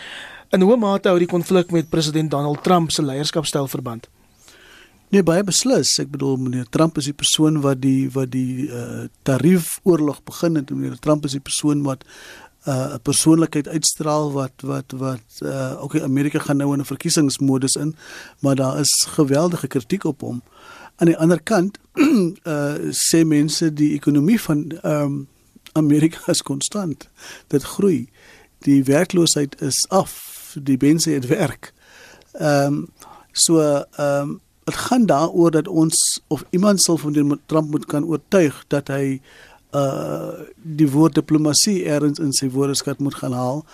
in 0.49 0.61
hoe 0.61 0.77
mate 0.77 1.09
hou 1.09 1.19
die 1.19 1.27
konflik 1.27 1.71
met 1.71 1.89
president 1.89 2.31
Donald 2.31 2.63
Trump 2.63 2.91
se 2.91 3.01
leierskapstyl 3.01 3.67
verband? 3.67 4.07
Nee, 5.09 5.23
baie 5.25 5.41
beslis. 5.41 5.95
Ek 5.97 6.11
bedoel 6.13 6.35
meneer 6.37 6.67
Trump 6.69 6.99
is 7.01 7.07
die 7.09 7.17
persoon 7.17 7.63
wat 7.63 7.79
die 7.81 8.11
wat 8.13 8.29
die 8.29 8.67
uh 8.69 9.07
tariefoorlog 9.25 10.19
begin 10.27 10.59
het. 10.59 10.69
Meneer 10.69 10.99
Trump 11.01 11.23
is 11.25 11.33
die 11.33 11.41
persoon 11.41 11.81
wat 11.81 12.03
uh 12.69 12.93
'n 12.93 13.01
persoonlikheid 13.01 13.67
uitstraal 13.67 14.29
wat 14.35 14.53
wat 14.61 14.93
wat 14.93 15.41
uh 15.41 15.81
ook 15.81 15.95
in 15.97 16.03
Amerika 16.05 16.39
gaan 16.39 16.57
nou 16.57 16.73
in 16.73 16.81
'n 16.81 16.85
verkiesingsmodus 16.85 17.75
in, 17.75 17.95
maar 18.39 18.55
daar 18.55 18.79
is 18.79 19.07
geweldige 19.09 19.67
kritiek 19.67 20.03
op 20.03 20.21
hom. 20.21 20.43
Aan 20.97 21.07
die 21.07 21.17
ander 21.17 21.41
kant 21.41 21.79
uh 22.45 22.77
sê 23.09 23.25
mense 23.25 23.73
die 23.73 23.93
ekonomie 23.93 24.41
van 24.41 24.71
ehm 24.81 25.03
um, 25.03 25.27
Amerika 25.73 26.19
is 26.31 26.41
konstant. 26.41 27.09
Dit 27.47 27.63
groei. 27.63 28.09
Die 28.59 28.83
werkloosheid 28.83 29.61
is 29.61 29.85
af. 29.89 30.53
Die 30.61 30.77
mense 30.79 31.09
het 31.09 31.25
werk. 31.27 31.73
Ehm 32.33 32.73
um, 32.73 32.87
so 33.31 33.57
ehm 33.97 34.29
um, 34.29 34.39
dit 34.69 34.77
gaan 34.77 35.05
daaroor 35.05 35.51
dat 35.51 35.67
ons 35.67 36.21
of 36.27 36.43
iemand 36.49 36.81
sal 36.81 36.97
van 36.97 37.13
die 37.13 37.25
Trump 37.45 37.71
moet 37.71 37.85
kan 37.85 38.05
oortuig 38.05 38.63
dat 38.67 38.87
hy 38.93 39.19
uh 39.75 40.45
die 40.55 40.89
woord 40.89 41.13
diplomatie 41.17 41.83
erns 41.85 42.21
in 42.21 42.33
sy 42.33 42.49
woordeskat 42.49 42.99
moet 42.99 43.17
gaan 43.21 43.35
haal 43.37 43.65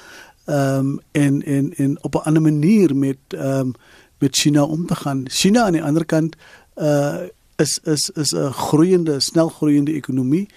um 0.51 0.99
en 1.11 1.41
en 1.43 1.73
en 1.75 1.97
op 2.03 2.15
'n 2.15 2.25
ander 2.27 2.41
manier 2.41 2.95
met 2.95 3.17
um 3.31 3.73
met 4.17 4.35
China 4.35 4.63
om 4.63 4.85
te 4.85 4.95
gaan. 4.95 5.25
China 5.29 5.63
aan 5.63 5.71
die 5.71 5.83
ander 5.83 6.05
kant 6.05 6.35
uh 6.75 7.27
is 7.55 7.79
is 7.83 8.09
is 8.09 8.31
'n 8.31 8.51
groeiende, 8.51 9.19
snel 9.19 9.49
groeiende 9.49 9.93
ekonomie. 9.93 10.47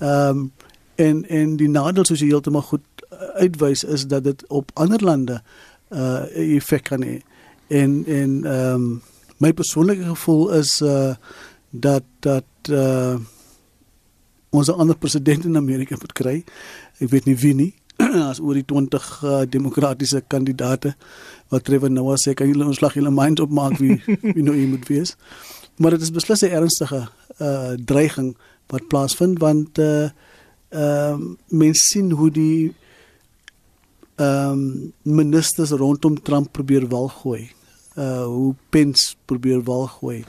Um 0.00 0.52
en 0.94 1.28
en 1.28 1.56
die 1.56 1.68
nadeel 1.68 2.04
soos 2.04 2.20
jy 2.20 2.28
heeltemal 2.28 2.62
goed 2.62 2.84
uitwys 3.34 3.84
is 3.84 4.06
dat 4.06 4.24
dit 4.24 4.44
op 4.48 4.70
ander 4.74 5.04
lande 5.04 5.42
uh 5.90 6.54
effek 6.56 6.84
kan 6.84 7.02
hê. 7.02 7.20
En 7.68 8.04
en 8.06 8.44
um 8.44 9.02
my 9.42 9.52
persoonlike 9.52 10.04
gevoel 10.06 10.50
is 10.60 10.80
uh 10.86 11.14
dat 11.70 12.04
dat 12.20 12.70
uh 12.70 13.18
ons 14.50 14.68
'n 14.68 14.78
ander 14.78 14.96
president 14.96 15.44
in 15.44 15.56
Amerika 15.56 15.96
moet 16.00 16.12
kry. 16.12 16.44
Ek 17.00 17.08
weet 17.08 17.24
nie 17.24 17.36
wie 17.36 17.54
nie 17.54 17.74
as 18.30 18.40
oor 18.40 18.54
die 18.54 18.66
20 18.68 19.22
uh, 19.24 19.42
demokratiese 19.48 20.22
kandidate 20.28 20.94
wat 21.48 21.64
Trevor 21.64 21.90
Noah 21.90 22.16
sê 22.20 22.34
kan 22.34 22.48
julle 22.48 22.66
ons 22.66 22.76
slag 22.76 22.94
julle 22.94 23.10
mind 23.10 23.40
opmaak 23.40 23.78
wie 23.80 23.96
wie 24.36 24.44
nou 24.44 24.54
iemand 24.54 24.88
wees. 24.88 25.16
Maar 25.78 25.96
dit 25.96 26.02
is 26.02 26.12
beslis 26.12 26.42
'n 26.42 26.54
ernstige 26.58 27.08
uh 27.40 27.72
dreiging 27.84 28.36
wat 28.68 28.88
plaasvind 28.88 29.38
want 29.38 29.78
uh 29.78 30.10
ehm 30.72 31.20
uh, 31.20 31.34
mens 31.48 31.78
sien 31.88 32.10
hoe 32.10 32.30
die 32.30 32.74
ehm 34.16 34.52
um, 34.52 34.92
ministers 35.02 35.70
rondom 35.70 36.22
Trump 36.22 36.52
probeer 36.52 36.88
wal 36.88 37.08
gooi 37.08 37.50
uh 37.96 38.24
hoe 38.24 38.54
Pence 38.70 39.14
probeer 39.24 39.62
wal 39.62 39.86
gooi. 39.86 40.24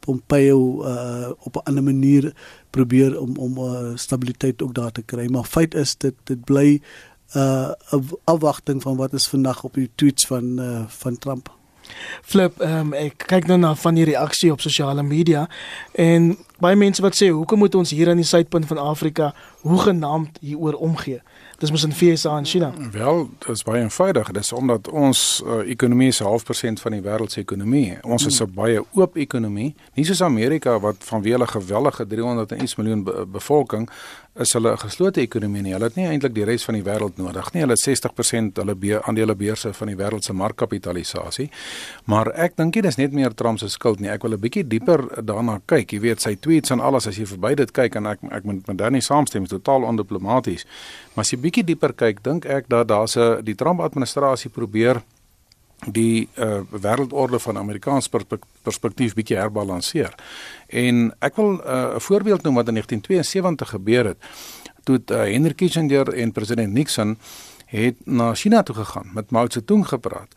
Pompeo 0.00 0.84
uh 0.84 1.30
op 1.38 1.56
'n 1.56 1.68
ander 1.68 1.82
manier 1.82 2.34
probeer 2.70 3.20
om 3.20 3.36
om 3.36 3.58
uh, 3.58 3.96
stabiliteit 3.96 4.62
ook 4.62 4.74
daar 4.74 4.92
te 4.92 5.02
kry. 5.02 5.26
Maar 5.26 5.44
feit 5.44 5.74
is 5.74 5.96
dit 5.96 6.14
dit 6.24 6.44
bly 6.44 6.80
uh 7.36 7.70
'n 7.92 8.08
afwagting 8.24 8.82
van 8.82 8.96
wat 8.96 9.12
is 9.12 9.28
vandag 9.28 9.64
op 9.64 9.74
die 9.74 9.90
tweets 9.94 10.26
van 10.26 10.60
uh 10.60 10.84
van 10.86 11.18
Trump. 11.18 11.56
Flip, 12.22 12.60
um, 12.60 12.92
ek 12.96 13.24
kyk 13.30 13.46
nou 13.48 13.58
na 13.60 13.72
van 13.78 13.96
die 13.96 14.06
reaksie 14.08 14.50
op 14.52 14.60
sosiale 14.60 15.02
media 15.02 15.46
en 15.92 16.34
baie 16.62 16.76
mense 16.76 17.02
wat 17.04 17.16
sê 17.16 17.30
hoekom 17.32 17.62
moet 17.64 17.74
ons 17.78 17.90
hier 17.94 18.10
aan 18.10 18.20
die 18.20 18.28
suidpunt 18.28 18.66
van 18.66 18.80
Afrika 18.82 19.32
hoegenaamd 19.66 20.38
hieroor 20.44 20.74
omgee? 20.74 21.22
Dis 21.58 21.72
mos 21.74 21.82
in 21.82 21.92
FSA 21.92 22.36
en 22.38 22.44
China. 22.44 22.72
Wel, 22.92 23.30
dit 23.38 23.48
is 23.48 23.64
baie 23.66 23.80
eenvoudig. 23.82 24.28
Dis 24.30 24.52
omdat 24.52 24.88
ons 24.94 25.42
uh, 25.42 25.56
ekonomie 25.66 26.12
is 26.12 26.20
0.5% 26.22 26.82
van 26.84 26.94
die 26.94 27.02
wêreld 27.02 27.34
se 27.34 27.40
ekonomie. 27.42 27.96
Ons 28.06 28.26
is 28.26 28.38
'n 28.38 28.44
hmm. 28.44 28.54
baie 28.54 28.84
oop 28.94 29.16
ekonomie, 29.16 29.74
nie 29.94 30.04
soos 30.06 30.22
Amerika 30.22 30.78
wat 30.78 31.02
vanweë 31.02 31.34
hulle 31.34 31.50
gewellige 31.50 32.06
300 32.06 32.78
miljoen 32.78 33.02
be 33.04 33.26
bevolking 33.26 33.88
is 34.38 34.52
hulle 34.52 34.72
'n 34.72 34.78
geslote 34.78 35.20
ekonomie 35.20 35.62
nie. 35.62 35.72
Hulle 35.72 35.84
het 35.84 35.94
nie 35.94 36.06
eintlik 36.06 36.34
die 36.34 36.44
res 36.44 36.64
van 36.64 36.74
die 36.74 36.82
wêreld 36.82 37.16
nodig 37.16 37.52
nie. 37.52 37.62
Hulle 37.62 37.74
het 37.74 37.80
60% 37.80 38.56
hulle 38.56 38.74
be 38.74 39.02
aandele 39.02 39.34
beurse 39.34 39.72
van 39.72 39.86
die 39.86 39.96
wêreld 39.96 40.24
se 40.24 40.32
markkapitalisasie. 40.32 41.50
Maar 42.04 42.26
ek 42.34 42.56
dink 42.56 42.72
dit 42.72 42.84
is 42.84 42.96
net 42.96 43.12
meer 43.12 43.34
Trump 43.34 43.58
se 43.58 43.68
skuld 43.68 44.00
nie. 44.00 44.10
Ek 44.10 44.22
wil 44.22 44.32
'n 44.32 44.40
bietjie 44.40 44.66
dieper 44.66 45.24
daarna 45.24 45.60
kyk. 45.66 45.90
Jy 45.92 46.00
weet, 46.00 46.20
sy 46.20 46.36
tweets 46.36 46.70
en 46.70 46.80
alles 46.80 47.06
as 47.06 47.16
jy 47.16 47.26
verby 47.26 47.54
dit 47.54 47.70
kyk 47.70 47.94
en 47.96 48.06
ek 48.06 48.18
ek 48.30 48.44
moet 48.44 48.66
met 48.66 48.78
Danny 48.78 49.00
saamstem, 49.00 49.42
is 49.42 49.48
totaal 49.48 49.82
ondiplomaties. 49.82 50.64
Maar 51.14 51.24
as 51.24 51.30
jy 51.30 51.38
bietjie 51.48 51.64
dieper 51.64 51.94
kyk, 51.96 52.20
dink 52.24 52.44
ek 52.44 52.68
dat 52.68 52.88
daar 52.92 53.08
se 53.08 53.38
die 53.44 53.56
Trump 53.56 53.80
administrasie 53.80 54.52
probeer 54.52 55.00
die 55.86 56.28
uh, 56.42 56.60
wêreldorde 56.70 57.38
van 57.38 57.58
Amerikaans 57.58 58.10
perspektief 58.10 59.14
bietjie 59.14 59.38
herbalanseer. 59.38 60.14
En 60.68 61.12
ek 61.22 61.38
wil 61.38 61.60
uh, 61.60 61.62
'n 61.62 61.96
uh, 61.96 62.00
voorbeeld 62.02 62.42
noem 62.42 62.58
wat 62.58 62.68
in 62.68 62.74
1972 62.74 63.70
gebeur 63.70 64.04
het. 64.04 64.18
Toe 64.84 64.98
uh, 64.98 65.30
Henry 65.30 65.54
Kissinger 65.54 66.12
en 66.14 66.32
president 66.32 66.72
Nixon 66.72 67.16
het 67.66 67.96
na 68.04 68.34
China 68.34 68.62
toe 68.62 68.74
gegaan 68.74 69.10
met 69.14 69.30
Mao 69.30 69.46
Zedong 69.48 69.86
gepraat. 69.88 70.34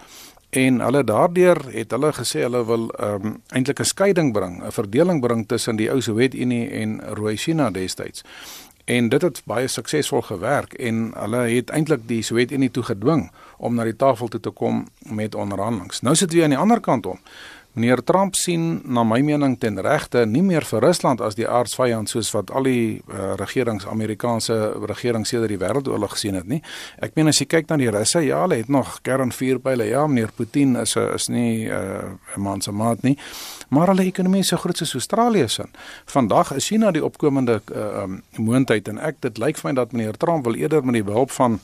En 0.51 0.81
hulle 0.83 1.03
daardeur 1.03 1.57
het 1.71 1.91
hulle 1.91 2.11
gesê 2.13 2.43
hulle 2.43 2.65
wil 2.65 2.91
um, 2.99 3.37
eintlik 3.55 3.79
'n 3.79 3.87
skeiding 3.87 4.33
bring, 4.33 4.63
'n 4.63 4.71
verdeling 4.71 5.21
bring 5.21 5.47
tussen 5.47 5.75
die 5.75 5.89
ou 5.91 6.01
Sowjetunie 6.01 6.69
en 6.69 6.99
Rooi 7.15 7.37
China 7.37 7.71
destyds. 7.71 8.23
En 8.91 9.09
dit 9.09 9.21
het 9.21 9.41
baie 9.47 9.67
suksesvol 9.71 10.21
gewerk 10.27 10.73
en 10.73 11.11
hulle 11.15 11.45
het 11.53 11.69
eintlik 11.71 12.03
die 12.09 12.19
Sowjetunie 12.25 12.71
toe 12.75 12.83
gedwing 12.83 13.29
om 13.57 13.77
na 13.77 13.85
die 13.87 13.95
tafel 13.95 14.27
toe 14.27 14.39
te 14.39 14.51
kom 14.51 14.83
met 15.07 15.35
onderhandelinge. 15.35 16.01
Nou 16.01 16.15
sit 16.15 16.33
we 16.33 16.43
aan 16.43 16.55
die 16.55 16.59
ander 16.59 16.81
kant 16.83 17.05
om. 17.05 17.19
Meneer 17.71 18.03
Trump 18.03 18.35
sien 18.35 18.81
na 18.83 19.05
my 19.07 19.21
mening 19.23 19.53
ten 19.59 19.79
regte 19.79 20.25
nie 20.27 20.41
meer 20.43 20.65
vir 20.67 20.83
Rusland 20.83 21.21
as 21.23 21.37
die 21.39 21.47
aardsvyand 21.47 22.11
soos 22.11 22.33
wat 22.35 22.51
al 22.51 22.67
die 22.67 22.97
uh, 22.99 23.31
regerings 23.39 23.87
Amerikaanse 23.87 24.57
regerings 24.91 25.31
sedert 25.31 25.53
die 25.53 25.59
wêreldoorlog 25.61 26.17
gesien 26.17 26.35
het 26.35 26.49
nie. 26.51 26.59
Ek 26.99 27.15
meen 27.15 27.31
as 27.31 27.39
jy 27.39 27.47
kyk 27.47 27.71
na 27.71 27.77
die 27.79 27.87
Russe, 27.95 28.25
ja, 28.27 28.41
hulle 28.43 28.59
het 28.59 28.67
nog 28.67 28.97
kernvuurpyle. 29.07 29.87
Ja, 29.87 30.03
meneer 30.07 30.35
Putin 30.35 30.75
is 30.83 30.97
is 30.99 31.29
nie 31.31 31.69
eh, 31.69 31.79
'n 31.79 32.19
uh, 32.35 32.43
man 32.43 32.61
se 32.61 32.71
maat 32.71 33.07
nie. 33.07 33.15
Maar 33.71 33.87
hulle 33.87 34.03
ekonomie 34.03 34.41
is 34.43 34.49
so 34.51 34.59
groot 34.59 34.77
soos 34.77 34.93
Australië 34.99 35.47
se. 35.47 35.63
Vandag 36.11 36.49
is 36.53 36.65
China 36.67 36.89
die 36.91 37.03
opkomende 37.05 37.61
uh, 37.71 38.01
um, 38.01 38.17
moondheid 38.35 38.87
en 38.91 38.99
ek 38.99 39.21
dit 39.23 39.39
lyk 39.39 39.61
vir 39.61 39.69
my 39.69 39.75
dat 39.77 39.93
meneer 39.95 40.17
Trump 40.19 40.43
wil 40.43 40.59
eerder 40.59 40.83
met 40.83 40.99
die 40.99 41.07
behulp 41.07 41.31
van 41.31 41.61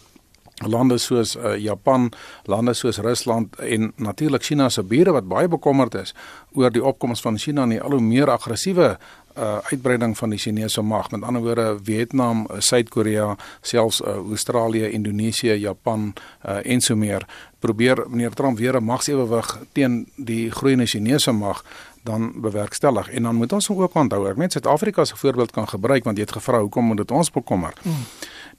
lande 0.65 0.97
soos 0.97 1.35
uh, 1.35 1.57
Japan, 1.59 2.07
lande 2.47 2.73
soos 2.73 3.01
Rusland 3.03 3.59
en 3.59 3.91
natuurlik 3.95 4.43
China 4.43 4.69
se 4.69 4.83
bure 4.83 5.11
wat 5.11 5.27
baie 5.27 5.51
bekommerd 5.51 5.99
is 5.99 6.15
oor 6.55 6.71
die 6.71 6.83
opkoms 6.83 7.21
van 7.21 7.37
China 7.37 7.67
en 7.67 7.75
die 7.75 7.81
al 7.81 7.97
hoe 7.97 8.01
meer 8.01 8.31
aggressiewe 8.31 8.95
uh, 9.37 9.57
uitbreiding 9.71 10.17
van 10.17 10.29
die 10.29 10.39
Chinese 10.39 10.81
mag. 10.81 11.11
Met 11.11 11.23
ander 11.23 11.41
woorde, 11.41 11.77
Vietnam, 11.83 12.47
uh, 12.49 12.59
Suid-Korea, 12.59 13.35
selfs 13.61 14.01
uh, 14.01 14.15
Australië, 14.15 14.89
Indonesië, 14.89 15.53
Japan 15.59 16.13
uh, 16.45 16.57
en 16.63 16.81
so 16.81 16.95
meer 16.95 17.25
probeer 17.59 18.03
meneer 18.09 18.33
Trump 18.33 18.57
weer 18.57 18.75
'n 18.77 18.83
magsewewig 18.83 19.59
teen 19.71 20.07
die 20.15 20.51
groeiende 20.51 20.85
Chinese 20.85 21.31
mag 21.31 21.63
dan 22.07 22.31
bewerkstellig. 22.41 23.09
En 23.09 23.23
dan 23.23 23.35
moet 23.35 23.53
ons 23.53 23.69
ook 23.69 23.93
onthou, 23.93 24.23
ek 24.29 24.39
meen 24.39 24.51
Suid-Afrika 24.51 25.01
'n 25.01 25.21
voorbeeld 25.23 25.51
kan 25.51 25.67
gebruik 25.67 26.03
want 26.03 26.17
jy 26.17 26.23
het 26.23 26.37
gevra 26.39 26.59
hoekom 26.59 26.85
moet 26.85 26.97
dit 26.97 27.11
ons 27.11 27.31
bekommer? 27.31 27.73
Mm. 27.83 28.07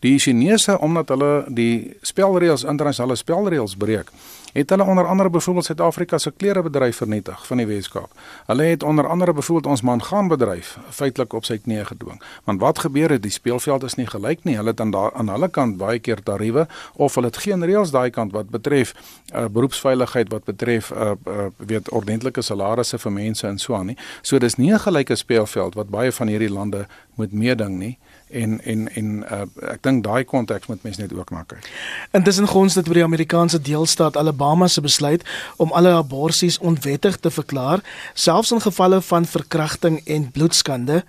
Die 0.00 0.18
Chinese 0.18 0.78
omdat 0.78 1.08
hulle 1.08 1.44
die 1.50 1.96
spelreëls 2.06 2.62
internasionale 2.62 3.16
spelreëls 3.18 3.74
breek, 3.76 4.12
het 4.52 4.70
hulle 4.70 4.84
onder 4.84 5.06
andere 5.06 5.30
byvoorbeeld 5.30 5.64
Suid-Afrika 5.64 6.18
se 6.18 6.32
klerebedryf 6.36 6.96
vernietig 6.96 7.46
van 7.46 7.56
die 7.56 7.66
Weskaap. 7.66 8.10
Hulle 8.46 8.62
het 8.62 8.82
onder 8.82 9.06
andere 9.06 9.32
byvoorbeeld 9.32 9.66
ons 9.66 9.82
mangaanbedryf 9.82 10.78
feitelik 10.90 11.32
op 11.32 11.44
sy 11.44 11.58
knieë 11.58 11.84
gedwing. 11.84 12.22
Want 12.44 12.60
wat 12.60 12.78
gebeur 12.78 13.10
het? 13.10 13.22
Die 13.22 13.30
speelveld 13.30 13.82
is 13.82 13.94
nie 13.94 14.06
gelyk 14.06 14.44
nie. 14.44 14.56
Hulle 14.56 14.70
het 14.70 14.80
aan 14.80 14.90
daar 14.90 15.12
aan 15.14 15.28
hulle 15.28 15.48
kant 15.48 15.76
baie 15.76 15.98
keer 15.98 16.22
tariewe 16.22 16.66
of 16.94 17.14
hulle 17.14 17.26
het 17.26 17.36
geen 17.36 17.64
reëls 17.64 17.90
daai 17.90 18.10
kant 18.10 18.32
wat 18.32 18.50
betref 18.50 18.94
uh, 19.34 19.44
beroepsveiligheid 19.50 20.30
wat 20.32 20.44
betref 20.44 20.90
uh, 20.90 21.10
uh, 21.26 21.50
weet 21.56 21.90
ordentlike 21.90 22.42
salarisse 22.42 22.98
vir 22.98 23.12
mense 23.12 23.46
en 23.46 23.58
so 23.58 23.74
aan 23.74 23.86
nie. 23.86 23.98
So 24.22 24.38
dis 24.38 24.56
nie 24.56 24.72
'n 24.72 24.78
gelyke 24.78 25.16
speelveld 25.16 25.74
wat 25.74 25.90
baie 25.90 26.12
van 26.12 26.28
hierdie 26.28 26.52
lande 26.52 26.86
moet 27.14 27.32
meeding 27.32 27.78
nie 27.78 27.98
en 28.30 28.60
en 28.64 28.88
en 28.94 29.24
uh, 29.24 29.70
ek 29.72 29.82
dink 29.82 30.04
daai 30.04 30.24
konteks 30.24 30.66
moet 30.66 30.82
mense 30.82 31.00
net 31.00 31.12
ook 31.12 31.30
na 31.30 31.44
kyk. 31.46 31.70
Intussen 32.16 32.48
gons 32.48 32.74
dit 32.74 32.88
oor 32.88 33.00
die 33.00 33.06
Amerikaanse 33.06 33.60
deelstaat 33.60 34.16
Alabama 34.16 34.68
se 34.68 34.80
besluit 34.80 35.24
om 35.56 35.72
alle 35.72 35.94
aborsies 35.96 36.58
onwettig 36.58 37.16
te 37.16 37.30
verklaar, 37.30 37.82
selfs 38.14 38.52
in 38.52 38.60
gevalle 38.60 39.00
van 39.00 39.26
verkrachting 39.26 40.00
en 40.06 40.30
bloedskande. 40.30 41.02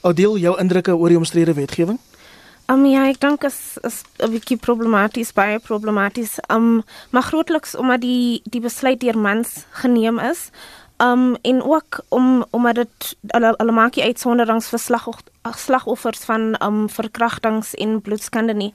Oudeel 0.00 0.38
jou 0.38 0.58
indrukke 0.60 0.96
oor 0.96 1.08
die 1.08 1.20
omstrede 1.20 1.54
wetgewing? 1.54 1.98
Um, 2.72 2.86
ja, 2.88 3.02
ek 3.10 3.18
dink 3.20 3.42
is 3.44 3.76
is 3.84 4.02
'n 4.24 4.30
bietjie 4.32 4.56
problematies, 4.56 5.32
baie 5.32 5.58
problematies. 5.60 6.38
Um 6.48 6.82
maar 7.10 7.22
grootliks 7.22 7.76
omdat 7.76 8.00
die 8.00 8.40
die 8.44 8.60
besluit 8.60 9.00
deur 9.00 9.18
mans 9.18 9.66
geneem 9.70 10.18
is. 10.18 10.50
Um 11.02 11.36
en 11.42 11.62
ook 11.62 12.00
om 12.08 12.44
omdat 12.50 12.74
dit 12.74 13.16
hulle 13.26 13.54
hulle 13.56 13.72
maak 13.72 13.96
nie 13.96 14.04
uitsonderings 14.04 14.68
vir 14.70 14.78
slag 14.78 15.08
slagoffers 15.58 16.22
van 16.24 16.54
um 16.62 16.88
verkrachtings 16.88 17.74
en 17.74 18.00
bloedskande 18.00 18.54
nie. 18.54 18.72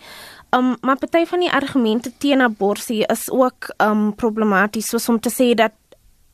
Um 0.50 0.76
maar 0.82 0.98
party 0.98 1.26
van 1.26 1.40
die 1.40 1.52
argumente 1.52 2.12
teen 2.18 2.42
abortus 2.42 2.90
is 2.90 3.30
ook 3.32 3.74
um 3.78 4.16
problematies 4.16 4.90
soos 4.90 5.10
om 5.10 5.20
te 5.20 5.32
sê 5.32 5.54
dat 5.56 5.72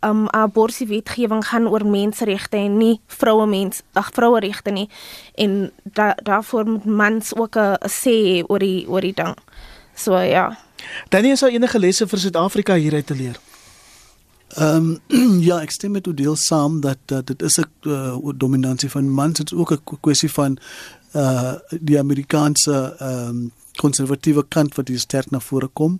um 0.02 0.28
abortus 0.30 0.88
wetgewing 0.88 1.46
gaan 1.46 1.68
oor 1.68 1.86
menseregte 1.86 2.58
en 2.58 2.78
nie 2.78 3.00
vroue 3.08 3.46
mens 3.46 3.82
ag 3.94 4.10
vroue 4.14 4.40
regte 4.40 4.72
nie 4.72 4.90
en 5.36 5.72
da, 5.84 6.16
daarvoor 6.24 6.66
moet 6.66 6.86
mans 6.86 7.36
ook 7.36 7.58
'n 7.58 7.78
sê 7.90 8.44
oor 8.48 8.60
die 8.60 8.88
oor 8.88 9.02
die 9.02 9.14
ding. 9.14 9.36
So 9.96 10.18
ja. 10.18 10.58
Dan 11.10 11.26
is 11.26 11.40
daar 11.40 11.50
enige 11.50 11.80
lesse 11.80 12.08
vir 12.08 12.20
Suid-Afrika 12.20 12.74
hieruit 12.74 13.08
te 13.08 13.16
leer. 13.16 13.40
Ehm 14.48 14.98
um, 15.08 15.40
ja, 15.50 15.60
ek 15.62 15.72
stem 15.72 15.92
met 15.92 16.08
u 16.08 16.14
deel 16.14 16.36
saam 16.36 16.80
dat 16.82 16.98
dat 17.06 17.28
dit 17.28 17.42
is 17.42 17.58
'n 17.58 17.66
uh, 17.82 18.18
dominansie 18.36 18.90
van 18.90 19.10
mans, 19.10 19.38
dit 19.38 19.52
is 19.52 19.58
ook 19.58 19.72
'n 19.72 20.00
kwessie 20.00 20.32
van 20.32 20.58
uh 21.16 21.54
die 21.82 22.00
Amerikaanse 22.00 22.96
ehm 23.00 23.28
um, 23.28 23.52
konservatiewe 23.76 24.46
kant 24.48 24.76
wat 24.76 24.88
hier 24.88 25.00
sterk 25.00 25.30
na 25.32 25.40
vore 25.40 25.68
kom. 25.68 26.00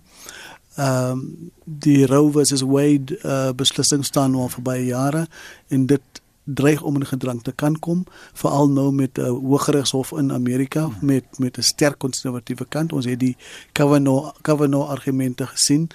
Ehm 0.74 1.10
um, 1.10 1.50
die 1.64 2.06
Roe 2.06 2.30
versus 2.32 2.62
Wade 2.62 3.18
uh, 3.22 3.52
beslissing 3.52 4.04
staan 4.04 4.34
al 4.34 4.48
vir 4.48 4.62
baie 4.62 4.84
jare 4.84 5.26
en 5.68 5.86
dit 5.86 6.02
dreig 6.46 6.82
om 6.82 6.94
in 6.96 7.06
gedrang 7.06 7.42
te 7.42 7.52
kan 7.52 7.78
kom 7.78 8.04
veral 8.32 8.70
nou 8.70 8.92
met 8.92 9.18
'n 9.18 9.20
uh, 9.20 9.28
hooggeregshof 9.28 10.12
in 10.12 10.32
Amerika 10.32 10.90
met 11.00 11.24
met 11.38 11.58
'n 11.58 11.62
sterk 11.62 11.98
konservatiewe 11.98 12.66
kant 12.68 12.92
ons 12.92 13.04
het 13.04 13.20
die 13.20 13.36
Kavanaugh 13.72 14.34
Kavanaugh 14.42 14.90
argumente 14.90 15.46
gesien 15.46 15.90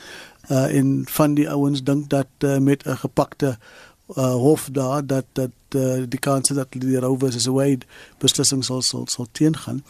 uh, 0.50 0.76
en 0.76 1.04
van 1.10 1.34
die 1.34 1.50
ouens 1.50 1.84
dink 1.84 2.10
dat 2.10 2.28
uh, 2.40 2.58
met 2.58 2.84
'n 2.86 2.98
gepakte 2.98 3.58
uh, 4.16 4.34
hof 4.34 4.70
daar 4.72 5.06
dat 5.06 5.26
dat 5.32 5.52
uh, 5.76 6.04
die 6.08 6.20
kans 6.20 6.50
dat 6.50 6.68
die 6.70 7.00
Roe 7.00 7.18
versus 7.18 7.46
Wade 7.46 7.86
beslissing 8.18 8.64
sal 8.64 8.82
sal, 8.82 9.08
sal 9.08 9.28
teengaan. 9.32 9.84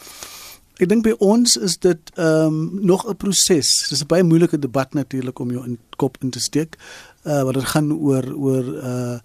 Ek 0.82 0.90
dink 0.90 1.04
by 1.06 1.14
ons 1.22 1.58
is 1.62 1.78
dit 1.78 2.12
ehm 2.16 2.46
um, 2.46 2.86
nog 2.86 3.06
'n 3.08 3.16
proses. 3.16 3.70
Dit 3.90 3.92
is 3.92 4.02
'n 4.02 4.08
baie 4.08 4.24
moeilike 4.24 4.60
debat 4.60 4.94
natuurlik 4.94 5.40
om 5.40 5.52
jou 5.52 5.66
in 5.66 5.80
kop 5.96 6.18
in 6.20 6.30
te 6.30 6.40
steek. 6.40 6.78
Uh 7.24 7.44
wat 7.44 7.54
dit 7.54 7.64
gaan 7.64 7.94
oor 7.94 8.34
oor 8.34 8.66
uh 8.66 9.20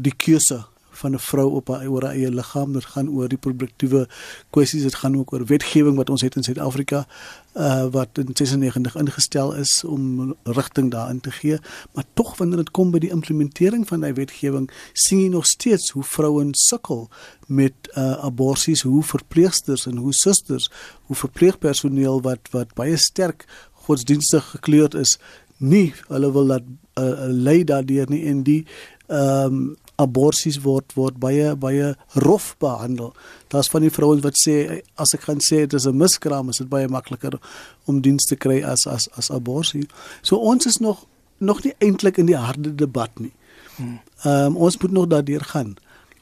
die 0.00 0.14
keuse 0.16 0.64
van 1.00 1.14
'n 1.14 1.18
vrou 1.18 1.48
op 1.50 1.68
haar 1.68 1.88
oor 1.88 2.02
haar 2.02 2.14
eie 2.14 2.30
liggaam. 2.30 2.72
Dit 2.72 2.84
gaan 2.84 3.08
oor 3.10 3.28
reproduktiewe 3.28 4.08
kwessies. 4.50 4.82
Dit 4.82 4.94
gaan 4.94 5.16
ook 5.16 5.32
oor 5.32 5.44
wetgewing 5.46 5.96
wat 5.96 6.10
ons 6.10 6.20
het 6.20 6.36
in 6.36 6.42
Suid-Afrika 6.42 7.06
uh 7.54 7.86
wat 7.90 8.18
in 8.18 8.30
96 8.32 8.96
ingestel 8.96 9.54
is 9.54 9.84
om 9.84 10.34
rigting 10.44 10.90
daarin 10.90 11.20
te 11.20 11.30
gee. 11.30 11.58
Maar 11.92 12.04
tog 12.14 12.36
wanneer 12.36 12.56
dit 12.56 12.70
kom 12.70 12.90
by 12.90 12.98
die 12.98 13.10
implementering 13.10 13.88
van 13.88 14.00
daai 14.00 14.12
wetgewing, 14.12 14.70
sien 14.92 15.20
jy 15.20 15.28
nog 15.28 15.46
steeds 15.46 15.90
hoe 15.90 16.04
vrouens 16.04 16.66
sukkel 16.68 17.08
met 17.46 17.74
uh 17.96 18.24
aborsies, 18.24 18.82
hoe 18.82 19.02
verpleegsters 19.02 19.86
en 19.86 19.96
hoe 19.96 20.14
susters, 20.14 20.70
hoe 21.02 21.16
verpleegpersoneel 21.16 22.22
wat 22.22 22.48
wat 22.50 22.74
baie 22.74 22.96
sterk 22.96 23.46
godsdienstig 23.72 24.50
gekleurd 24.50 24.94
is, 24.94 25.18
nie 25.58 25.94
hulle 26.08 26.32
wil 26.32 26.46
dat 26.46 26.62
uh, 26.94 27.26
lei 27.28 27.64
daardeur 27.64 28.08
nie 28.08 28.24
en 28.26 28.42
die 28.42 28.66
ehm 29.06 29.54
um, 29.54 29.76
aborsies 30.00 30.60
word 30.64 30.94
word 30.96 31.18
baie 31.20 31.54
baie 31.56 31.94
rof 32.24 32.54
behandel. 32.62 33.12
Daar's 33.52 33.70
van 33.72 33.84
die 33.84 33.92
vrouens 33.92 34.24
wat 34.24 34.38
sê 34.40 34.56
as 35.00 35.14
ek 35.16 35.26
gaan 35.28 35.42
sê 35.44 35.64
dit 35.66 35.78
is 35.78 35.86
'n 35.86 35.96
miskraam, 35.96 36.48
is 36.48 36.58
dit 36.58 36.68
baie 36.68 36.88
makliker 36.88 37.38
om 37.86 38.00
diens 38.00 38.24
te 38.24 38.36
kry 38.36 38.62
as 38.62 38.86
as 38.86 39.08
as 39.16 39.30
aborsie. 39.30 39.86
So 40.22 40.36
ons 40.36 40.66
is 40.66 40.78
nog 40.78 41.06
nog 41.38 41.62
nie 41.64 41.74
eintlik 41.78 42.18
in 42.18 42.26
die 42.26 42.36
harde 42.36 42.74
debat 42.74 43.10
nie. 43.18 43.32
Ehm 43.78 44.46
um, 44.46 44.56
ons 44.56 44.78
moet 44.78 44.90
nog 44.90 45.06
daardeur 45.06 45.44
gaan. 45.44 45.76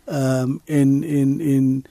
Ehm 0.05 0.43
um, 0.43 0.61
en 0.64 1.05
en 1.05 1.41
en 1.41 1.85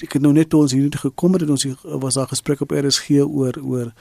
ek 0.00 0.12
het 0.12 0.22
nou 0.22 0.32
net 0.32 0.54
ons 0.54 0.72
hier 0.72 0.92
gekom 0.96 1.32
het 1.32 1.42
en 1.42 1.50
ons 1.50 1.66
was 1.82 2.14
daar 2.14 2.28
gespreek 2.28 2.60
op 2.60 2.70
RSG 2.70 3.10
oor 3.10 3.58
oor 3.62 3.92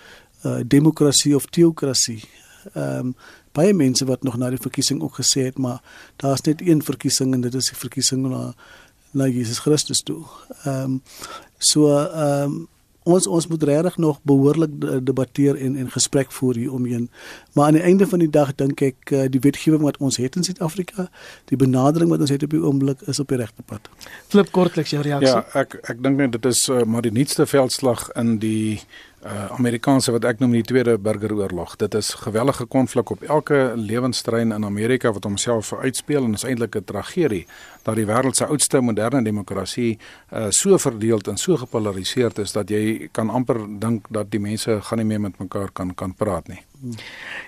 uh, 0.46 0.60
demokrasie 0.66 1.36
of 1.36 1.46
teokrasie. 1.46 2.24
Ehm 2.74 3.12
um, 3.12 3.16
baie 3.52 3.74
mense 3.74 4.06
wat 4.06 4.24
nog 4.24 4.38
na 4.38 4.50
die 4.50 4.62
verkiesing 4.62 5.02
ook 5.02 5.16
gesê 5.18 5.48
het 5.50 5.58
maar 5.58 5.82
daar's 6.22 6.42
net 6.42 6.62
een 6.62 6.84
verkiesing 6.86 7.34
en 7.34 7.42
dit 7.42 7.56
is 7.56 7.72
die 7.72 7.78
verkiesing 7.78 8.28
na 8.30 8.54
na 9.12 9.28
Jesus 9.28 9.60
Christus 9.60 10.02
toe. 10.02 10.24
Ehm 10.64 10.84
um, 10.84 11.02
so 11.58 11.90
ehm 11.98 12.44
um, 12.44 12.68
ons 13.10 13.28
ons 13.28 13.48
moet 13.48 13.64
regtig 13.64 13.98
nog 13.98 14.20
behoorlik 14.28 14.72
debatteer 15.06 15.56
en 15.56 15.76
en 15.76 15.92
gesprek 15.92 16.32
voer 16.32 16.56
hier 16.56 16.74
omheen. 16.74 17.10
Maar 17.54 17.66
aan 17.66 17.78
die 17.80 17.82
einde 17.82 18.08
van 18.08 18.20
die 18.20 18.30
dag 18.30 18.56
dink 18.56 18.82
ek 18.82 19.12
uh, 19.12 19.26
die 19.32 19.42
wetgewing 19.44 19.82
wat 19.82 19.98
ons 19.98 20.18
het 20.18 20.36
in 20.36 20.44
Suid-Afrika, 20.44 21.10
die 21.52 21.58
benadering 21.58 22.10
wat 22.10 22.20
ons 22.20 22.34
het 22.34 22.44
op 22.44 22.54
die 22.54 22.62
oomblik 22.62 23.02
is 23.08 23.20
op 23.20 23.32
die 23.32 23.40
regte 23.42 23.66
pad. 23.66 23.90
Flip 24.28 24.52
kortliks 24.52 24.94
jou 24.96 25.04
reaksie. 25.06 25.32
Ja, 25.32 25.46
ek 25.62 25.80
ek 25.90 26.04
dink 26.04 26.22
net 26.22 26.36
dit 26.38 26.50
is 26.52 26.66
uh, 26.70 26.84
maar 26.84 27.06
die 27.06 27.16
nuutste 27.16 27.48
veldslag 27.50 28.10
in 28.20 28.38
die 28.44 28.82
uh 29.26 29.52
Amerikaanse 29.52 30.12
wat 30.16 30.24
ek 30.24 30.40
noem 30.40 30.54
die 30.56 30.64
tweede 30.64 30.94
burgeroorlog. 30.98 31.76
Dit 31.76 31.94
is 31.94 32.14
gewellige 32.22 32.66
konflik 32.66 33.10
op 33.10 33.22
elke 33.22 33.74
lewenstrein 33.76 34.52
in 34.56 34.66
Amerika 34.66 35.12
wat 35.12 35.24
homself 35.24 35.74
uitspeel 35.74 36.24
en 36.24 36.34
is 36.34 36.44
eintlik 36.44 36.76
'n 36.76 36.84
tragedie 36.84 37.46
dat 37.84 37.96
die 37.96 38.06
wêreld 38.06 38.36
se 38.36 38.46
oudste 38.46 38.82
moderne 38.82 39.24
demokrasie 39.24 40.00
uh 40.34 40.48
so 40.50 40.78
verdeeld 40.78 41.28
en 41.28 41.38
so 41.38 41.58
gepolariseerd 41.58 42.38
is 42.40 42.52
dat 42.52 42.70
jy 42.70 43.10
kan 43.12 43.30
amper 43.30 43.60
dink 43.80 44.06
dat 44.10 44.32
die 44.32 44.40
mense 44.40 44.82
gaan 44.82 44.98
nie 44.98 45.06
meer 45.06 45.22
met 45.22 45.40
mekaar 45.40 45.70
kan 45.74 45.96
kan 45.96 46.14
praat 46.14 46.48
nie. 46.48 46.64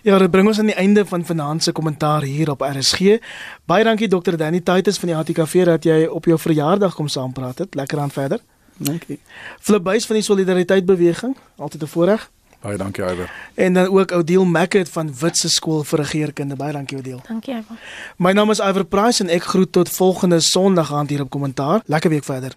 Ja, 0.03 0.17
dit 0.17 0.31
bring 0.31 0.47
ons 0.47 0.59
aan 0.59 0.65
die 0.65 0.75
einde 0.75 1.05
van 1.05 1.25
vanaand 1.25 1.63
se 1.63 1.71
kommentaar 1.71 2.21
hier 2.21 2.51
op 2.51 2.61
RSG. 2.61 3.19
Baie 3.65 3.83
dankie 3.83 4.07
Dr. 4.07 4.35
Danny 4.35 4.59
Titus 4.59 4.99
van 4.99 5.07
die 5.07 5.17
ATKV 5.17 5.63
dat 5.65 5.83
jy 5.83 6.05
op 6.05 6.25
jou 6.25 6.39
verjaardag 6.39 6.95
kom 6.95 7.07
saampraat 7.07 7.57
het. 7.57 7.75
Lekker 7.75 7.99
aan 7.99 8.11
verder. 8.11 8.39
Dankie. 8.83 9.19
Flip 9.59 9.83
Buys 9.83 10.05
van 10.05 10.15
die 10.15 10.25
Solidariteit 10.25 10.85
Beweging, 10.85 11.35
altyd 11.57 11.83
'n 11.83 11.87
voorreg. 11.87 12.29
Baie 12.61 12.77
dankie 12.77 13.03
Iwer. 13.03 13.31
En 13.53 13.73
dan 13.73 13.87
ook 13.87 14.11
Oudeel 14.11 14.45
Macket 14.45 14.89
van 14.89 15.09
Witse 15.19 15.49
Skool 15.49 15.83
vir 15.83 15.99
Regeringskunde. 15.99 16.55
Baie 16.55 16.71
dankie 16.71 16.97
Oudeel. 16.97 17.21
Dankie 17.27 17.55
Iver. 17.55 17.75
My 18.17 18.31
naam 18.31 18.49
is 18.49 18.59
Iver 18.59 18.85
Price 18.85 19.23
en 19.23 19.29
ek 19.29 19.43
groet 19.43 19.71
tot 19.71 19.89
volgende 19.89 20.39
Sondag 20.39 20.93
aand 20.93 21.09
hier 21.09 21.21
op 21.21 21.29
Kommentaar. 21.29 21.81
Lekker 21.85 22.09
week 22.09 22.23
verder. 22.23 22.53